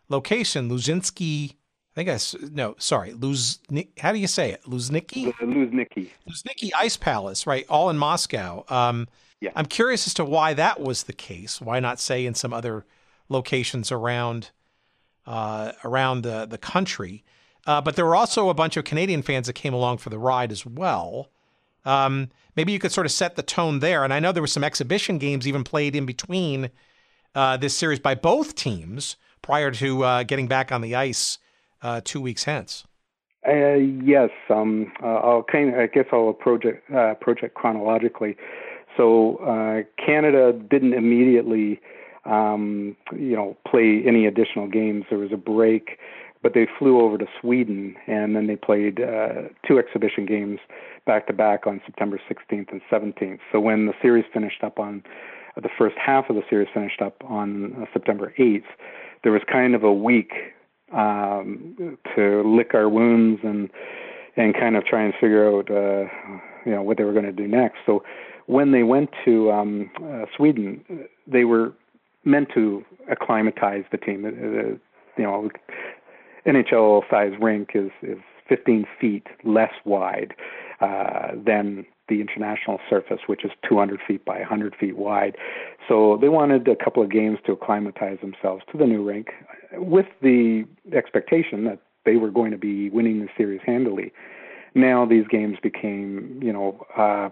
[0.08, 1.54] location, Luzinski
[1.96, 3.60] I think I no, sorry, Luz.
[4.00, 4.64] How do you say it?
[4.64, 5.32] Luzhniki.
[5.34, 6.10] Luzhniki.
[6.28, 7.64] Luzhniki Ice Palace, right?
[7.68, 8.64] All in Moscow.
[8.68, 9.06] Um,
[9.40, 9.50] yeah.
[9.54, 11.60] I'm curious as to why that was the case.
[11.60, 12.84] Why not say in some other
[13.28, 14.50] locations around
[15.24, 17.22] uh, around the the country?
[17.64, 20.18] Uh, but there were also a bunch of Canadian fans that came along for the
[20.18, 21.30] ride as well.
[21.84, 24.04] Um, maybe you could sort of set the tone there.
[24.04, 26.70] And I know there were some exhibition games even played in between
[27.34, 31.38] uh, this series by both teams prior to uh, getting back on the ice
[31.82, 32.84] uh, two weeks hence.
[33.46, 37.52] Uh, yes, um, uh, I'll kind of, I guess I'll approach it, uh, approach it
[37.54, 38.36] chronologically.
[38.96, 41.80] So Canada didn't immediately,
[42.24, 45.04] um, you know, play any additional games.
[45.10, 45.98] There was a break,
[46.44, 50.60] but they flew over to Sweden and then they played uh, two exhibition games
[51.06, 53.38] back to back on September 16th and 17th.
[53.50, 55.02] So when the series finished up on
[55.56, 58.64] the first half of the series finished up on uh, September 8th,
[59.22, 60.32] there was kind of a week
[60.92, 63.70] um, to lick our wounds and
[64.36, 66.10] and kind of try and figure out uh,
[66.66, 67.78] you know what they were going to do next.
[67.86, 68.04] So
[68.46, 70.84] when they went to um, uh, Sweden,
[71.26, 71.72] they were
[72.24, 74.26] meant to acclimatize the team.
[74.26, 74.76] Uh,
[75.16, 75.48] you know,
[76.46, 78.18] NHL size rink is is
[78.48, 80.34] 15 feet less wide
[80.80, 85.36] uh, than the international surface, which is 200 feet by 100 feet wide.
[85.88, 89.28] So they wanted a couple of games to acclimatize themselves to the new rink
[89.72, 94.12] with the expectation that they were going to be winning the series handily.
[94.74, 97.30] Now these games became, you know, uh,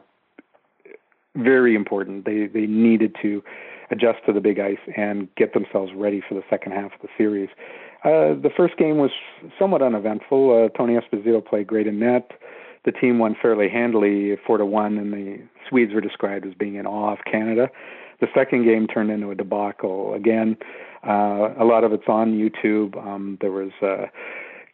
[1.36, 2.24] very important.
[2.24, 3.42] They they needed to
[3.90, 7.08] adjust to the big ice and get themselves ready for the second half of the
[7.16, 7.50] series.
[8.04, 9.10] Uh, the first game was
[9.58, 10.64] somewhat uneventful.
[10.64, 12.32] Uh, Tony Esposito played great in net.
[12.84, 15.38] The team won fairly handily, four to one, and the
[15.68, 17.68] Swedes were described as being in awe of Canada.
[18.20, 20.14] The second game turned into a debacle.
[20.14, 20.56] Again,
[21.06, 22.96] uh, a lot of it's on YouTube.
[23.04, 24.06] Um, there was uh,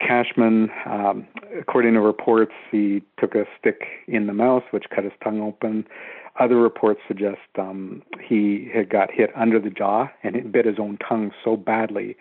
[0.00, 1.26] Cashman, um,
[1.58, 5.86] according to reports, he took a stick in the mouth, which cut his tongue open.
[6.38, 10.78] Other reports suggest um, he had got hit under the jaw and it bit his
[10.78, 12.16] own tongue so badly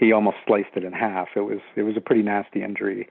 [0.00, 1.28] he almost sliced it in half.
[1.36, 3.06] It was it was a pretty nasty injury,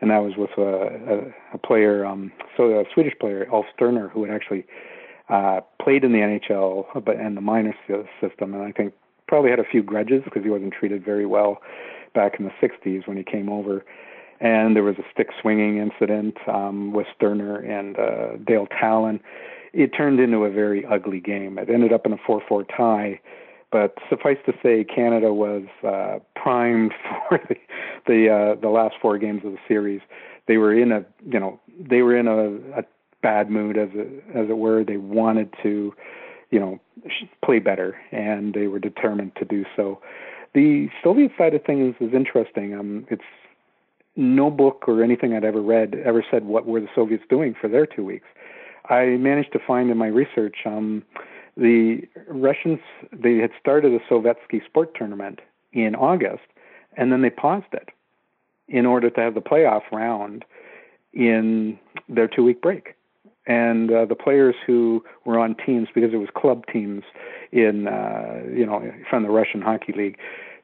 [0.00, 4.08] and that was with a, a, a player, um, so a Swedish player, Ulf Sterner,
[4.08, 4.66] who had actually
[5.30, 7.74] uh, played in the NHL but in the minor
[8.20, 8.92] system, and I think
[9.26, 11.62] probably had a few grudges because he wasn't treated very well
[12.14, 13.84] back in the 60s when he came over.
[14.40, 19.20] And there was a stick swinging incident um, with Sterner and uh, Dale Tallon.
[19.72, 21.58] It turned into a very ugly game.
[21.58, 23.20] It ended up in a 4 4 tie.
[23.70, 26.92] But suffice to say, Canada was uh, primed
[27.28, 27.56] for the
[28.06, 30.00] the, uh, the last four games of the series.
[30.46, 32.84] They were in a you know they were in a, a
[33.22, 34.84] bad mood as it, as it were.
[34.84, 35.92] They wanted to
[36.54, 36.78] you know,
[37.44, 40.00] play better, and they were determined to do so.
[40.54, 42.74] The Soviet side of things is interesting.
[42.74, 43.22] Um, it's
[44.16, 47.68] no book or anything I'd ever read ever said what were the Soviets doing for
[47.68, 48.26] their two weeks.
[48.88, 51.02] I managed to find in my research um,
[51.56, 52.78] the Russians
[53.12, 55.40] they had started a Sovetsky sport tournament
[55.72, 56.44] in August,
[56.96, 57.88] and then they paused it
[58.68, 60.44] in order to have the playoff round
[61.12, 61.78] in
[62.08, 62.94] their two week break
[63.46, 67.02] and uh, the players who were on teams because it was club teams
[67.52, 70.18] in uh, you know from the Russian hockey league.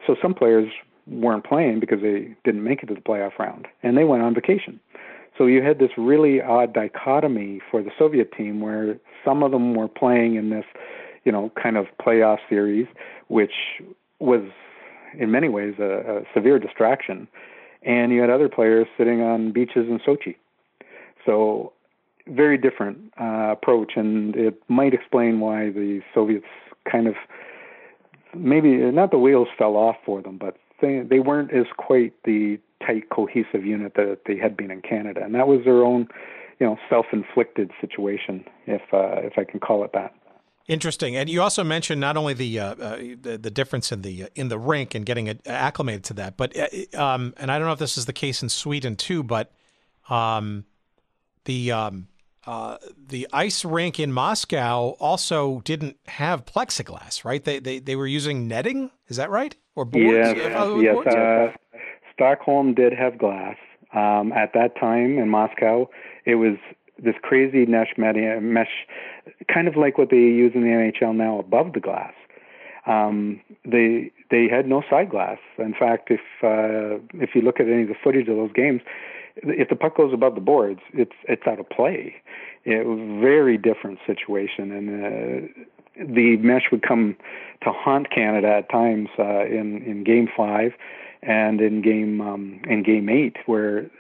[0.07, 0.70] So some players
[1.07, 4.35] weren't playing because they didn't make it to the playoff round, and they went on
[4.35, 4.81] vacation.
[5.36, 9.74] So you had this really odd dichotomy for the Soviet team where some of them
[9.74, 10.66] were playing in this,
[11.24, 12.86] you know, kind of playoff series,
[13.28, 13.52] which
[14.19, 14.43] was
[15.19, 17.27] in many ways a, a severe distraction,
[17.82, 20.36] and you had other players sitting on beaches in Sochi.
[21.24, 21.73] So
[22.31, 26.47] very different uh, approach, and it might explain why the Soviets
[26.90, 27.15] kind of
[28.35, 32.59] maybe not the wheels fell off for them, but they they weren't as quite the
[32.85, 36.09] tight cohesive unit that they had been in Canada, and that was their own,
[36.59, 40.15] you know, self-inflicted situation, if uh, if I can call it that.
[40.69, 44.28] Interesting, and you also mentioned not only the uh, uh, the, the, difference in the
[44.36, 47.73] in the rink and getting acclimated to that, but uh, um, and I don't know
[47.73, 49.52] if this is the case in Sweden too, but
[50.09, 50.65] um,
[51.44, 52.07] the um,
[52.47, 57.45] uh, the ice rink in Moscow also didn't have plexiglass, right?
[57.45, 58.91] They they, they were using netting.
[59.09, 59.55] Is that right?
[59.75, 60.07] Or boards?
[60.11, 60.95] Yes, yes.
[60.95, 61.15] Boards?
[61.15, 61.49] Uh,
[62.15, 63.57] Stockholm did have glass.
[63.93, 65.89] Um, at that time in Moscow,
[66.25, 66.57] it was
[67.03, 68.87] this crazy mesh mesh,
[69.53, 72.12] kind of like what they use in the NHL now above the glass.
[72.87, 75.39] Um, they they had no side glass.
[75.59, 78.81] In fact, if uh, if you look at any of the footage of those games,
[79.36, 82.15] if the puck goes above the boards, it's it's out of play.
[82.65, 85.65] It was a very different situation, and uh,
[85.97, 87.16] the mesh would come
[87.62, 90.73] to haunt Canada at times uh, in in Game Five,
[91.23, 93.90] and in Game um, in Game Eight, where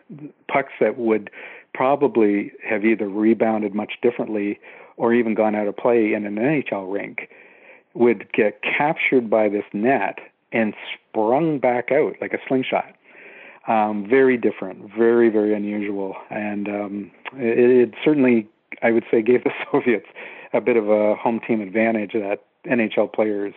[0.48, 1.30] pucks that would
[1.72, 4.58] probably have either rebounded much differently
[4.96, 7.30] or even gone out of play in an NHL rink
[7.94, 10.18] would get captured by this net
[10.52, 12.94] and sprung back out like a slingshot
[13.68, 18.48] um, very different, very very unusual, and um, it, it certainly,
[18.82, 20.06] I would say, gave the Soviets
[20.52, 23.54] a bit of a home team advantage that NHL players,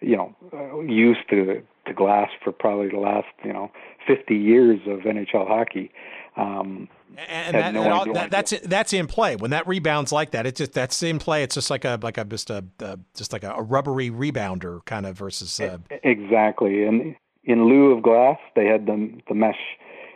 [0.00, 3.70] you know, uh, used to to glass for probably the last you know
[4.06, 5.90] 50 years of NHL hockey.
[6.36, 6.88] Um,
[7.28, 10.44] and that, no all, that, that's that's in play when that rebounds like that.
[10.44, 11.42] It's just that's in play.
[11.42, 15.06] It's just like a like a just a uh, just like a, rubbery rebounder kind
[15.06, 16.84] of versus uh, exactly.
[16.84, 17.16] And
[17.46, 19.60] in lieu of glass, they had the the mesh,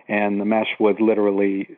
[0.08, 1.68] and the mesh was literally,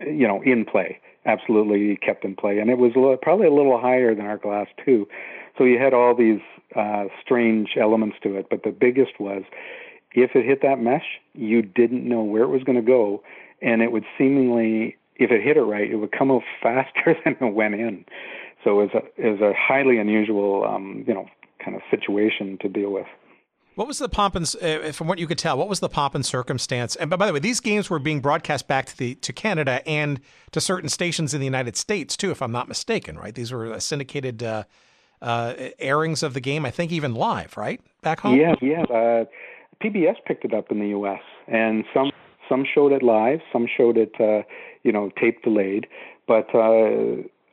[0.00, 2.92] you know, in play, absolutely kept in play, and it was
[3.22, 5.06] probably a little higher than our glass too.
[5.58, 6.40] So you had all these
[6.74, 9.42] uh, strange elements to it, but the biggest was
[10.14, 13.22] if it hit that mesh, you didn't know where it was going to go
[13.64, 17.36] and it would seemingly, if it hit it right, it would come out faster than
[17.40, 18.04] it went in.
[18.62, 21.26] So it was a, it was a highly unusual, um, you know,
[21.62, 23.06] kind of situation to deal with.
[23.74, 26.14] What was the pomp and, uh, from what you could tell, what was the pomp
[26.14, 26.94] and circumstance?
[26.94, 30.20] And by the way, these games were being broadcast back to the to Canada and
[30.52, 33.34] to certain stations in the United States too, if I'm not mistaken, right?
[33.34, 34.64] These were syndicated uh,
[35.20, 36.64] uh, airings of the game.
[36.64, 38.38] I think even live, right, back home.
[38.38, 38.82] Yeah, yeah.
[38.82, 39.24] Uh,
[39.82, 41.20] PBS picked it up in the U.S.
[41.48, 42.10] and some
[42.48, 44.42] some showed it live, some showed it, uh,
[44.82, 45.86] you know, tape delayed.
[46.26, 46.54] But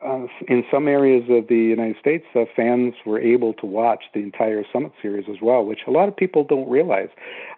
[0.05, 4.19] uh, in some areas of the United States, uh, fans were able to watch the
[4.19, 7.09] entire Summit Series as well, which a lot of people don't realize.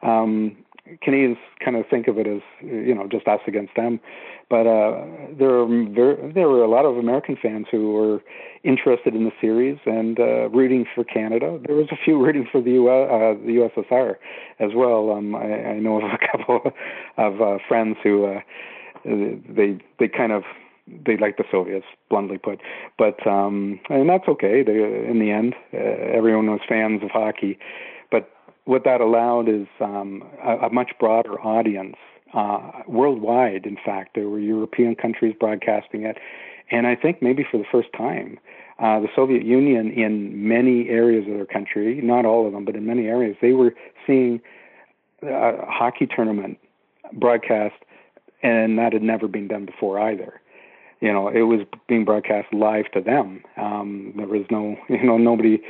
[0.01, 0.57] Um,
[1.01, 4.01] Canadians kind of think of it as you know just us against them,
[4.49, 5.05] but uh,
[5.39, 8.21] there are very, there were a lot of American fans who were
[8.63, 11.57] interested in the series and uh, rooting for Canada.
[11.65, 14.15] There was a few rooting for the uh, the USSR
[14.59, 15.11] as well.
[15.11, 16.73] Um, I, I know of a couple
[17.17, 18.41] of uh, friends who uh,
[19.05, 20.43] they they kind of
[20.87, 22.59] they like the Soviets, bluntly put.
[22.97, 24.63] But um, and that's okay.
[24.63, 27.57] They, in the end, uh, everyone was fans of hockey
[28.11, 28.29] But
[28.65, 31.95] what that allowed is um, a, a, much broader audience
[32.33, 33.65] uh, worldwide.
[33.65, 36.17] In fact, there were European countries broadcasting it,
[36.69, 38.39] and I think maybe for the first time,
[38.79, 42.75] uh, the Soviet Union, in many areas of their country, not all of them, but
[42.75, 43.73] in many areas, they were
[44.05, 44.41] seeing
[45.21, 46.57] a hockey tournament
[47.13, 47.75] broadcast,
[48.41, 50.41] and that had never been done before either
[51.03, 51.59] you know, it was
[51.89, 53.43] being broadcast live to them.
[53.57, 55.61] Um, there was no, you know, nobody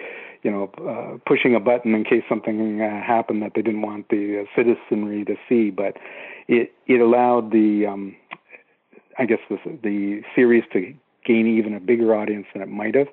[0.44, 4.10] you know, uh, pushing a button in case something uh, happened that they didn't want
[4.10, 5.72] the uh, citizenry to see.
[5.72, 5.98] But
[6.48, 8.16] it it allowed the, um,
[9.18, 10.94] I guess, the, the series to
[11.26, 13.08] gain even a bigger audience than it might have.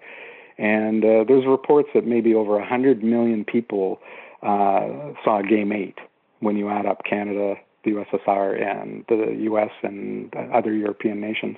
[0.58, 4.00] And uh, there's reports that maybe over 100 million people
[4.42, 5.94] uh, saw Game 8
[6.40, 11.56] when you add up Canada, the USSR, and the US and other European nations.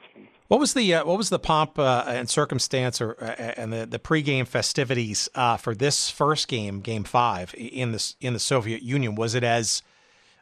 [0.53, 3.87] What was the uh, what was the pomp uh, and circumstance or uh, and the
[3.87, 8.83] the pregame festivities uh, for this first game, Game Five in the in the Soviet
[8.83, 9.15] Union?
[9.15, 9.83] Was it as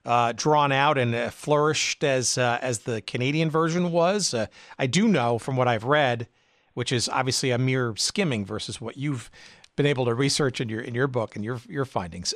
[0.05, 4.35] uh, drawn out and uh, flourished as as the Canadian version was?
[4.81, 6.27] I do know from what I've read,
[6.74, 9.31] which is obviously a mere skimming versus what you've
[9.76, 12.34] been able to research in your in your book and your your findings.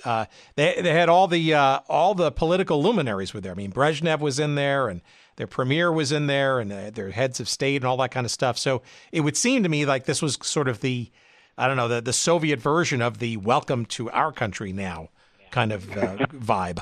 [0.57, 3.53] they they had all the all the political luminaries were there.
[3.53, 5.01] I mean, Brezhnev was in there and
[5.37, 8.25] their premier was in there and uh, their heads of state and all that kind
[8.25, 8.59] of stuff.
[8.59, 8.83] So
[9.13, 11.11] it would seem to me like this was sort of the,
[11.59, 15.09] I don't know, the, the Soviet version of the welcome to our country now
[15.51, 16.81] kind of uh, vibe.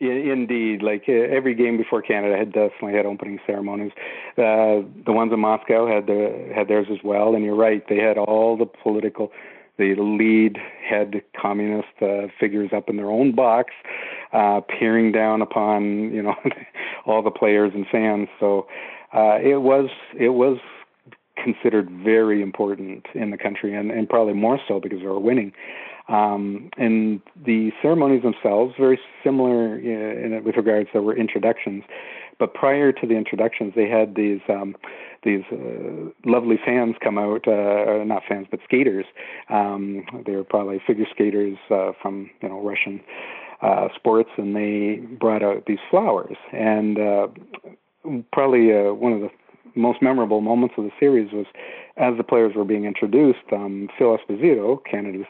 [0.00, 3.92] Indeed, like uh, every game before Canada had definitely had opening ceremonies.
[4.38, 7.98] Uh, the ones in Moscow had the had theirs as well, and you're right, they
[7.98, 9.30] had all the political
[9.80, 13.72] the lead head communist uh, figures up in their own box,
[14.32, 16.34] uh, peering down upon you know
[17.06, 18.28] all the players and fans.
[18.38, 18.66] So
[19.14, 19.88] uh, it was
[20.18, 20.58] it was
[21.42, 25.52] considered very important in the country, and, and probably more so because they were winning.
[26.08, 31.84] Um, and the ceremonies themselves very similar in, in, with regards there were introductions,
[32.40, 34.74] but prior to the introductions, they had these um,
[35.22, 39.04] these uh, lovely fans come out, uh, not fans but skaters.
[39.50, 43.00] Um, they were probably figure skaters uh, from you know Russian
[43.62, 46.36] uh, sports, and they brought out these flowers.
[46.52, 47.28] And uh,
[48.32, 49.30] probably uh, one of the
[49.76, 51.46] most memorable moments of the series was
[51.98, 53.52] as the players were being introduced.
[53.52, 55.26] Um, Phil Esposito, Canada's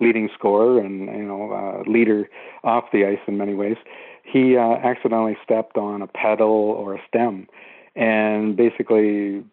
[0.00, 2.28] leading scorer and you know uh, leader
[2.64, 3.76] off the ice in many ways,
[4.24, 7.46] he uh, accidentally stepped on a petal or a stem
[7.94, 9.44] and basically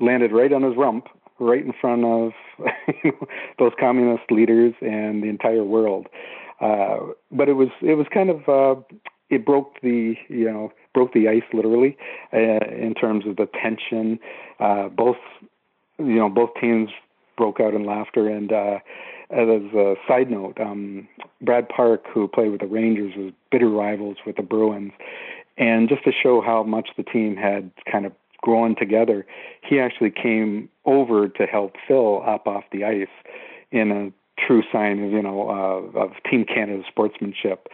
[0.00, 1.06] landed right on his rump,
[1.38, 2.32] right in front of
[3.58, 6.08] those communist leaders and the entire world.
[6.60, 6.98] Uh,
[7.30, 8.80] but it was it was kind of uh,
[9.30, 11.96] it broke the you know broke the ice literally
[12.32, 14.18] uh, in terms of the tension.
[14.60, 15.16] Uh, both
[15.98, 16.90] you know both teams
[17.36, 18.52] broke out in laughter and.
[19.32, 21.08] As a side note, um,
[21.40, 24.92] Brad Park, who played with the Rangers, was bitter rivals with the Bruins,
[25.56, 29.24] and just to show how much the team had kind of grown together,
[29.62, 33.06] he actually came over to help Phil up off the ice
[33.70, 34.12] in a
[34.46, 37.68] true sign of you know uh, of Team Canada sportsmanship.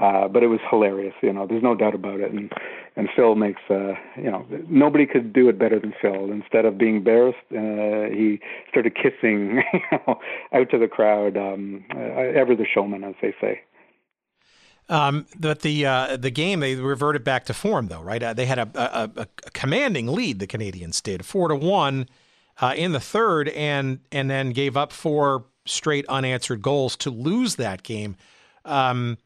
[0.00, 1.46] Uh, but it was hilarious, you know.
[1.46, 2.50] There's no doubt about it, and
[2.96, 6.32] and Phil makes, uh, you know, nobody could do it better than Phil.
[6.32, 8.40] Instead of being embarrassed, uh, he
[8.70, 10.18] started kissing, you know,
[10.54, 11.36] out to the crowd.
[11.36, 13.60] Um, uh, ever the showman, as they say.
[14.88, 18.22] Um, but the uh, the game they reverted back to form though, right?
[18.22, 20.38] Uh, they had a, a, a, commanding lead.
[20.38, 22.08] The Canadians did four to one
[22.60, 27.56] uh, in the third, and and then gave up four straight unanswered goals to lose
[27.56, 28.16] that game.
[28.64, 29.18] Um,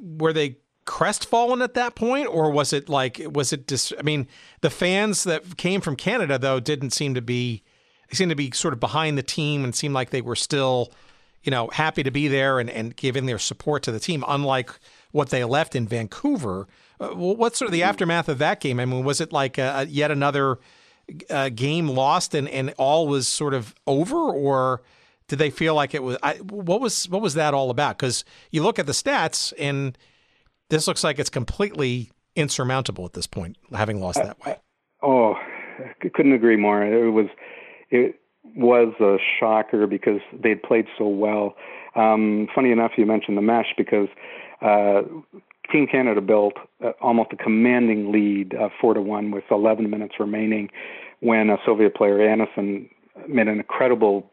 [0.00, 3.66] were they crestfallen at that point, or was it like was it?
[3.66, 4.26] Dis- I mean,
[4.62, 7.62] the fans that came from Canada though didn't seem to be.
[8.10, 10.90] They seemed to be sort of behind the team and seemed like they were still,
[11.42, 14.24] you know, happy to be there and, and giving their support to the team.
[14.26, 14.72] Unlike
[15.12, 16.66] what they left in Vancouver.
[16.98, 18.80] Uh, what's sort of the aftermath of that game?
[18.80, 20.58] I mean, was it like a, a yet another
[21.30, 24.82] uh, game lost and, and all was sort of over, or
[25.28, 26.16] did they feel like it was?
[26.22, 27.98] I, what was what was that all about?
[27.98, 29.96] Because you look at the stats, and
[30.70, 34.56] this looks like it's completely insurmountable at this point, having lost that way.
[35.02, 36.82] Oh, I couldn't agree more.
[36.82, 37.26] It was
[37.90, 38.18] it
[38.56, 41.54] was a shocker because they'd played so well.
[41.94, 44.08] Um, funny enough, you mentioned the mesh because
[44.62, 45.02] uh,
[45.70, 50.14] Team Canada built uh, almost a commanding lead, uh, four to one, with 11 minutes
[50.18, 50.70] remaining,
[51.20, 52.88] when a Soviet player Anisin
[53.28, 54.30] made an incredible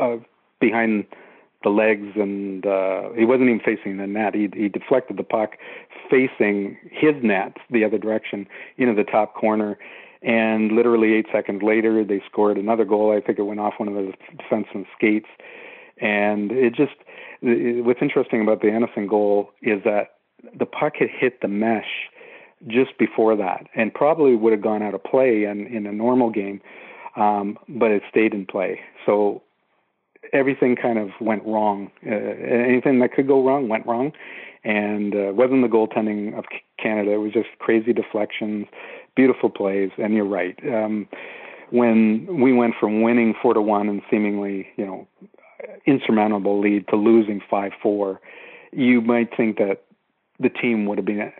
[0.00, 0.16] uh,
[0.60, 1.06] behind
[1.64, 4.34] the legs, and uh, he wasn't even facing the net.
[4.34, 5.56] He, he deflected the puck
[6.08, 9.78] facing his net the other direction into the top corner.
[10.22, 13.16] And literally eight seconds later, they scored another goal.
[13.16, 15.28] I think it went off one of the defenseman's skates.
[16.00, 16.94] And it just,
[17.40, 20.14] what's interesting about the Anisin goal is that
[20.56, 22.08] the puck had hit the mesh
[22.66, 26.30] just before that and probably would have gone out of play in, in a normal
[26.30, 26.60] game,
[27.16, 28.80] um, but it stayed in play.
[29.06, 29.42] So
[30.32, 31.90] everything kind of went wrong.
[32.06, 34.12] Uh, anything that could go wrong went wrong,
[34.64, 36.44] and uh, wasn't the goaltending of
[36.82, 37.12] Canada.
[37.12, 38.66] It was just crazy deflections,
[39.16, 40.58] beautiful plays, and you're right.
[40.66, 41.08] Um,
[41.70, 45.08] when we went from winning four to one and seemingly, you know,
[45.86, 48.20] insurmountable lead to losing five four,
[48.72, 49.82] you might think that
[50.40, 51.32] the team would have been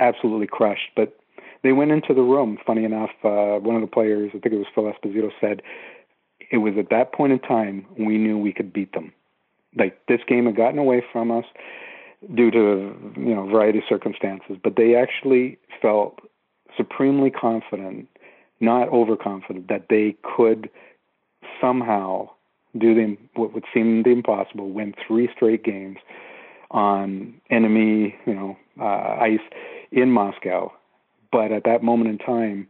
[0.00, 1.18] absolutely crushed, but
[1.62, 2.58] they went into the room.
[2.66, 5.62] Funny enough, uh, one of the players, I think it was Phil Esposito, said
[6.50, 9.12] it was at that point in time we knew we could beat them.
[9.76, 11.44] Like this game had gotten away from us
[12.34, 16.18] due to you know a variety of circumstances, but they actually felt
[16.76, 18.08] supremely confident,
[18.60, 20.70] not overconfident, that they could
[21.60, 22.28] somehow
[22.76, 25.98] do the what would seem the impossible, win three straight games
[26.70, 29.40] on enemy you know uh, ice
[29.92, 30.72] in Moscow.
[31.30, 32.68] But at that moment in time,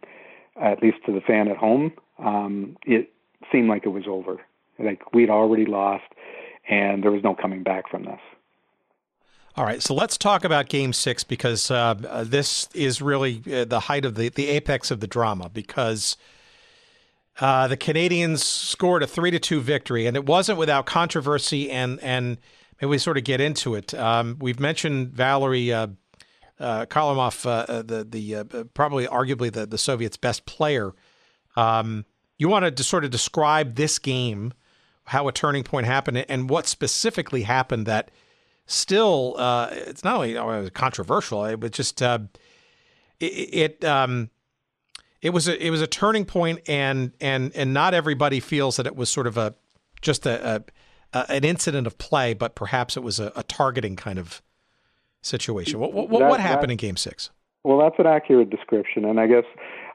[0.60, 3.12] at least to the fan at home, um, it
[3.52, 4.40] seemed like it was over.
[4.78, 6.04] Like we'd already lost,
[6.68, 8.20] and there was no coming back from this.
[9.56, 13.64] All right, so let's talk about Game Six because uh, uh, this is really uh,
[13.64, 16.16] the height of the the apex of the drama because.
[17.40, 21.70] Uh, the Canadians scored a three to two victory, and it wasn't without controversy.
[21.70, 22.38] And and
[22.80, 23.94] maybe we sort of get into it.
[23.94, 25.86] Um, we've mentioned Valery uh,
[26.58, 30.94] uh, Kharlamov, uh, the the probably arguably the the Soviets' best player.
[31.54, 32.04] Um,
[32.38, 34.52] you want to sort of describe this game,
[35.04, 38.10] how a turning point happened, and what specifically happened that
[38.66, 42.20] still uh, it's not only controversial, but just uh,
[43.18, 44.30] it, it um,
[45.20, 48.86] it was a it was a turning point, and and and not everybody feels that
[48.86, 49.54] it was sort of a
[50.00, 53.96] just a, a, a an incident of play, but perhaps it was a, a targeting
[53.96, 54.40] kind of
[55.22, 55.80] situation.
[55.80, 57.30] What what, that, what happened that, in Game Six?
[57.64, 59.44] Well, that's an accurate description, and I guess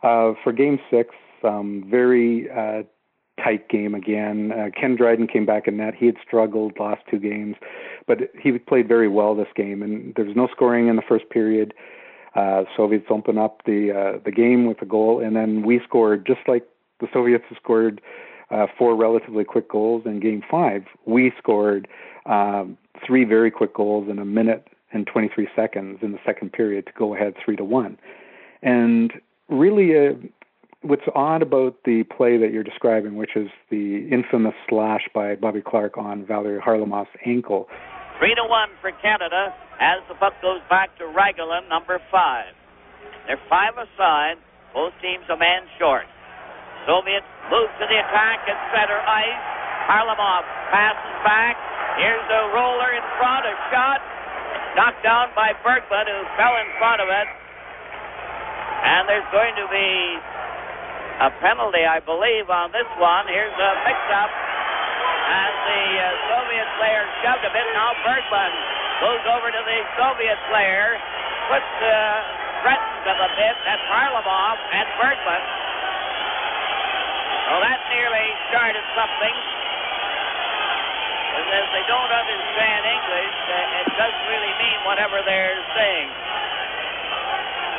[0.04, 2.84] uh, for Game Six, um, very uh,
[3.44, 4.52] tight game again.
[4.52, 5.94] Uh, Ken Dryden came back in net.
[5.96, 7.56] He had struggled last two games,
[8.08, 9.82] but he played very well this game.
[9.82, 11.74] And there was no scoring in the first period.
[12.36, 16.26] Uh, Soviets opened up the uh, the game with a goal, and then we scored
[16.26, 16.68] just like
[17.00, 18.02] the Soviets scored
[18.50, 20.86] uh, four relatively quick goals in Game Five.
[21.06, 21.88] We scored
[22.26, 26.86] um, three very quick goals in a minute and 23 seconds in the second period
[26.86, 27.98] to go ahead three to one.
[28.62, 29.12] And
[29.50, 30.14] really, uh,
[30.84, 35.64] what's odd about the play that you're describing, which is the infamous slash by Bobby
[35.64, 37.68] Clarke on Valery Kharlamov's ankle.
[38.20, 42.54] Three to one for Canada as the puck goes back to Ragulin, number five.
[43.28, 44.38] They're five aside,
[44.74, 46.06] both teams a man short.
[46.86, 49.44] Soviets move to the attack at center ice.
[49.88, 51.56] Kharlamov passes back.
[52.00, 54.00] Here's a roller in front, a shot
[54.76, 57.28] knocked down by Bergman, who fell in front of it.
[58.84, 59.90] And there's going to be
[61.22, 63.28] a penalty, I believe, on this one.
[63.30, 64.32] Here's a mix-up.
[65.24, 67.66] as the uh, Soviet player shoved a bit.
[67.74, 68.54] Now Bergman
[69.00, 71.00] goes over to the Soviet player,
[71.50, 71.94] puts uh,
[72.64, 73.56] threatens him a bit.
[73.68, 75.44] That's Kharlamov and Bergman.
[77.52, 79.36] Well, that nearly started something.
[81.34, 86.10] And as they don't understand English, uh, it doesn't really mean whatever they're saying.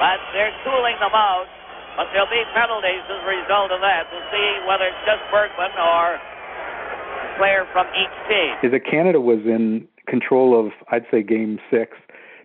[0.02, 1.46] But they're cooling them out.
[1.96, 4.10] But there'll be penalties as a result of that.
[4.10, 8.54] We'll see whether it's just Bergman or a player from each team.
[8.62, 11.96] Is that Canada was in control of, I'd say, Game Six,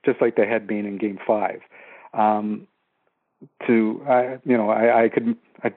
[0.06, 1.62] just like they had been in Game Five.
[2.14, 2.68] Um,
[3.66, 5.72] to, I, you know, I, I could, I,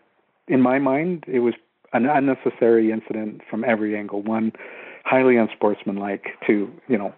[0.48, 1.54] in my mind, it was
[1.92, 4.22] an unnecessary incident from every angle.
[4.22, 4.52] One,
[5.04, 6.26] highly unsportsmanlike.
[6.46, 7.14] To, you know,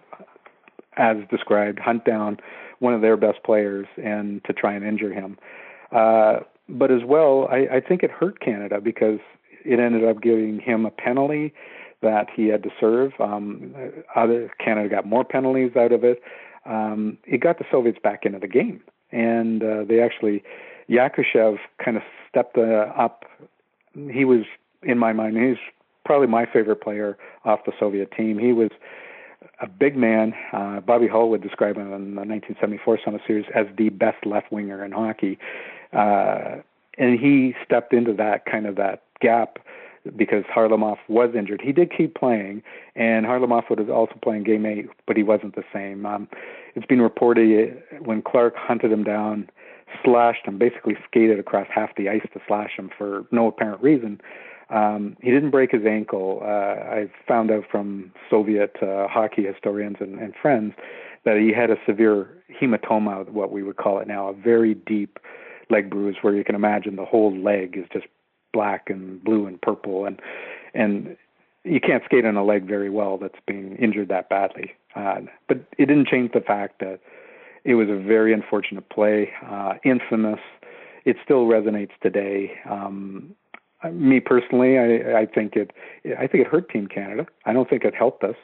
[0.97, 2.37] as described, hunt down
[2.79, 5.37] one of their best players and to try and injure him.
[5.95, 9.19] Uh, but as well, I, I think it hurt Canada because
[9.63, 11.53] it ended up giving him a penalty
[12.01, 13.13] that he had to serve.
[13.19, 13.73] Um,
[14.15, 16.21] other Canada got more penalties out of it.
[16.65, 18.81] Um, it got the Soviets back into the game,
[19.11, 20.43] and uh, they actually
[20.89, 23.25] Yakushev kind of stepped uh, up.
[24.11, 24.41] He was,
[24.83, 25.57] in my mind, he's
[26.03, 28.37] probably my favorite player off the Soviet team.
[28.37, 28.69] He was
[29.61, 30.33] a big man.
[30.51, 34.51] Uh, Bobby Hull would describe him in the 1974 Summit Series as the best left
[34.51, 35.37] winger in hockey.
[35.93, 36.57] Uh,
[36.97, 39.59] and he stepped into that kind of that gap
[40.15, 41.61] because Kharlamov was injured.
[41.63, 42.61] He did keep playing,
[42.95, 46.05] and Kharlamov was also playing game eight, but he wasn't the same.
[46.05, 46.27] Um,
[46.75, 49.49] it's been reported when Clarke hunted him down,
[50.03, 54.21] slashed him, basically skated across half the ice to slash him for no apparent reason.
[54.69, 56.41] Um, he didn't break his ankle.
[56.43, 60.73] Uh, I found out from Soviet uh, hockey historians and, and friends
[61.23, 62.29] that he had a severe
[62.61, 65.19] hematoma, what we would call it now, a very deep
[65.69, 68.05] leg bruise where you can imagine the whole leg is just
[68.53, 70.21] black and blue and purple and
[70.73, 71.17] and
[71.65, 74.73] you can't skate on a leg very well that's being injured that badly.
[74.95, 76.99] Uh, but it didn't change the fact that
[77.63, 80.39] it was a very unfortunate play, uh, infamous.
[81.05, 82.51] It still resonates today.
[82.69, 83.35] Um,
[83.91, 85.71] me personally, I, I think it.
[86.17, 87.27] I think it hurt Team Canada.
[87.45, 88.35] I don't think it helped us.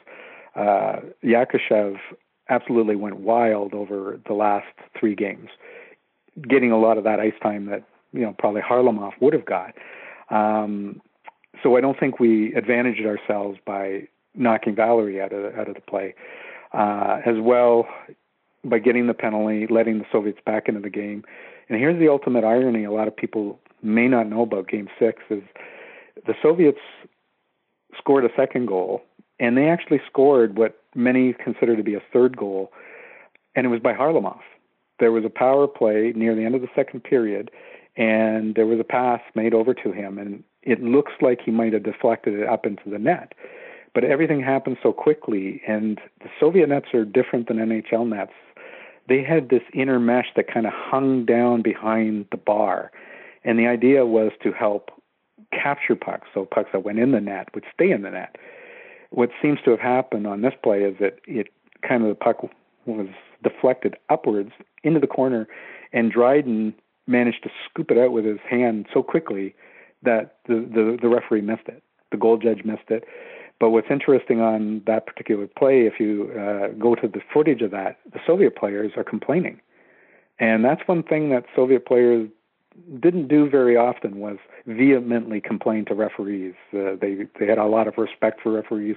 [0.54, 1.96] Uh, Yakushev
[2.48, 4.66] absolutely went wild over the last
[4.98, 5.48] three games,
[6.48, 9.74] getting a lot of that ice time that you know probably Kharlamov would have got.
[10.30, 11.00] Um,
[11.62, 15.80] so I don't think we advantaged ourselves by knocking Valerie out of out of the
[15.82, 16.14] play.
[16.72, 17.86] Uh, as well,
[18.64, 21.22] by getting the penalty, letting the Soviets back into the game.
[21.68, 25.22] And here's the ultimate irony: a lot of people may not know about Game Six
[25.28, 25.42] is
[26.26, 26.78] the Soviets
[27.98, 29.02] scored a second goal,
[29.38, 32.72] and they actually scored what many consider to be a third goal,
[33.54, 34.40] and it was by Kharlamov.
[35.02, 37.50] There was a power play near the end of the second period,
[37.96, 41.72] and there was a pass made over to him, and it looks like he might
[41.72, 43.32] have deflected it up into the net.
[43.94, 48.30] But everything happened so quickly, and the Soviet nets are different than NHL nets.
[49.08, 52.92] They had this inner mesh that kind of hung down behind the bar,
[53.42, 54.92] and the idea was to help
[55.50, 58.36] capture pucks, so pucks that went in the net would stay in the net.
[59.10, 61.48] What seems to have happened on this play is that it
[61.82, 62.48] kind of the puck
[62.86, 63.08] was
[63.42, 64.52] deflected upwards
[64.84, 65.48] into the corner,
[65.92, 66.74] and Dryden
[67.06, 69.54] managed to scoop it out with his hand so quickly
[70.02, 71.82] that the, the, the referee missed it.
[72.10, 73.04] The goal judge missed it.
[73.60, 77.70] But what's interesting on that particular play, if you uh, go to the footage of
[77.70, 79.60] that, the Soviet players are complaining.
[80.40, 82.28] And that's one thing that Soviet players
[83.00, 86.54] didn't do very often was vehemently complain to referees.
[86.74, 88.96] Uh, they they had a lot of respect for referees.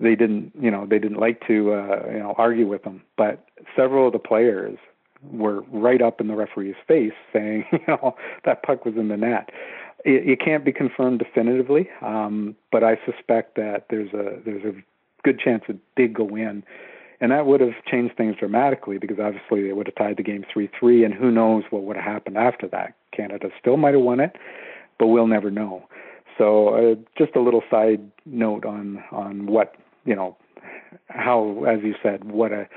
[0.00, 3.02] They didn't, you know, they didn't like to, uh, you know, argue with them.
[3.16, 3.44] But
[3.76, 4.78] several of the players
[5.22, 9.16] were right up in the referee's face saying, you know, that puck was in the
[9.16, 9.50] net.
[10.04, 14.72] It, it can't be confirmed definitively, um, but I suspect that there's a there's a
[15.22, 16.64] good chance it did go in,
[17.20, 20.44] and that would have changed things dramatically because obviously they would have tied the game
[20.50, 22.94] three three, and who knows what would have happened after that.
[23.14, 24.36] Canada still might have won it,
[24.98, 25.84] but we'll never know.
[26.38, 29.74] So uh, just a little side note on on what
[30.10, 30.36] you know
[31.06, 32.68] how, as you said, what a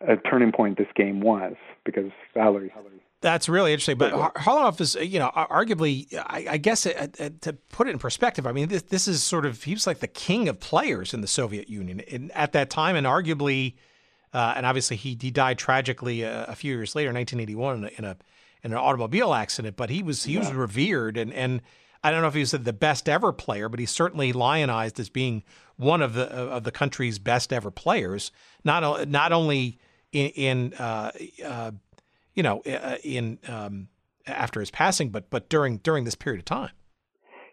[0.00, 1.54] a turning point this game was
[1.84, 2.72] because Valerie.
[3.20, 3.96] That's really interesting.
[3.96, 7.98] But Kharlamov is, you know, arguably, I, I guess uh, uh, to put it in
[7.98, 11.14] perspective, I mean, this, this is sort of, he was like the king of players
[11.14, 12.96] in the Soviet Union in, at that time.
[12.96, 13.76] And arguably,
[14.34, 17.88] uh, and obviously he, he died tragically a, a, few years later, 1981, in a,
[17.96, 18.16] in, a,
[18.62, 19.76] in an automobile accident.
[19.76, 20.40] But he was he yeah.
[20.40, 21.16] was revered.
[21.16, 21.62] And, and
[22.02, 25.08] I don't know if he was the best ever player, but he's certainly lionized as
[25.08, 25.44] being
[25.76, 28.30] one of the of the country's best ever players.
[28.64, 29.78] Not, not only
[30.12, 31.10] in, in uh,
[31.44, 31.70] uh,
[32.34, 33.88] you know, uh, in um,
[34.26, 36.70] after his passing, but but during during this period of time.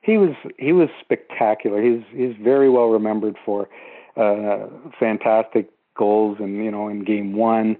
[0.01, 1.81] he was he was spectacular.
[1.81, 3.69] He's he's very well remembered for
[4.17, 4.67] uh,
[4.99, 7.77] fantastic goals and you know in game one,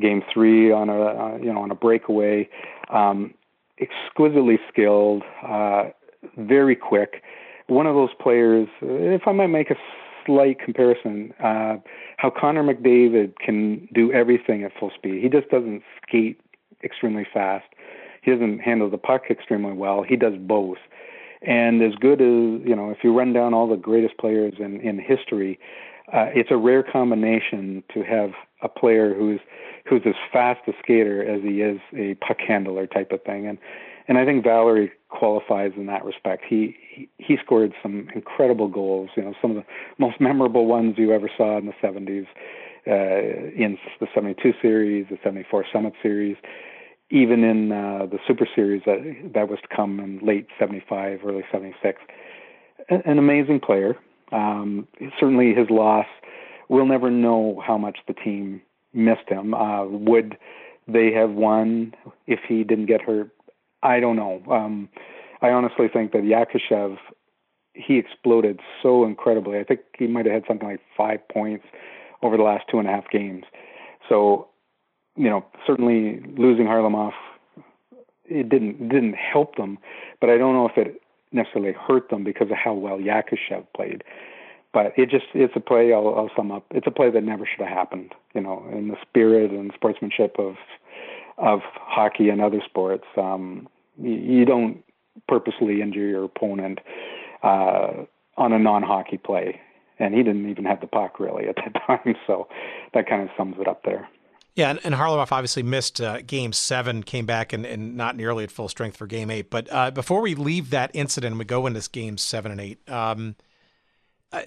[0.00, 2.48] game three on a uh, you know on a breakaway.
[2.90, 3.34] Um,
[3.80, 5.84] exquisitely skilled, uh,
[6.36, 7.22] very quick.
[7.66, 8.68] One of those players.
[8.82, 9.76] If I might make a
[10.26, 11.76] slight comparison, uh,
[12.16, 15.22] how Connor McDavid can do everything at full speed.
[15.22, 16.40] He just doesn't skate
[16.82, 17.66] extremely fast.
[18.22, 20.02] He doesn't handle the puck extremely well.
[20.02, 20.78] He does both.
[21.42, 24.80] And as good as you know, if you run down all the greatest players in
[24.80, 25.58] in history,
[26.12, 28.32] uh, it's a rare combination to have
[28.62, 29.40] a player who's
[29.86, 33.46] who's as fast a skater as he is a puck handler type of thing.
[33.46, 33.58] And
[34.08, 36.44] and I think Valeri qualifies in that respect.
[36.48, 39.10] He, he he scored some incredible goals.
[39.16, 39.64] You know, some of the
[39.98, 42.26] most memorable ones you ever saw in the 70s,
[42.86, 46.36] uh, in the 72 series, the 74 Summit series
[47.10, 51.44] even in uh, the Super Series that that was to come in late '75, early
[51.52, 52.00] '76.
[52.88, 53.96] An amazing player.
[54.32, 54.88] Um,
[55.18, 56.06] certainly, his loss.
[56.68, 58.62] We'll never know how much the team
[58.94, 59.54] missed him.
[59.54, 60.36] Uh, would
[60.88, 61.94] they have won
[62.26, 63.30] if he didn't get hurt?
[63.84, 64.42] I don't know.
[64.50, 64.88] Um,
[65.42, 66.96] I honestly think that Yakushev,
[67.74, 69.58] he exploded so incredibly.
[69.58, 71.66] I think he might have had something like five points
[72.22, 73.44] over the last two and a half games.
[74.08, 74.48] So
[75.16, 77.12] you know, certainly losing Kharlamov,
[78.24, 79.78] it didn't didn't help them,
[80.20, 81.00] but I don't know if it
[81.32, 84.02] necessarily hurt them because of how well Yakushev played.
[84.72, 85.92] But it just it's a play.
[85.92, 86.64] I'll, I'll sum up.
[86.70, 88.12] It's a play that never should have happened.
[88.34, 90.56] You know, in the spirit and sportsmanship of
[91.38, 93.68] of hockey and other sports, um,
[94.00, 94.82] you, don't
[95.28, 96.80] purposely injure your opponent
[97.42, 98.04] uh,
[98.36, 99.60] on a non-hockey play.
[99.98, 102.48] And he didn't even have the puck really at that time, so
[102.94, 104.08] that kind of sums it up there.
[104.54, 108.44] Yeah, and, and Kharlamov obviously missed uh, game seven, came back and, and not nearly
[108.44, 109.50] at full strength for game eight.
[109.50, 113.34] But uh, before we leave that incident we go into game seven and eight, um,
[114.32, 114.42] uh,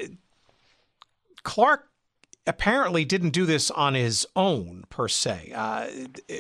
[1.44, 1.90] Clarke
[2.45, 5.52] apparently didn't do this on his own per se.
[5.53, 5.88] Uh,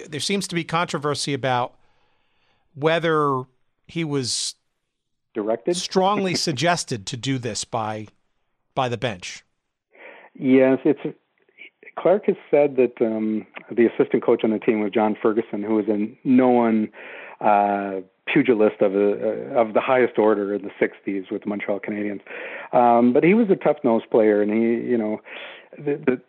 [0.07, 1.75] there seems to be controversy about
[2.77, 3.43] whether
[3.87, 4.55] he was
[5.33, 8.07] directed, strongly suggested to do this by
[8.75, 9.43] by the bench.
[10.33, 10.99] Yes, it's
[11.97, 15.75] Clarke has said that um, the assistant coach on the team was John Ferguson, who
[15.75, 16.89] was a known
[17.41, 18.01] uh,
[18.31, 22.21] pugilist of, a, uh, of the highest order in the 60s with the Montreal Canadiens.
[22.71, 25.21] Um, but he was a tough-nosed player, and he, you know,
[25.77, 26.21] the, the,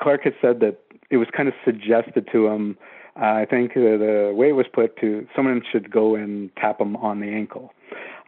[0.00, 0.78] Clarke had said that
[1.10, 2.78] it was kind of suggested to him.
[3.20, 6.80] Uh, I think uh, the way it was put to someone should go and tap
[6.80, 7.72] him on the ankle,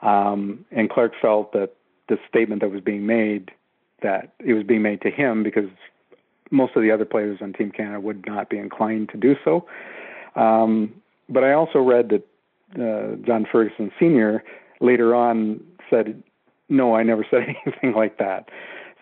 [0.02, 1.74] um, and Clarke felt that
[2.08, 3.50] the statement that was being made
[4.02, 5.68] that it was being made to him because
[6.50, 9.66] most of the other players on Team Canada would not be inclined to do so.
[10.36, 10.94] Um,
[11.28, 12.26] but I also read that
[12.76, 14.42] uh, John Ferguson Sr.
[14.80, 15.60] later on
[15.90, 16.22] said,
[16.70, 18.48] "No, I never said anything like that."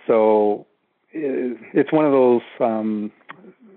[0.09, 0.67] So
[1.13, 3.13] it's one of those um,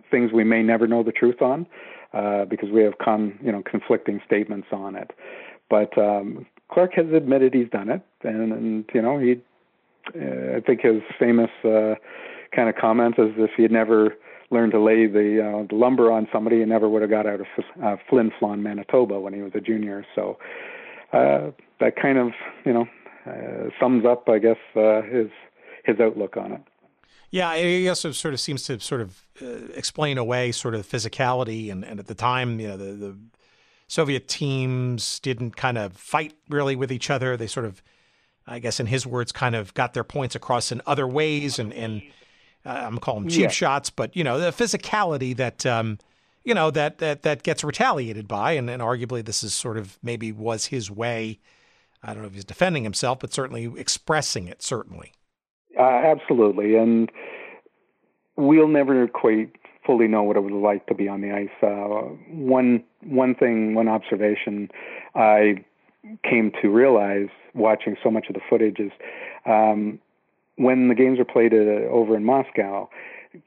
[0.10, 1.68] things we may never know the truth on
[2.14, 5.12] uh, because we have con, you know conflicting statements on it.
[5.70, 9.42] But um, Clarke has admitted he's done it, and, and you know he.
[10.16, 11.94] Uh, I think his famous uh,
[12.56, 14.16] kind of comments as if he had never
[14.52, 17.42] learned to lay the, uh, the lumber on somebody and never would have got out
[17.42, 17.48] of
[17.84, 20.06] uh, Flin Flon, Manitoba when he was a junior.
[20.16, 20.38] So
[21.14, 22.32] uh, that kind of,
[22.66, 22.88] you know,
[23.26, 25.28] uh, sums up, I guess, uh, his
[25.86, 26.62] his outlook on it.
[27.32, 30.88] Yeah, I guess it sort of seems to sort of uh, explain away sort of
[30.88, 33.18] physicality, and, and at the time, you know, the, the
[33.88, 37.38] Soviet teams didn't kind of fight really with each other.
[37.38, 37.84] They sort of,
[38.48, 41.72] I guess, in his words, kind of got their points across in other ways, and
[41.74, 42.02] and
[42.66, 43.50] uh, I'm calling them cheap yeah.
[43.50, 45.98] shots, but you know the physicality that um,
[46.44, 49.98] you know that that that gets retaliated by, and, and arguably this is sort of
[50.02, 51.40] maybe was his way.
[52.02, 54.62] I don't know if he's defending himself, but certainly expressing it.
[54.62, 55.14] Certainly,
[55.80, 57.12] uh, absolutely, and
[58.36, 61.50] we'll never quite fully know what it was like to be on the ice.
[61.64, 64.70] Uh, one one thing, one observation
[65.16, 65.64] I
[66.24, 68.92] came to realize watching so much of the footage is
[69.46, 70.00] um,
[70.56, 72.90] when the games were played uh, over in Moscow,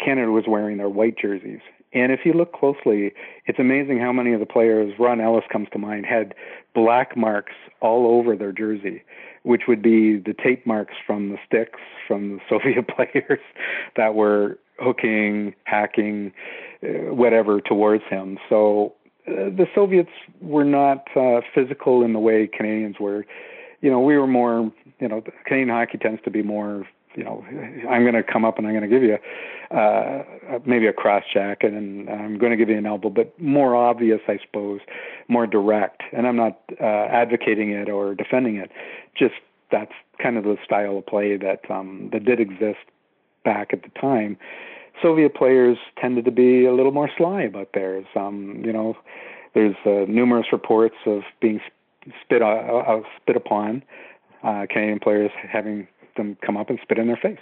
[0.04, 1.60] Canada was wearing their white jerseys.
[1.94, 3.12] And if you look closely,
[3.46, 6.34] it's amazing how many of the players, Ron Ellis comes to mind, had
[6.74, 9.02] black marks all over their jersey,
[9.42, 13.40] which would be the tape marks from the sticks from the Soviet players
[13.96, 16.32] that were hooking, hacking,
[16.82, 18.38] uh, whatever towards him.
[18.48, 18.94] So
[19.28, 20.10] uh, the Soviets
[20.40, 23.24] were not uh, physical in the way Canadians were.
[23.80, 27.44] You know, we were more, you know, Canadian hockey tends to be more you know,
[27.88, 29.18] I'm going to come up and I'm going to give you
[29.76, 33.74] uh, maybe a cross jack and I'm going to give you an elbow, but more
[33.76, 34.80] obvious, I suppose,
[35.28, 36.02] more direct.
[36.12, 38.70] And I'm not uh, advocating it or defending it.
[39.16, 39.34] Just
[39.70, 42.80] that's kind of the style of play that um, that did exist
[43.44, 44.36] back at the time.
[45.00, 48.04] Soviet players tended to be a little more sly about theirs.
[48.14, 48.96] Um, you know,
[49.54, 51.60] there's uh, numerous reports of being
[52.22, 53.82] spit uh, spit upon.
[54.42, 55.86] Uh, Canadian players having
[56.16, 57.38] them come up and spit in their face,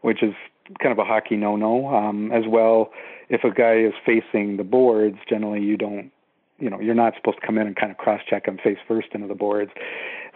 [0.00, 0.34] which is
[0.80, 1.88] kind of a hockey no-no.
[1.94, 2.92] Um, as well,
[3.28, 6.10] if a guy is facing the boards, generally you don't,
[6.58, 9.08] you know, you're not supposed to come in and kind of cross-check him face first
[9.12, 9.72] into the boards.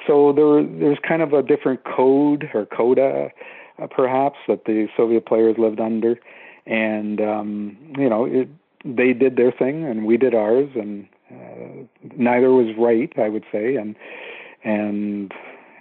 [0.06, 3.30] So there, there's kind of a different code or coda,
[3.80, 6.18] uh, perhaps, that the Soviet players lived under,
[6.66, 8.48] and um, you know, it,
[8.84, 11.86] they did their thing and we did ours, and uh,
[12.16, 13.96] neither was right, I would say, and
[14.64, 15.32] and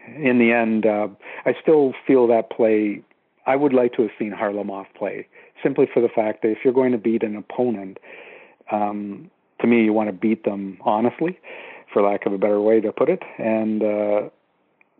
[0.08, 1.08] in the end, uh,
[1.46, 3.02] I still feel that play.
[3.46, 5.28] I would like to have seen Kharlamov play
[5.64, 7.98] simply for the fact that if you're going to beat an opponent,
[8.72, 9.30] um,
[9.62, 11.40] to me, you want to beat them honestly,
[11.92, 13.24] for lack of a better way to put it.
[13.38, 14.30] And uh,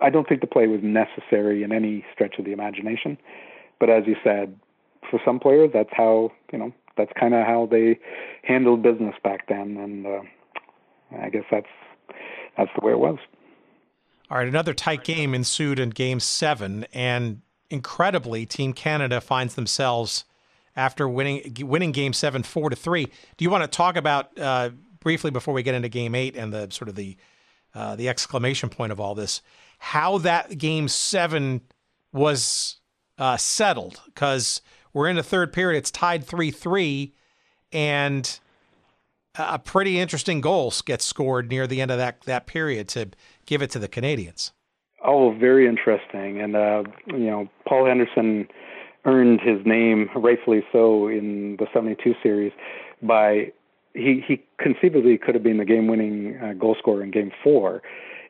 [0.02, 3.18] I don't think the play was necessary in any stretch of the imagination.
[3.80, 4.58] But as you said,
[5.10, 8.00] for some players, that's how you know that's kind of how they
[8.44, 10.22] handled business back then, and uh,
[11.22, 11.68] I guess that's
[12.58, 13.18] that's the way it was.
[14.30, 20.26] All right, another tight game ensued in Game Seven, and incredibly, Team Canada finds themselves
[20.76, 23.06] after winning winning Game Seven four to three.
[23.38, 26.52] Do you want to talk about uh, briefly before we get into Game Eight and
[26.52, 27.18] the sort of the
[27.76, 29.42] uh, the exclamation point of all this,
[29.78, 31.62] how that Game Seven
[32.12, 32.78] was
[33.20, 34.02] uh, settled?
[34.06, 34.62] Because
[34.92, 37.14] we're in the third period; it's tied three three,
[37.72, 38.40] and
[39.38, 43.10] a pretty interesting goal gets scored near the end of that that period to
[43.46, 44.54] give it to the Canadians.
[45.04, 46.42] Oh, very interesting.
[46.42, 48.48] And uh, you know, Paul Henderson
[49.06, 52.52] earned his name rightfully so in the 72 series
[53.04, 53.52] by
[53.94, 57.84] he he conceivably could have been the game-winning uh, goal scorer in game 4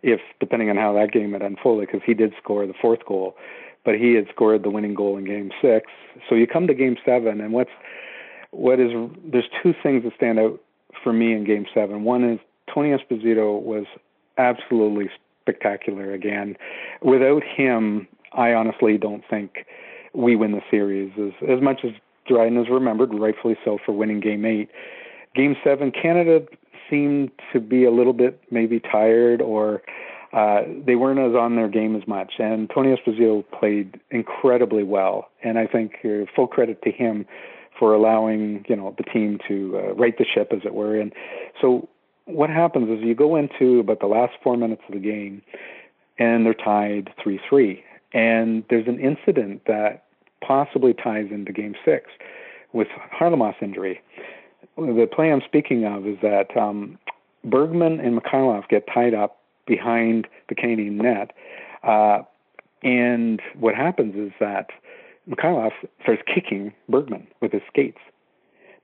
[0.03, 3.37] if depending on how that game had unfolded because he did score the fourth goal
[3.85, 5.85] but he had scored the winning goal in game 6
[6.27, 7.71] so you come to game 7 and what's
[8.51, 8.91] what is
[9.23, 10.59] there's two things that stand out
[11.03, 12.03] for me in Game Seven.
[12.03, 12.39] One is
[12.73, 13.85] Tony Esposito was
[14.37, 15.09] absolutely
[15.41, 16.57] spectacular again.
[17.01, 19.65] Without him, I honestly don't think
[20.13, 21.11] we win the series.
[21.17, 21.91] As as much as
[22.27, 24.69] Dryden is remembered, rightfully so, for winning Game Eight.
[25.35, 26.45] Game Seven, Canada
[26.89, 29.81] seemed to be a little bit maybe tired or
[30.33, 32.33] uh, they weren't as on their game as much.
[32.39, 37.25] And Tony Esposito played incredibly well, and I think uh, full credit to him
[37.79, 40.99] for allowing you know the team to uh, right the ship, as it were.
[40.99, 41.13] And
[41.61, 41.87] so
[42.25, 45.41] what happens is you go into about the last four minutes of the game,
[46.17, 47.83] and they're tied three three,
[48.13, 50.03] and there's an incident that
[50.41, 52.09] possibly ties into Game Six
[52.73, 52.87] with
[53.17, 54.01] Kharlamov's injury.
[54.77, 56.97] The play I'm speaking of is that um,
[57.43, 61.31] Bergman and Mikhailov get tied up behind the Canadian net.
[61.83, 62.23] Uh,
[62.83, 64.69] and what happens is that
[65.29, 65.71] Mikhailov
[66.01, 67.99] starts kicking Bergman with his skates.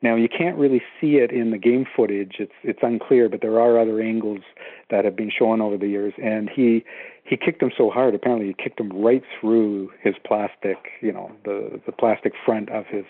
[0.01, 3.59] Now you can't really see it in the game footage; it's it's unclear, but there
[3.59, 4.41] are other angles
[4.89, 6.13] that have been shown over the years.
[6.21, 6.83] And he
[7.23, 11.31] he kicked him so hard, apparently he kicked him right through his plastic, you know,
[11.45, 13.05] the the plastic front of his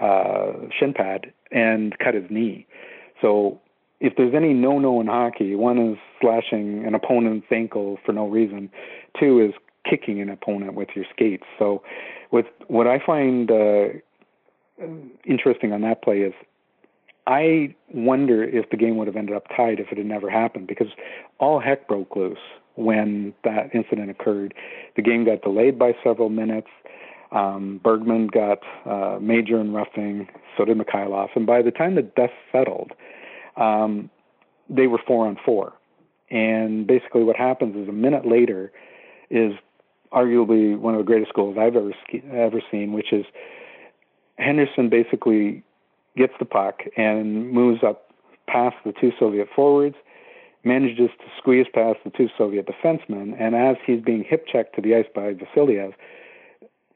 [0.00, 2.66] uh, shin pad and cut his knee.
[3.20, 3.60] So
[4.00, 8.70] if there's any no-no in hockey, one is slashing an opponent's ankle for no reason.
[9.18, 9.52] Two is
[9.88, 11.44] kicking an opponent with your skates.
[11.58, 11.82] So
[12.30, 13.98] with what I find uh,
[15.24, 16.34] interesting on that play is
[17.26, 20.66] I wonder if the game would have ended up tied if it had never happened
[20.66, 20.88] because
[21.38, 22.38] all heck broke loose
[22.74, 24.54] when that incident occurred.
[24.96, 26.68] The game got delayed by several minutes.
[27.30, 31.28] Um, Bergman got uh, major in roughing, so did Mikhailov.
[31.36, 32.92] And by the time the dust settled,
[33.56, 34.10] um,
[34.68, 35.74] they were four on four.
[36.30, 38.72] And basically, what happens is a minute later
[39.30, 39.52] is
[40.12, 41.92] arguably one of the greatest goals I've ever
[42.32, 43.24] ever seen, which is
[44.40, 45.62] Henderson basically
[46.16, 48.10] gets the puck and moves up
[48.48, 49.96] past the two Soviet forwards,
[50.64, 54.82] manages to squeeze past the two Soviet defensemen, and as he's being hip checked to
[54.82, 55.94] the ice by Vasiliev,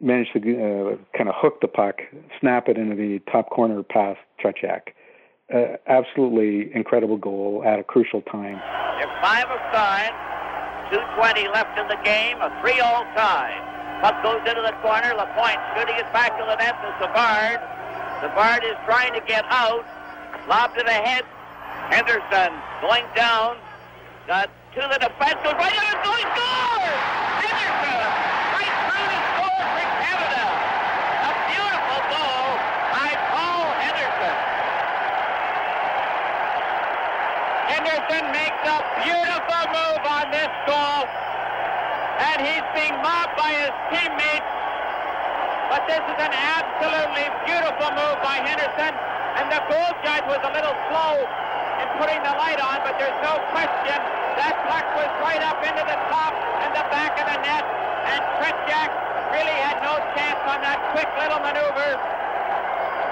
[0.01, 2.01] managed to uh, kind of hook the puck,
[2.41, 4.93] snap it into the top corner past Tretiak.
[5.55, 8.61] Uh, absolutely incredible goal at a crucial time.
[9.23, 10.13] Five aside.
[10.93, 13.74] 2.20 left in the game, a 3-all tie.
[14.05, 15.17] Puck goes into the corner.
[15.17, 17.57] Lapointe shooting it back to the net to Savard.
[18.21, 19.81] Savard is trying to get out.
[20.47, 21.25] Lobbed it ahead.
[21.89, 22.53] Henderson
[22.85, 23.57] going down.
[24.29, 25.41] Got to the defense.
[25.41, 26.85] Goes right on and going score!
[27.49, 27.97] Henderson
[28.53, 30.45] right through the score for Canada.
[31.25, 32.49] A beautiful goal
[32.93, 34.37] by Paul Henderson.
[37.73, 41.09] Henderson makes a beautiful move on this goal.
[42.21, 44.49] And he's being mobbed by his teammates.
[45.69, 48.93] But this is an absolutely beautiful move by Henderson.
[49.37, 53.21] And the goal judge was a little slow in putting the light on, but there's
[53.21, 53.99] no question
[54.41, 56.33] that puck was right up into the top
[56.65, 57.65] and the back of the net.
[58.09, 58.91] And Tretiak
[59.37, 62.01] really had no chance on that quick little maneuver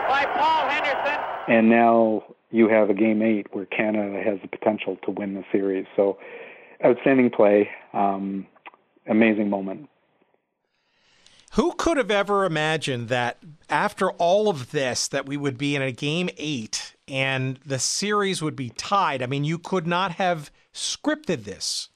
[0.08, 1.18] by Paul Henderson.
[1.52, 5.44] And now you have a game eight where Canada has the potential to win the
[5.52, 5.84] series.
[5.94, 6.16] So
[6.84, 8.46] outstanding play, um,
[9.06, 9.88] amazing moment.
[11.52, 13.38] Who could have ever imagined that
[13.68, 18.40] after all of this, that we would be in a game eight and the series
[18.40, 19.22] would be tied?
[19.22, 21.90] I mean, you could not have scripted this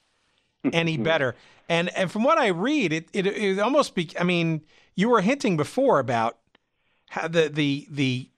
[0.71, 1.35] any better.
[1.67, 4.11] And and from what I read, it it, it almost be.
[4.19, 4.61] I mean,
[4.95, 6.37] you were hinting before about
[7.09, 8.29] how the the the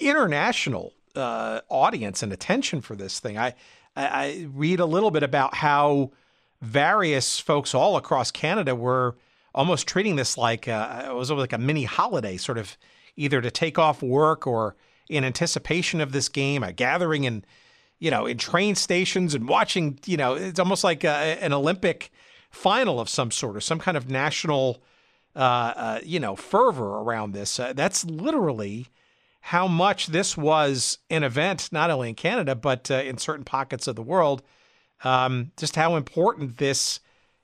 [0.00, 3.38] international uh, audience and attention for this thing.
[3.38, 3.54] I,
[3.94, 6.10] I I read a little bit about how
[6.60, 9.16] various folks all across Canada were
[9.54, 12.76] almost treating this like a, it was like a mini holiday, sort of
[13.16, 14.76] either to take off work or
[15.08, 17.44] in anticipation of this game, a gathering in
[17.98, 19.98] you know in train stations and watching.
[20.06, 22.10] You know, it's almost like a, an Olympic
[22.50, 24.82] final of some sort or some kind of national.
[25.36, 27.60] Uh, uh, you know, fervor around this.
[27.60, 28.88] Uh, that's literally
[29.40, 33.86] how much this was an event, not only in Canada, but uh, in certain pockets
[33.86, 34.42] of the world.
[35.04, 36.98] Um, just how important this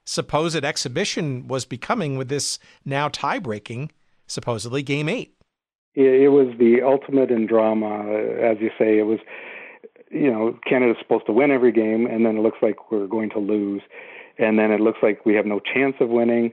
[0.05, 3.91] supposed exhibition was becoming with this now tie breaking,
[4.27, 5.35] supposedly, game eight.
[5.95, 8.05] It was the ultimate in drama,
[8.43, 8.99] as you say.
[8.99, 9.21] It was,
[10.11, 13.31] you know, Canada's supposed to win every game, and then it looks like we're going
[13.31, 13.83] to lose.
[14.37, 16.53] And then it looks like we have no chance of winning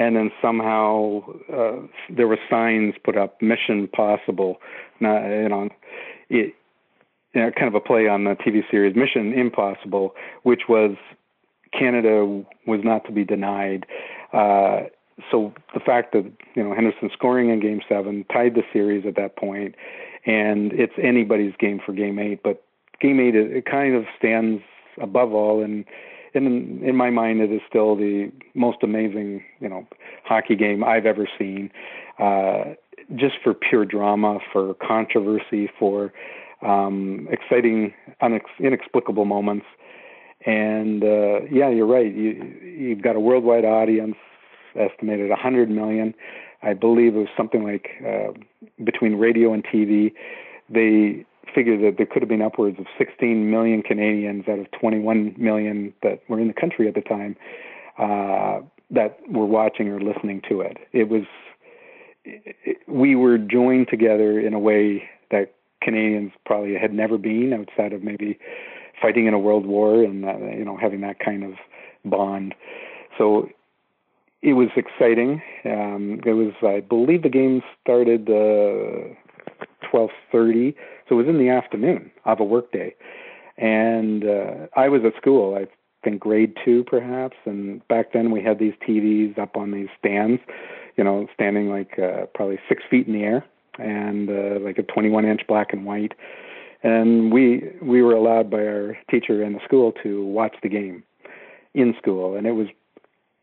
[0.00, 1.20] and then somehow
[1.52, 1.76] uh,
[2.08, 4.56] there were signs put up, "Mission Possible,"
[4.98, 5.68] you know,
[6.30, 6.54] it,
[7.34, 10.96] you know, kind of a play on the TV series "Mission Impossible," which was
[11.76, 13.86] Canada was not to be denied.
[14.32, 14.82] Uh,
[15.30, 19.16] so the fact that you know Henderson scoring in Game Seven tied the series at
[19.16, 19.74] that point,
[20.26, 22.62] and it's anybody's game for Game Eight, but
[23.00, 24.62] Game Eight it, it kind of stands
[25.00, 25.84] above all and
[26.34, 29.86] in in my mind, it is still the most amazing, you know,
[30.24, 31.70] hockey game I've ever seen.
[32.18, 32.74] Uh,
[33.16, 36.12] just for pure drama, for controversy, for
[36.62, 37.92] um, exciting,
[38.22, 39.66] unex- inexplicable moments.
[40.46, 42.12] And uh, yeah, you're right.
[42.14, 44.16] You, you've got a worldwide audience,
[44.74, 46.14] estimated 100 million.
[46.62, 48.32] I believe it was something like uh,
[48.84, 50.12] between radio and TV.
[50.68, 55.34] They figured that there could have been upwards of 16 million Canadians out of 21
[55.36, 57.36] million that were in the country at the time
[57.98, 58.60] uh,
[58.90, 60.78] that were watching or listening to it.
[60.92, 61.24] It was
[62.24, 67.92] it, we were joined together in a way that Canadians probably had never been outside
[67.92, 68.38] of maybe
[69.00, 71.52] fighting in a world war and uh, you know having that kind of
[72.04, 72.54] bond.
[73.18, 73.48] So
[74.42, 75.42] it was exciting.
[75.64, 79.14] Um, it was, I believe, the game started uh,
[79.92, 80.74] 12:30
[81.10, 82.94] so it was in the afternoon of a workday.
[83.58, 85.66] And uh, I was at school, I
[86.04, 87.36] think grade two perhaps.
[87.44, 90.40] And back then we had these TVs up on these stands,
[90.96, 93.44] you know, standing like uh, probably six feet in the air
[93.78, 96.12] and uh, like a 21 inch black and white.
[96.82, 101.02] And we we were allowed by our teacher in the school to watch the game
[101.74, 102.68] in school, and it was,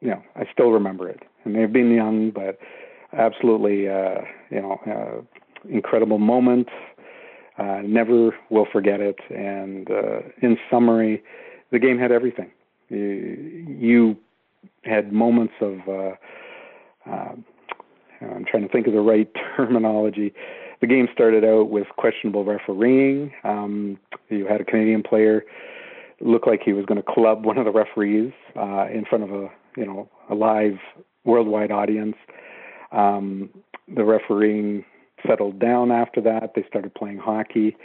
[0.02, 1.22] you know, I still remember it.
[1.46, 2.58] I may have been young, but
[3.14, 6.68] absolutely, uh, you know, uh, incredible moment.
[7.58, 9.20] Uh, never will forget it.
[9.30, 11.24] And uh, in summary,
[11.72, 12.52] the game had everything.
[12.90, 14.18] You, you
[14.84, 16.12] had moments of, uh,
[17.10, 17.34] uh,
[18.22, 20.34] I'm trying to think of the right terminology.
[20.80, 23.34] The game started out with questionable refereeing.
[23.44, 23.98] Um,
[24.30, 25.44] you had a Canadian player
[26.22, 29.32] look like he was going to club one of the referees uh, in front of
[29.32, 30.78] a you know a live
[31.24, 32.16] worldwide audience.
[32.92, 33.50] Um,
[33.88, 34.86] the refereeing
[35.26, 36.54] settled down after that.
[36.56, 37.76] They started playing hockey,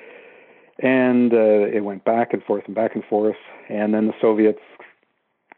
[0.78, 3.36] and uh, it went back and forth and back and forth.
[3.68, 4.60] And then the Soviets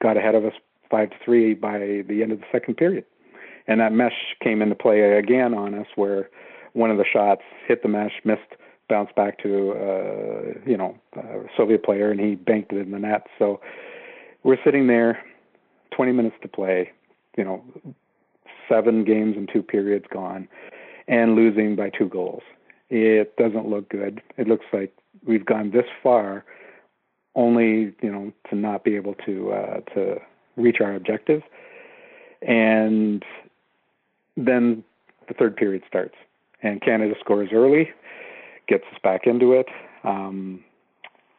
[0.02, 0.52] got ahead of us
[0.90, 3.04] five to three by the end of the second period,
[3.66, 6.28] and that mesh came into play again on us, where
[6.74, 8.40] one of the shots hit the mesh, missed,
[8.88, 12.98] bounced back to uh, you know a Soviet player, and he banked it in the
[12.98, 13.26] net.
[13.38, 13.60] So
[14.42, 15.24] we're sitting there,
[15.96, 16.90] 20 minutes to play,
[17.36, 17.64] you know,
[18.68, 20.48] seven games and two periods gone
[21.08, 22.42] and losing by two goals.
[22.90, 24.22] It doesn't look good.
[24.36, 24.94] It looks like
[25.26, 26.44] we've gone this far
[27.34, 30.20] only, you know, to not be able to uh, to
[30.56, 31.42] reach our objective.
[32.42, 33.24] And
[34.36, 34.84] then
[35.28, 36.14] the third period starts,
[36.64, 37.90] and Canada scores early,
[38.66, 39.66] gets us back into it.
[40.02, 40.64] Um,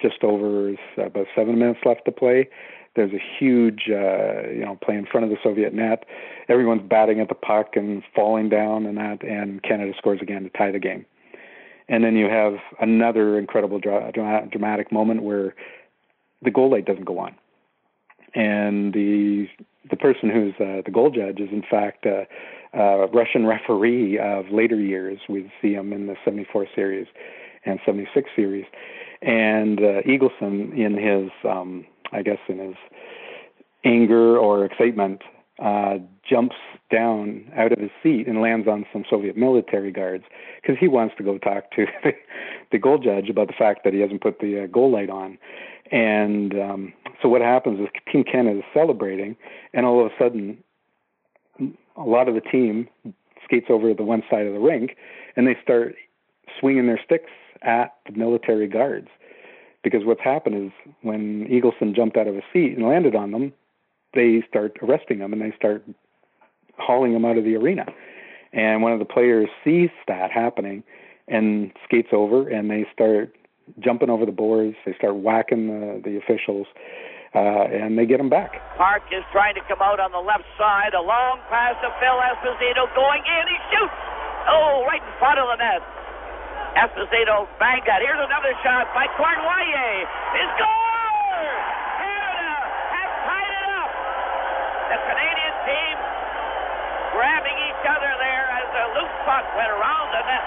[0.01, 2.47] just over about seven minutes left to play.
[2.95, 6.05] There's a huge, uh, you know, play in front of the Soviet net.
[6.47, 10.49] Everyone's batting at the puck and falling down and that, and Canada scores again to
[10.49, 11.05] tie the game.
[11.89, 15.55] And then you have another incredible dra- dramatic moment where
[16.41, 17.35] the goal light doesn't go on,
[18.33, 19.47] and the
[19.89, 22.25] the person who's uh, the goal judge is in fact a,
[22.75, 25.19] a Russian referee of later years.
[25.29, 27.07] We'd see him in the '74 series
[27.65, 28.65] and '76 series,
[29.21, 32.75] and uh, Eagleson in his, um, I guess, in his
[33.83, 35.21] anger or excitement,
[35.59, 35.97] uh,
[36.29, 36.55] jumps
[36.91, 40.25] down out of his seat and lands on some Soviet military guards
[40.61, 42.11] because he wants to go talk to the,
[42.71, 45.37] the goal judge about the fact that he hasn't put the uh, goal light on.
[45.91, 49.35] And um, so what happens is Team Canada is celebrating,
[49.73, 50.57] and all of a sudden,
[51.59, 52.87] a lot of the team
[53.43, 54.95] skates over to the one side of the rink,
[55.35, 55.95] and they start
[56.59, 59.07] swinging their sticks at the military guards.
[59.83, 63.53] Because what's happened is when Eagleson jumped out of a seat and landed on them,
[64.13, 65.83] they start arresting him and they start
[66.77, 67.85] hauling him out of the arena.
[68.51, 70.83] And one of the players sees that happening
[71.27, 73.35] and skates over and they start
[73.79, 74.75] jumping over the boards.
[74.85, 76.67] They start whacking the, the officials,
[77.35, 78.55] uh, and they get them back.
[78.79, 80.95] Park is trying to come out on the left side.
[80.95, 83.43] A long pass to Phil Esposito going in.
[83.51, 83.99] He shoots.
[84.47, 85.83] Oh, right in front of the net.
[86.79, 87.99] Esposito banged that.
[87.99, 90.07] Here's another shot by Cournoyer.
[90.39, 91.43] His goal!
[91.99, 92.51] Canada
[92.95, 93.91] have tied it up.
[94.95, 95.95] The Canadian team
[97.15, 100.45] grabbing each other there as the loose puck went around the net.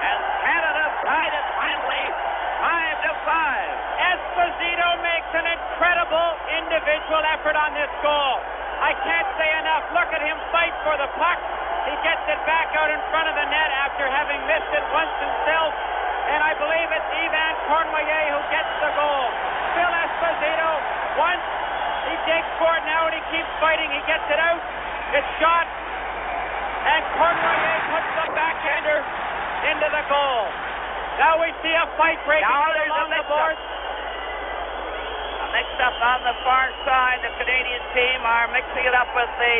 [0.00, 2.04] And Canada tied it finally,
[2.60, 2.96] five
[3.26, 3.72] five.
[4.12, 8.34] Esposito makes an incredible individual effort on this goal.
[8.82, 9.86] I can't say enough.
[9.94, 11.38] Look at him fight for the puck.
[11.86, 15.14] He gets it back out in front of the net after having missed it once
[15.22, 15.72] himself.
[16.30, 19.26] And I believe it's Yvan Cournoyer who gets the goal.
[19.74, 20.70] Phil Esposito,
[21.18, 21.46] once
[22.10, 23.90] he digs for it now and he keeps fighting.
[23.90, 24.62] He gets it out.
[25.14, 25.66] It's shot.
[26.82, 28.98] And Cournoyer puts the backhander
[29.70, 30.71] into the goal.
[31.20, 33.62] Now we see a fight breaking now there's along a the boards.
[35.52, 39.56] Mixed up on the far side, the Canadian team are mixing it up with the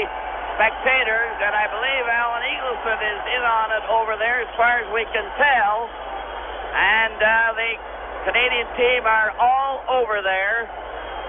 [0.56, 4.88] spectators, and I believe Alan Eagleson is in on it over there as far as
[4.88, 5.92] we can tell.
[6.72, 7.72] And uh, the
[8.24, 10.64] Canadian team are all over there.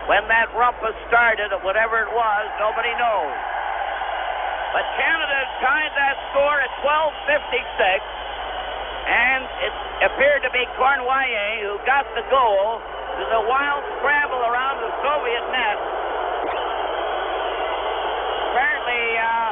[0.08, 3.36] When that rumpus started, whatever it was, nobody knows.
[4.72, 8.23] But Canada tied that score at 12.56,
[9.04, 9.74] and it
[10.08, 12.80] appeared to be Cournoyer who got the goal.
[13.20, 15.78] There's a wild scramble around the Soviet net.
[18.54, 19.52] Apparently, uh,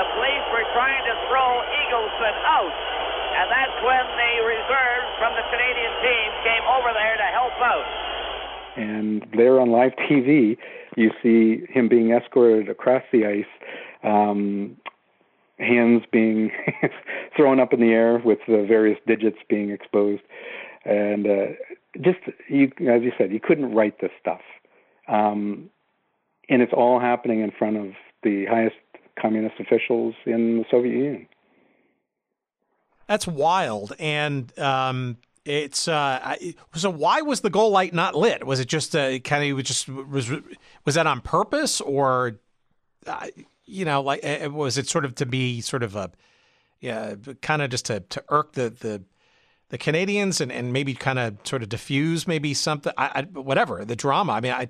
[0.00, 1.48] the police were trying to throw
[1.86, 2.74] Eagleson out,
[3.40, 7.86] and that's when the reserves from the Canadian team came over there to help out.
[8.76, 10.56] And there on live TV,
[10.96, 13.52] you see him being escorted across the ice,
[14.04, 14.76] um,
[15.60, 16.50] hands being
[17.36, 20.22] thrown up in the air with the various digits being exposed,
[20.84, 21.46] and uh,
[22.00, 22.18] just
[22.48, 24.40] you, as you said, you couldn't write this stuff,
[25.08, 25.70] um,
[26.48, 27.92] and it's all happening in front of
[28.22, 28.76] the highest
[29.20, 31.26] communist officials in the Soviet Union.
[33.06, 36.36] That's wild, and um, it's uh,
[36.74, 36.90] so.
[36.90, 38.46] Why was the goal light not lit?
[38.46, 40.30] Was it just uh, kind of just was
[40.84, 42.38] was that on purpose, or
[43.06, 43.26] uh,
[43.70, 46.10] you know, like uh, was it sort of to be sort of a
[46.80, 49.02] yeah, kind of just to to irk the the
[49.68, 53.84] the Canadians and, and maybe kind of sort of diffuse maybe something, I, I, whatever
[53.84, 54.32] the drama.
[54.32, 54.68] I mean, I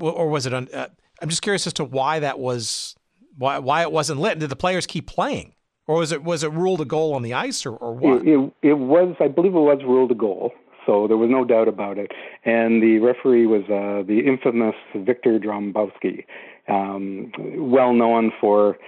[0.00, 0.54] or was it?
[0.54, 0.88] Un, uh,
[1.20, 2.94] I'm just curious as to why that was
[3.36, 4.38] why why it wasn't lit.
[4.38, 5.54] Did the players keep playing,
[5.86, 8.26] or was it was it ruled a goal on the ice, or, or what?
[8.26, 10.52] It, it, it was, I believe, it was ruled a goal.
[10.84, 12.10] So there was no doubt about it.
[12.44, 16.24] And the referee was uh, the infamous Victor Drombowski,
[16.68, 18.78] um, well known for,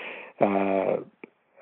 [0.41, 0.97] uh,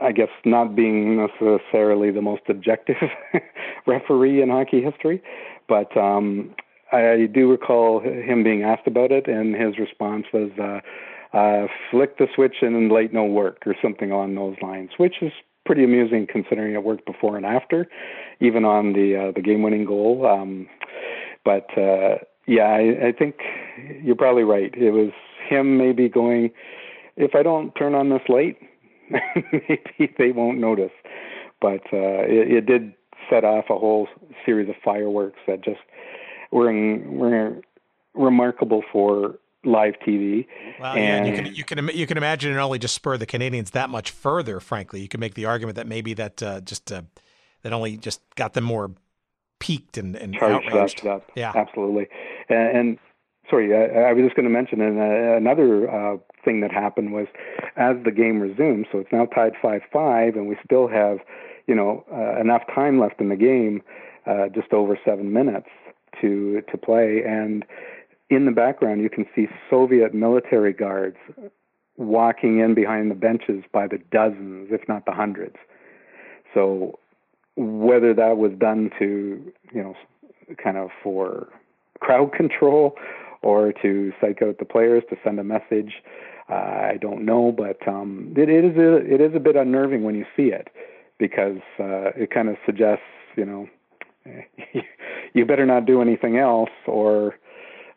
[0.01, 2.97] I guess, not being necessarily the most objective
[3.87, 5.23] referee in hockey history.
[5.69, 6.55] But um,
[6.93, 10.81] I do recall him being asked about it, and his response was, uh,
[11.37, 15.33] uh, flick the switch and light no work, or something along those lines, which is
[15.65, 17.89] pretty amusing considering it worked before and after,
[18.41, 20.27] even on the uh, the game winning goal.
[20.27, 20.69] Um,
[21.45, 23.37] but uh, yeah, I, I think
[24.03, 24.75] you're probably right.
[24.75, 25.11] It was
[25.49, 26.51] him maybe going,
[27.17, 28.59] if I don't turn on this light,
[29.53, 30.93] maybe they won't notice.
[31.61, 32.95] But uh, it, it did
[33.31, 34.09] set off a whole
[34.45, 35.81] series of fireworks that just
[36.51, 37.61] were in, were
[38.15, 40.47] remarkable for live TV.
[40.81, 43.27] Well, and yeah, you can you can you can imagine it only just spurred the
[43.27, 44.61] Canadians that much further.
[44.61, 47.03] Frankly, you can make the argument that maybe that uh, just uh,
[47.63, 48.91] that only just got them more
[49.61, 51.07] piqued and, and outraged.
[51.07, 52.09] Up, yeah, absolutely.
[52.55, 52.99] And,
[53.49, 57.13] sorry, I, I was just going to mention and, uh, another uh, thing that happened
[57.13, 57.27] was
[57.77, 58.87] as the game resumed.
[58.91, 61.19] So it's now tied five-five, and we still have,
[61.67, 63.83] you know, uh, enough time left in the game,
[64.27, 65.69] uh, just over seven minutes
[66.21, 67.23] to to play.
[67.27, 67.65] And
[68.31, 71.17] in the background, you can see Soviet military guards
[71.97, 75.57] walking in behind the benches by the dozens, if not the hundreds.
[76.55, 76.99] So
[77.57, 79.95] whether that was done to, you know,
[80.63, 81.49] kind of for
[82.03, 82.97] crowd control
[83.43, 85.95] or to psych out the players to send a message,
[86.49, 90.03] uh, I don't know, but um, it, it is a, it is a bit unnerving
[90.05, 90.69] when you see it
[91.19, 93.05] because uh, it kind of suggests,
[93.37, 93.69] you know,
[95.35, 97.35] you better not do anything else or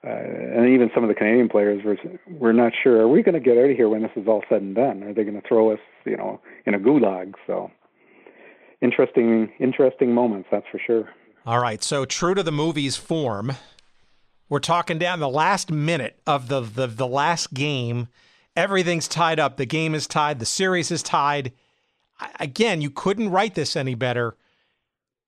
[0.04, 1.98] uh, and even some of the Canadian players were
[2.30, 4.44] we're not sure are we going to get out of here when this is all
[4.48, 5.04] said and done?
[5.04, 7.34] Are they going to throw us, you know, in a gulag?
[7.48, 7.72] So
[8.82, 11.10] interesting, interesting moments, that's for sure.
[11.46, 13.54] All right, so true to the movie's form,
[14.50, 18.08] we're talking down the last minute of the the, the last game.
[18.56, 19.58] Everything's tied up.
[19.58, 20.40] The game is tied.
[20.40, 21.52] The series is tied.
[22.40, 24.38] Again, you couldn't write this any better.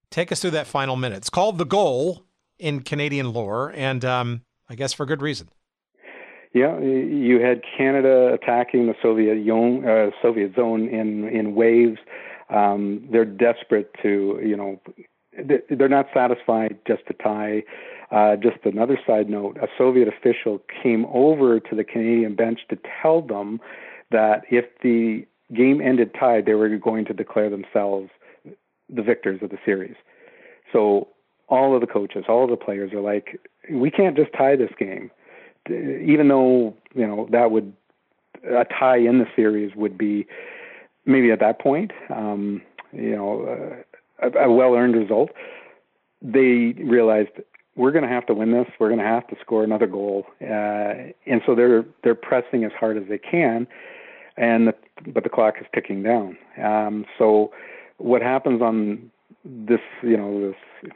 [0.10, 1.18] Take us through that final minute.
[1.18, 2.24] It's called the goal
[2.58, 5.50] in Canadian lore, and um, I guess for good reason.
[6.54, 12.00] Yeah, you had Canada attacking the Soviet zone, uh, Soviet zone in in waves.
[12.50, 14.80] Um, they're desperate to, you know,
[15.70, 17.64] they're not satisfied just to tie.
[18.10, 22.78] Uh, just another side note: a Soviet official came over to the Canadian bench to
[23.02, 23.60] tell them
[24.12, 28.10] that if the game ended tied, they were going to declare themselves
[28.90, 29.96] the victors of the series.
[30.72, 31.10] So
[31.50, 33.40] all of the coaches, all of the players are like,
[33.70, 35.12] we can't just tie this game,
[35.70, 37.74] even though you know that would
[38.44, 40.28] a tie in the series would be
[41.06, 42.62] maybe at that point, um,
[42.94, 43.84] you know,
[44.22, 45.32] uh, a, a well-earned result.
[46.22, 47.30] They realized
[47.78, 48.66] we're going to have to win this.
[48.80, 52.72] We're going to have to score another goal, uh, and so they're they're pressing as
[52.78, 53.68] hard as they can,
[54.36, 54.76] and the,
[55.14, 56.38] but the clock is ticking down.
[56.62, 57.52] Um, so
[57.98, 59.12] what happens on
[59.46, 60.92] this, you know, this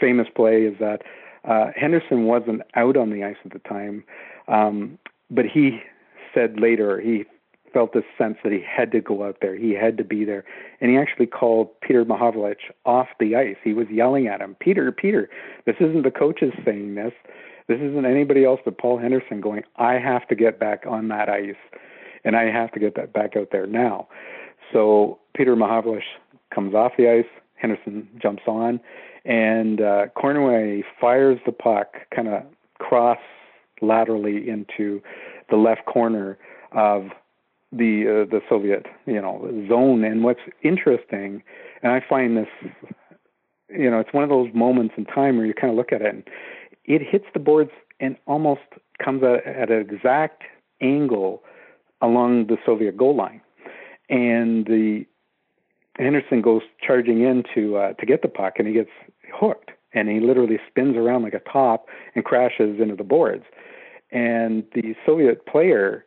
[0.00, 1.02] famous play is that
[1.44, 4.04] uh, Henderson wasn't out on the ice at the time,
[4.48, 4.98] um,
[5.30, 5.80] but he
[6.32, 7.24] said later he
[7.72, 10.44] felt this sense that he had to go out there, he had to be there,
[10.80, 13.56] and he actually called Peter Mahovlich off the ice.
[13.62, 15.28] He was yelling at him, "Peter, Peter,
[15.64, 17.12] this isn't the coaches saying this.
[17.66, 19.62] This isn't anybody else but Paul Henderson going.
[19.76, 21.54] I have to get back on that ice,
[22.24, 24.08] and I have to get that back out there now."
[24.72, 26.02] So Peter Mahovlich
[26.54, 27.26] comes off the ice.
[27.56, 28.80] Henderson jumps on,
[29.24, 32.42] and uh, Cournoyer fires the puck kind of
[32.78, 33.18] cross
[33.82, 35.02] laterally into
[35.50, 36.38] the left corner
[36.72, 37.10] of
[37.72, 40.04] the uh, the Soviet you know zone.
[40.04, 41.42] And what's interesting,
[41.82, 42.48] and I find this,
[43.68, 46.02] you know, it's one of those moments in time where you kind of look at
[46.02, 46.24] it and
[46.84, 47.70] it hits the boards
[48.00, 48.62] and almost
[49.02, 50.42] comes at, at an exact
[50.80, 51.42] angle
[52.02, 53.40] along the Soviet goal line,
[54.08, 55.04] and the
[55.96, 58.90] Henderson goes charging in to uh, to get the puck, and he gets
[59.32, 63.44] hooked, and he literally spins around like a top and crashes into the boards.
[64.10, 66.04] And the Soviet player,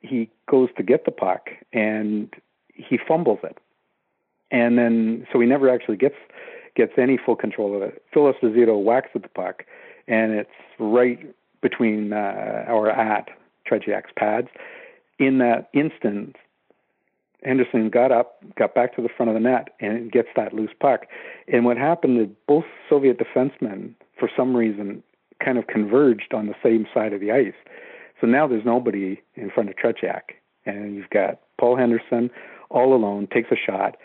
[0.00, 2.34] he goes to get the puck, and
[2.74, 3.58] he fumbles it,
[4.50, 6.16] and then so he never actually gets
[6.74, 8.02] gets any full control of it.
[8.12, 9.64] Phil Esposito whacks at the puck,
[10.08, 11.18] and it's right
[11.60, 13.28] between uh, or at
[13.70, 14.48] Tretiak's pads.
[15.18, 16.36] In that instant,
[17.44, 20.70] Henderson got up, got back to the front of the net, and gets that loose
[20.78, 21.06] puck.
[21.52, 25.02] And what happened is both Soviet defensemen, for some reason,
[25.44, 27.54] kind of converged on the same side of the ice.
[28.20, 30.34] So now there's nobody in front of Tretiak,
[30.66, 32.30] and you've got Paul Henderson
[32.70, 33.96] all alone, takes a shot.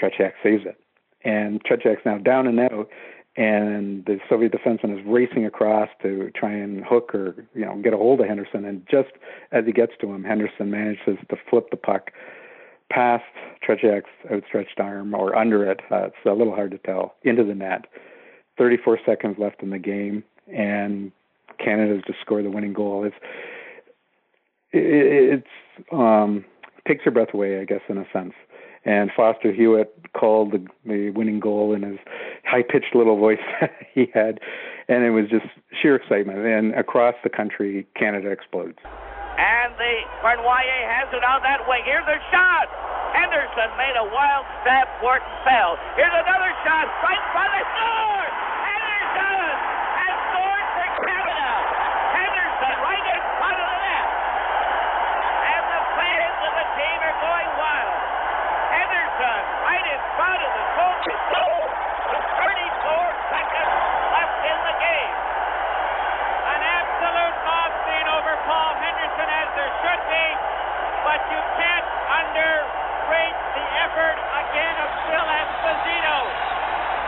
[0.00, 0.78] Tretiak saves it,
[1.24, 2.88] and Tretiak's now down and out,
[3.36, 7.94] and the Soviet defenseman is racing across to try and hook or you know get
[7.94, 8.64] a hold of Henderson.
[8.64, 9.10] And just
[9.52, 12.10] as he gets to him, Henderson manages to flip the puck
[12.90, 13.24] past
[13.66, 15.80] Tretiak's outstretched arm or under it.
[15.90, 17.86] Uh, it's a little hard to tell into the net.
[18.58, 20.22] 34 seconds left in the game,
[20.54, 21.10] and
[21.62, 23.04] Canada's to score the winning goal.
[23.04, 23.16] It's
[24.72, 26.44] it, it's um,
[26.86, 28.34] takes your breath away, I guess, in a sense
[28.84, 31.98] and Foster Hewitt called the, the winning goal in his
[32.44, 33.42] high-pitched little voice
[33.94, 34.40] he had,
[34.88, 35.46] and it was just
[35.80, 36.38] sheer excitement.
[36.38, 38.78] And across the country, Canada explodes.
[39.38, 41.82] And the Cournoyer has it on that wing.
[41.86, 42.66] Here's a shot.
[43.14, 45.78] Henderson made a wild stab Wharton fell.
[45.96, 47.22] Here's another shot right
[59.72, 60.64] right in front of the
[61.32, 61.64] goal
[62.12, 63.72] with 34 seconds
[64.12, 65.14] left in the game.
[66.44, 70.26] An absolute mob scene over Paul Henderson, as there should be,
[71.08, 71.88] but you can't
[72.20, 76.16] underrate the effort again of Phil Esposito.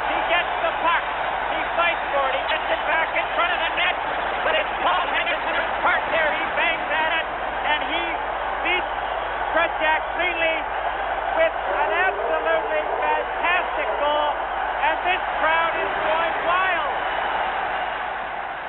[0.09, 1.05] He gets the puck.
[1.53, 2.35] He fights for it.
[2.41, 3.97] He gets it back in front of the net,
[4.41, 6.33] but it's Paul Henderson who's parked there.
[6.33, 8.03] He bangs at it, and he
[8.65, 8.93] beats
[9.53, 10.57] Tretiak cleanly
[11.37, 12.14] with an absolute
[12.75, 14.31] a fantastic goal,
[14.83, 16.95] and this crowd is going wild.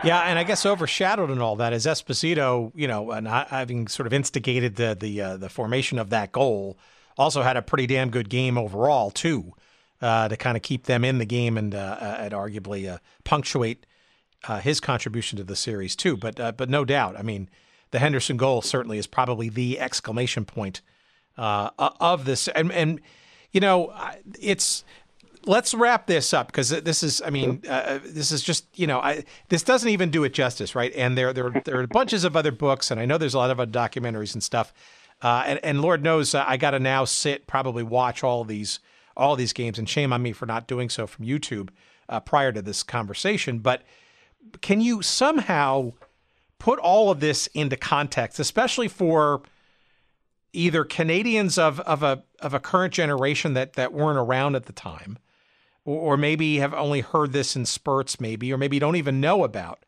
[0.05, 4.05] Yeah, and I guess overshadowed in all that is Esposito, you know, and having sort
[4.07, 6.77] of instigated the the uh, the formation of that goal,
[7.17, 9.53] also had a pretty damn good game overall too,
[10.01, 12.99] uh, to kind of keep them in the game and uh, uh and arguably uh,
[13.23, 13.85] punctuate
[14.47, 16.15] uh, his contribution to the series too.
[16.17, 17.49] But but no doubt, I mean,
[17.91, 20.81] the Henderson goal certainly is probably the exclamation point
[21.37, 23.01] of this, and and
[23.55, 23.93] you know,
[24.37, 24.83] it's
[25.45, 28.99] let's wrap this up because this is, I mean, uh, this is just, you know,
[28.99, 30.91] I, this doesn't even do it justice, right?
[30.93, 33.51] And there, there, there are bunches of other books, and I know there's a lot
[33.51, 34.73] of other documentaries and stuff.
[35.21, 38.79] Uh, and, and, Lord knows uh, I got to now sit, probably watch all these,
[39.15, 41.69] all these games, and shame on me for not doing so from YouTube
[42.09, 43.59] uh, prior to this conversation.
[43.59, 43.83] But
[44.61, 45.93] can you somehow
[46.59, 49.43] put all of this into context, especially for
[50.55, 54.73] either Canadians of, of a of a current generation that that weren't around at the
[54.73, 55.17] time,
[55.83, 59.85] or, maybe have only heard this in spurts, maybe, or maybe don't even know about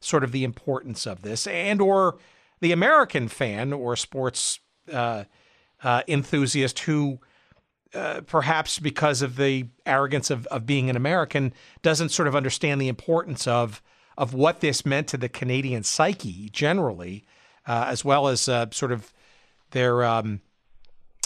[0.00, 2.18] sort of the importance of this, and or
[2.60, 4.60] the American fan or sports
[4.92, 5.24] uh,
[5.82, 7.20] uh, enthusiast who.
[7.94, 12.78] Uh, perhaps because of the arrogance of, of being an American, doesn't sort of understand
[12.78, 13.80] the importance of
[14.18, 17.24] of what this meant to the Canadian psyche generally,
[17.66, 19.10] uh, as well as uh, sort of
[19.70, 20.40] their um,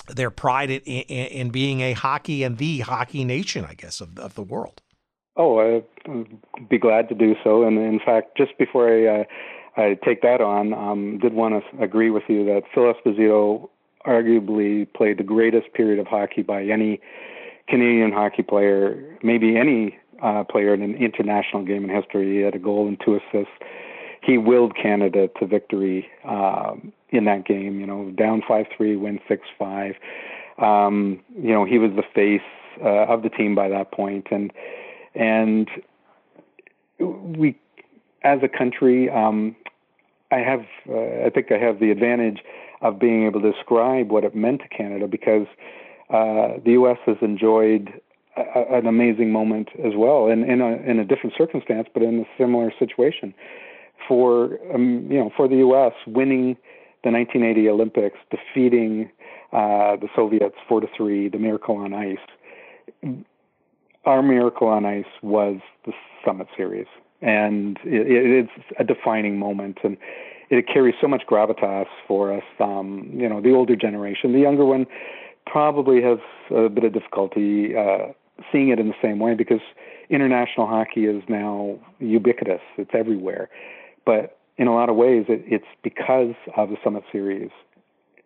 [0.09, 4.19] their pride in, in, in, being a hockey and the hockey nation, I guess, of,
[4.19, 4.81] of the world.
[5.37, 7.63] Oh, I'd be glad to do so.
[7.65, 9.25] And in fact, just before I, uh,
[9.77, 13.71] I take that on, um, did want to agree with you that Phil Esposito
[14.07, 17.01] arguably played the greatest period of hockey by any
[17.69, 22.37] Canadian hockey player, maybe any uh, player in an international game in history.
[22.37, 23.53] He had a goal and two assists.
[24.23, 26.09] He willed Canada to victory.
[26.25, 27.79] Um, in that game.
[27.79, 29.95] You know, down five three, win six five.
[30.59, 32.41] Um, you know, he was the face
[32.83, 34.53] uh, of the team by that point, and
[35.15, 35.69] and
[36.99, 37.57] we,
[38.23, 39.55] as a country, um,
[40.31, 42.41] I have, uh, I think I have the advantage
[42.81, 45.47] of being able to describe what it meant to Canada because
[46.11, 46.99] uh, the U.S.
[47.07, 47.93] has enjoyed
[48.37, 52.21] a, an amazing moment as well, in in a in a different circumstance, but in
[52.21, 53.35] a similar situation.
[54.09, 55.93] For um, you know, for the U.S.
[56.07, 56.57] winning
[57.05, 59.11] the 1980 Olympics, defeating
[59.53, 63.15] uh, the Soviets four to three, the Miracle on Ice.
[64.05, 65.93] Our Miracle on Ice was the
[66.25, 66.87] Summit Series,
[67.21, 69.97] and it, it's a defining moment, and
[70.51, 72.45] it carries so much gravitas for us.
[72.61, 74.87] Um, you know, the older generation, the younger one,
[75.47, 76.19] probably has
[76.51, 78.13] a bit of difficulty uh,
[78.51, 79.61] seeing it in the same way because
[80.09, 83.49] international hockey is now ubiquitous; it's everywhere.
[84.05, 87.51] But in a lot of ways, it, it's because of the Summit Series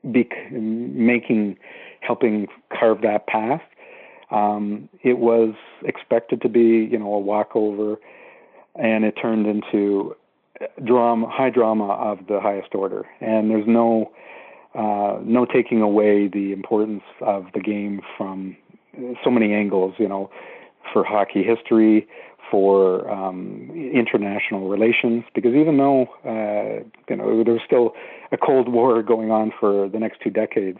[0.02, 1.56] making,
[2.00, 3.62] helping carve that path.
[4.30, 5.54] Um, it was
[5.84, 7.96] expected to be, you know, a walkover,
[8.74, 10.16] and it turned into
[10.84, 13.06] drama, high drama of the highest order.
[13.20, 14.10] And there's no,
[14.74, 18.56] uh, no taking away the importance of the game from
[19.22, 19.94] so many angles.
[19.98, 20.30] You know,
[20.92, 22.06] for hockey history,
[22.50, 27.92] for um, international relations because even though uh, you know there was still
[28.32, 30.78] a Cold War going on for the next two decades,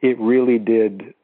[0.00, 1.14] it really did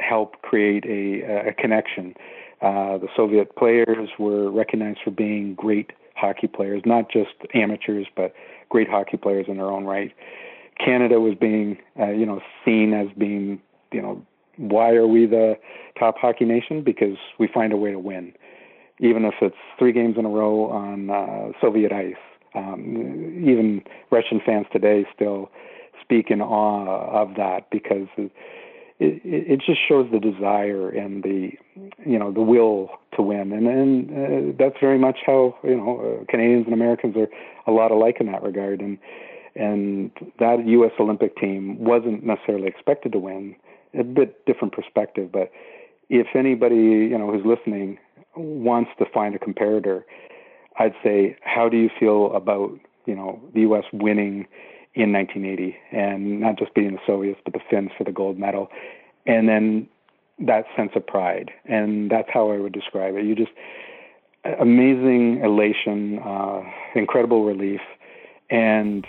[0.00, 2.14] help create a, a connection.
[2.60, 8.34] Uh, the Soviet players were recognized for being great hockey players, not just amateurs, but
[8.68, 10.12] great hockey players in their own right.
[10.84, 13.60] Canada was being, uh, you know, seen as being,
[13.92, 14.24] you know,
[14.56, 15.56] why are we the
[15.98, 16.82] top hockey nation?
[16.82, 18.32] Because we find a way to win
[19.00, 22.14] even if it's three games in a row on uh, Soviet ice.
[22.54, 25.50] Um, even Russian fans today still
[26.00, 28.32] speak in awe of that because it,
[28.98, 31.50] it, it just shows the desire and the
[32.04, 36.20] you know the will to win, and and uh, that's very much how you know
[36.20, 37.28] uh, Canadians and Americans are
[37.66, 38.98] a lot alike in that regard, and
[39.54, 40.92] and that U.S.
[40.98, 43.54] Olympic team wasn't necessarily expected to win.
[43.98, 45.50] A bit different perspective, but
[46.10, 47.98] if anybody you know who's listening
[48.38, 50.04] wants to find a comparator,
[50.78, 53.84] I'd say, how do you feel about you know the U.S.
[53.92, 54.46] winning
[54.94, 58.68] in 1980 and not just beating the Soviets but the Finns for the gold medal,
[59.26, 59.88] and then
[60.40, 63.24] that sense of pride, and that's how I would describe it.
[63.24, 63.50] You just
[64.60, 66.62] amazing elation, uh,
[66.94, 67.80] incredible relief,
[68.50, 69.06] and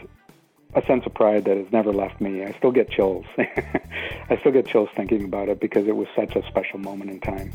[0.76, 2.44] a sense of pride that has never left me.
[2.44, 3.26] I still get chills.
[3.38, 7.20] I still get chills thinking about it because it was such a special moment in
[7.20, 7.52] time.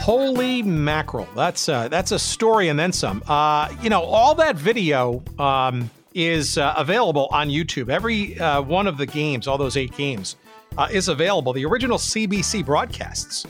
[0.00, 1.28] Holy mackerel!
[1.36, 3.22] That's uh, that's a story and then some.
[3.28, 7.90] Uh, you know, all that video um, is uh, available on YouTube.
[7.90, 10.36] Every uh, one of the games, all those eight games,
[10.78, 11.52] uh, is available.
[11.52, 13.44] The original CBC broadcasts,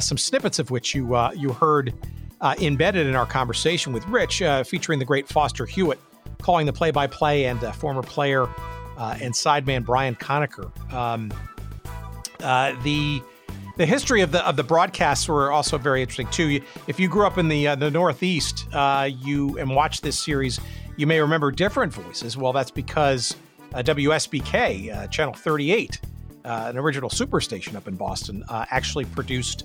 [0.00, 1.94] some snippets of which you you heard
[2.60, 6.00] embedded in our conversation with Rich, featuring the great Foster Hewitt,
[6.42, 8.48] calling the play-by-play, and former player
[8.98, 10.68] and sideman Brian Conacher.
[10.92, 11.32] Um,
[12.82, 13.22] the
[13.76, 16.60] the history of the of the broadcasts were also very interesting too.
[16.86, 20.58] If you grew up in the uh, the Northeast, uh, you and watched this series,
[20.96, 22.36] you may remember different voices.
[22.36, 23.36] Well, that's because
[23.74, 26.00] uh, WSBK uh, Channel 38,
[26.44, 29.64] uh, an original superstation up in Boston, uh, actually produced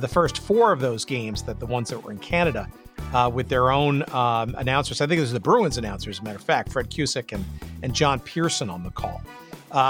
[0.00, 1.42] the first four of those games.
[1.42, 2.68] That the ones that were in Canada.
[3.32, 6.16] with their own um, announcers, I think it was the Bruins announcers.
[6.16, 7.44] As a matter of fact, Fred Cusick and
[7.82, 9.22] and John Peirson on the call.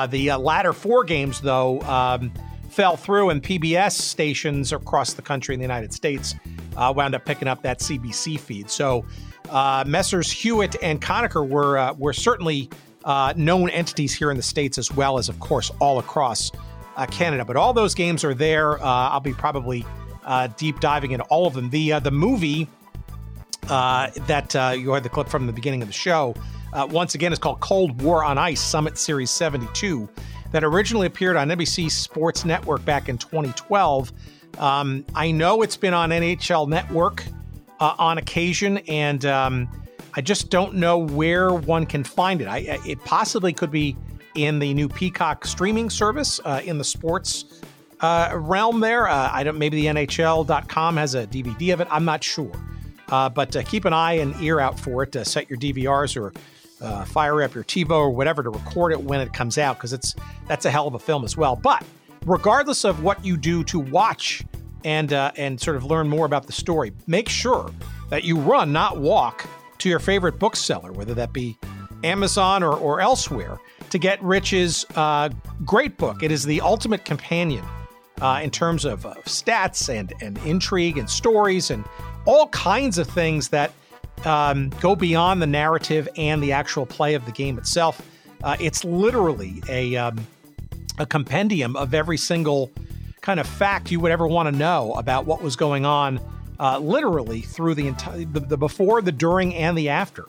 [0.09, 2.33] the latter four games, though, um,
[2.73, 6.35] fell through, and PBS stations across the country in the United States
[6.77, 8.71] uh, wound up picking up that CBC feed.
[8.71, 9.05] So
[9.51, 10.31] uh, Messrs.
[10.31, 12.71] Hewitt and Conacher were uh, were certainly
[13.05, 16.51] uh, known entities here in the states as well as, of course, all across
[16.97, 17.45] uh, Canada.
[17.45, 18.83] But all those games are there.
[18.83, 19.85] Uh, I'll be probably
[20.57, 21.69] deep diving into all of them.
[21.71, 22.69] The the movie
[23.69, 26.35] that you had the clip from the beginning of the show.
[26.91, 30.09] once again, is called Cold War on Ice Summit Series 72
[30.53, 34.13] that originally appeared on NBC Sports Network back in 2012.
[34.59, 37.25] Um, I know it's been on NHL Network
[37.81, 39.69] uh, on occasion, and um,
[40.15, 42.47] I just don't know where one can find it.
[42.47, 43.97] I, it possibly could be
[44.35, 47.61] in the new Peacock streaming service uh, in the sports
[48.01, 48.81] uh, realm.
[48.81, 49.59] There, uh, I don't.
[49.59, 51.89] Maybe the NHL.com has a DVD of it.
[51.91, 52.53] I'm not sure,
[53.09, 55.15] uh, but uh, keep an eye and ear out for it.
[55.27, 56.33] set your DVRs or
[56.83, 59.93] uh, fire up your TiVo or whatever to record it when it comes out because
[59.93, 60.15] it's
[60.49, 61.57] that's a hell of a film as well.
[61.57, 61.85] But
[62.27, 64.45] regardless of what you do to watch
[64.85, 67.71] and uh, and sort of learn more about the story, make sure
[68.11, 69.47] that you run, not walk,
[69.79, 71.57] to your favorite bookseller, whether that be
[72.05, 73.59] Amazon or, or elsewhere,
[73.91, 75.29] to get Rich's uh,
[75.65, 76.23] great book.
[76.23, 77.65] It is the ultimate companion
[78.21, 81.85] uh, in terms of, of stats and and intrigue and stories and
[82.25, 83.73] all kinds of things that
[84.27, 88.01] um, go beyond the narrative and the actual play of the game itself.
[88.43, 90.27] Uh, it's literally a um,
[90.99, 92.71] a compendium of every single
[93.21, 96.21] kind of fact you would ever want to know about what was going on,
[96.59, 100.27] uh, literally through the entire the, the, before, the during, and the after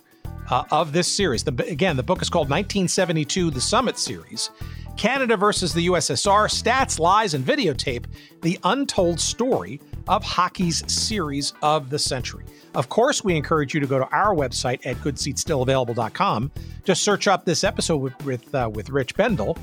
[0.49, 1.43] uh, of this series.
[1.43, 4.49] The, again, the book is called 1972: The Summit Series.
[4.95, 8.05] Canada versus the USSR, stats, lies, and videotape,
[8.43, 12.45] the untold story of hockey's series of the century.
[12.75, 16.51] Of course, we encourage you to go to our website at goodseatsstillavailable.com.
[16.83, 19.57] Just search up this episode with with, uh, with Rich Bendell,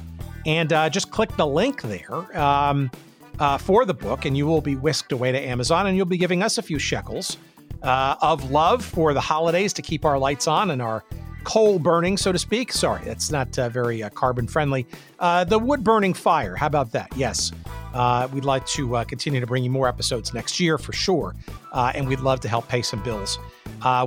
[0.46, 2.90] and uh, just click the link there um,
[3.38, 6.18] uh, for the book, and you will be whisked away to Amazon, and you'll be
[6.18, 7.36] giving us a few shekels
[7.82, 11.04] uh, of love for the holidays to keep our lights on and our
[11.44, 12.72] coal burning, so to speak.
[12.72, 14.86] Sorry, that's not uh, very uh, carbon friendly.
[15.18, 16.56] Uh, the wood burning fire.
[16.56, 17.10] How about that?
[17.16, 17.52] Yes.
[17.94, 21.34] Uh, we'd like to uh, continue to bring you more episodes next year for sure.
[21.72, 23.38] Uh, and we'd love to help pay some bills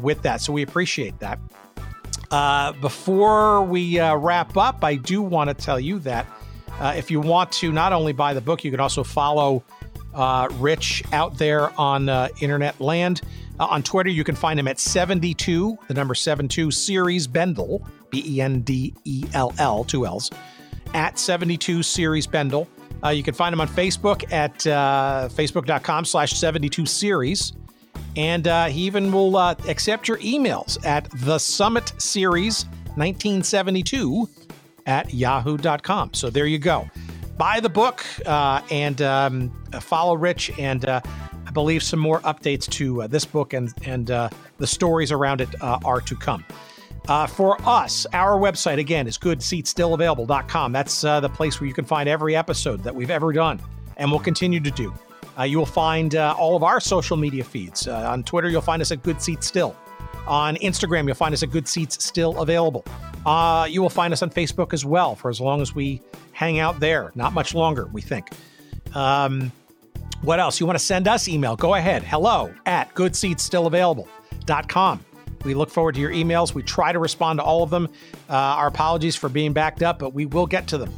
[0.02, 0.42] with that.
[0.42, 1.40] So we appreciate that.
[2.82, 6.26] before we wrap up, I do want to tell you that
[6.82, 9.64] if you want to not only buy the book, you can also follow
[10.54, 13.22] Rich out there on internet land.
[13.60, 18.24] Uh, on Twitter, you can find him at 72, the number 72 series Bendell, B
[18.26, 20.30] E N D E L L, two L's,
[20.94, 22.68] at 72 series Bendell.
[23.04, 27.54] Uh, you can find him on Facebook at uh, facebook.com slash 72 series.
[28.16, 32.66] And uh, he even will uh, accept your emails at the Summit Series
[32.96, 34.30] 1972
[34.86, 36.14] at yahoo.com.
[36.14, 36.90] So there you go.
[37.38, 39.50] Buy the book uh, and um,
[39.82, 40.86] follow Rich and
[41.54, 45.50] believe some more updates to uh, this book and and uh, the stories around it
[45.62, 46.44] uh, are to come.
[47.08, 50.72] Uh, for us, our website again is goodseatsstillavailable.com.
[50.72, 53.60] That's uh, the place where you can find every episode that we've ever done
[53.98, 54.94] and will continue to do.
[55.38, 57.88] Uh, you will find all of our social media feeds.
[57.88, 59.76] on Twitter, you'll find us at Good Seats Still.
[60.28, 62.86] On Instagram, you'll find us at Good Seats Still Available.
[63.68, 66.02] you will find us on Facebook as well for as long as we
[66.32, 67.12] hang out there.
[67.16, 68.30] Not much longer, we think.
[68.94, 69.52] Um,
[70.24, 70.60] what else?
[70.60, 71.56] You want to send us email?
[71.56, 72.02] Go ahead.
[72.04, 75.06] Hello at goodseatsstillavailable.com.
[75.44, 76.54] We look forward to your emails.
[76.54, 77.90] We try to respond to all of them.
[78.30, 80.94] Uh, our apologies for being backed up, but we will get to them.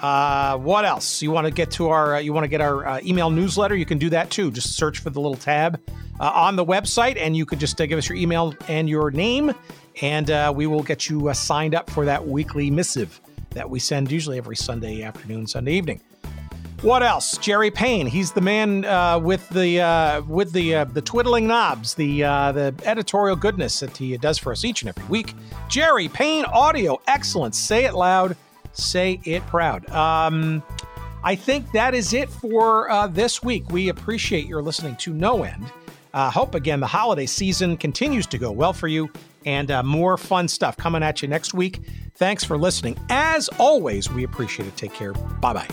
[0.00, 1.20] Uh, what else?
[1.20, 2.14] You want to get to our?
[2.14, 3.76] Uh, you want to get our uh, email newsletter?
[3.76, 4.50] You can do that too.
[4.50, 5.80] Just search for the little tab
[6.20, 9.10] uh, on the website, and you could just uh, give us your email and your
[9.10, 9.52] name,
[10.00, 14.38] and we will get you signed up for that weekly missive that we send usually
[14.38, 16.00] every Sunday afternoon, Sunday evening.
[16.82, 17.36] What else?
[17.36, 18.06] Jerry Payne.
[18.06, 22.52] He's the man uh, with the uh, with the uh, the twiddling knobs, the uh,
[22.52, 25.34] the editorial goodness that he does for us each and every week.
[25.68, 27.54] Jerry Payne Audio, excellent.
[27.54, 28.34] Say it loud,
[28.72, 29.90] say it proud.
[29.90, 30.62] Um,
[31.22, 33.68] I think that is it for uh, this week.
[33.68, 35.70] We appreciate your listening to No End.
[36.14, 39.10] Uh, hope again the holiday season continues to go well for you,
[39.44, 41.80] and more fun stuff coming at you next week.
[42.14, 42.98] Thanks for listening.
[43.10, 44.76] As always, we appreciate it.
[44.78, 45.12] Take care.
[45.12, 45.68] Bye bye.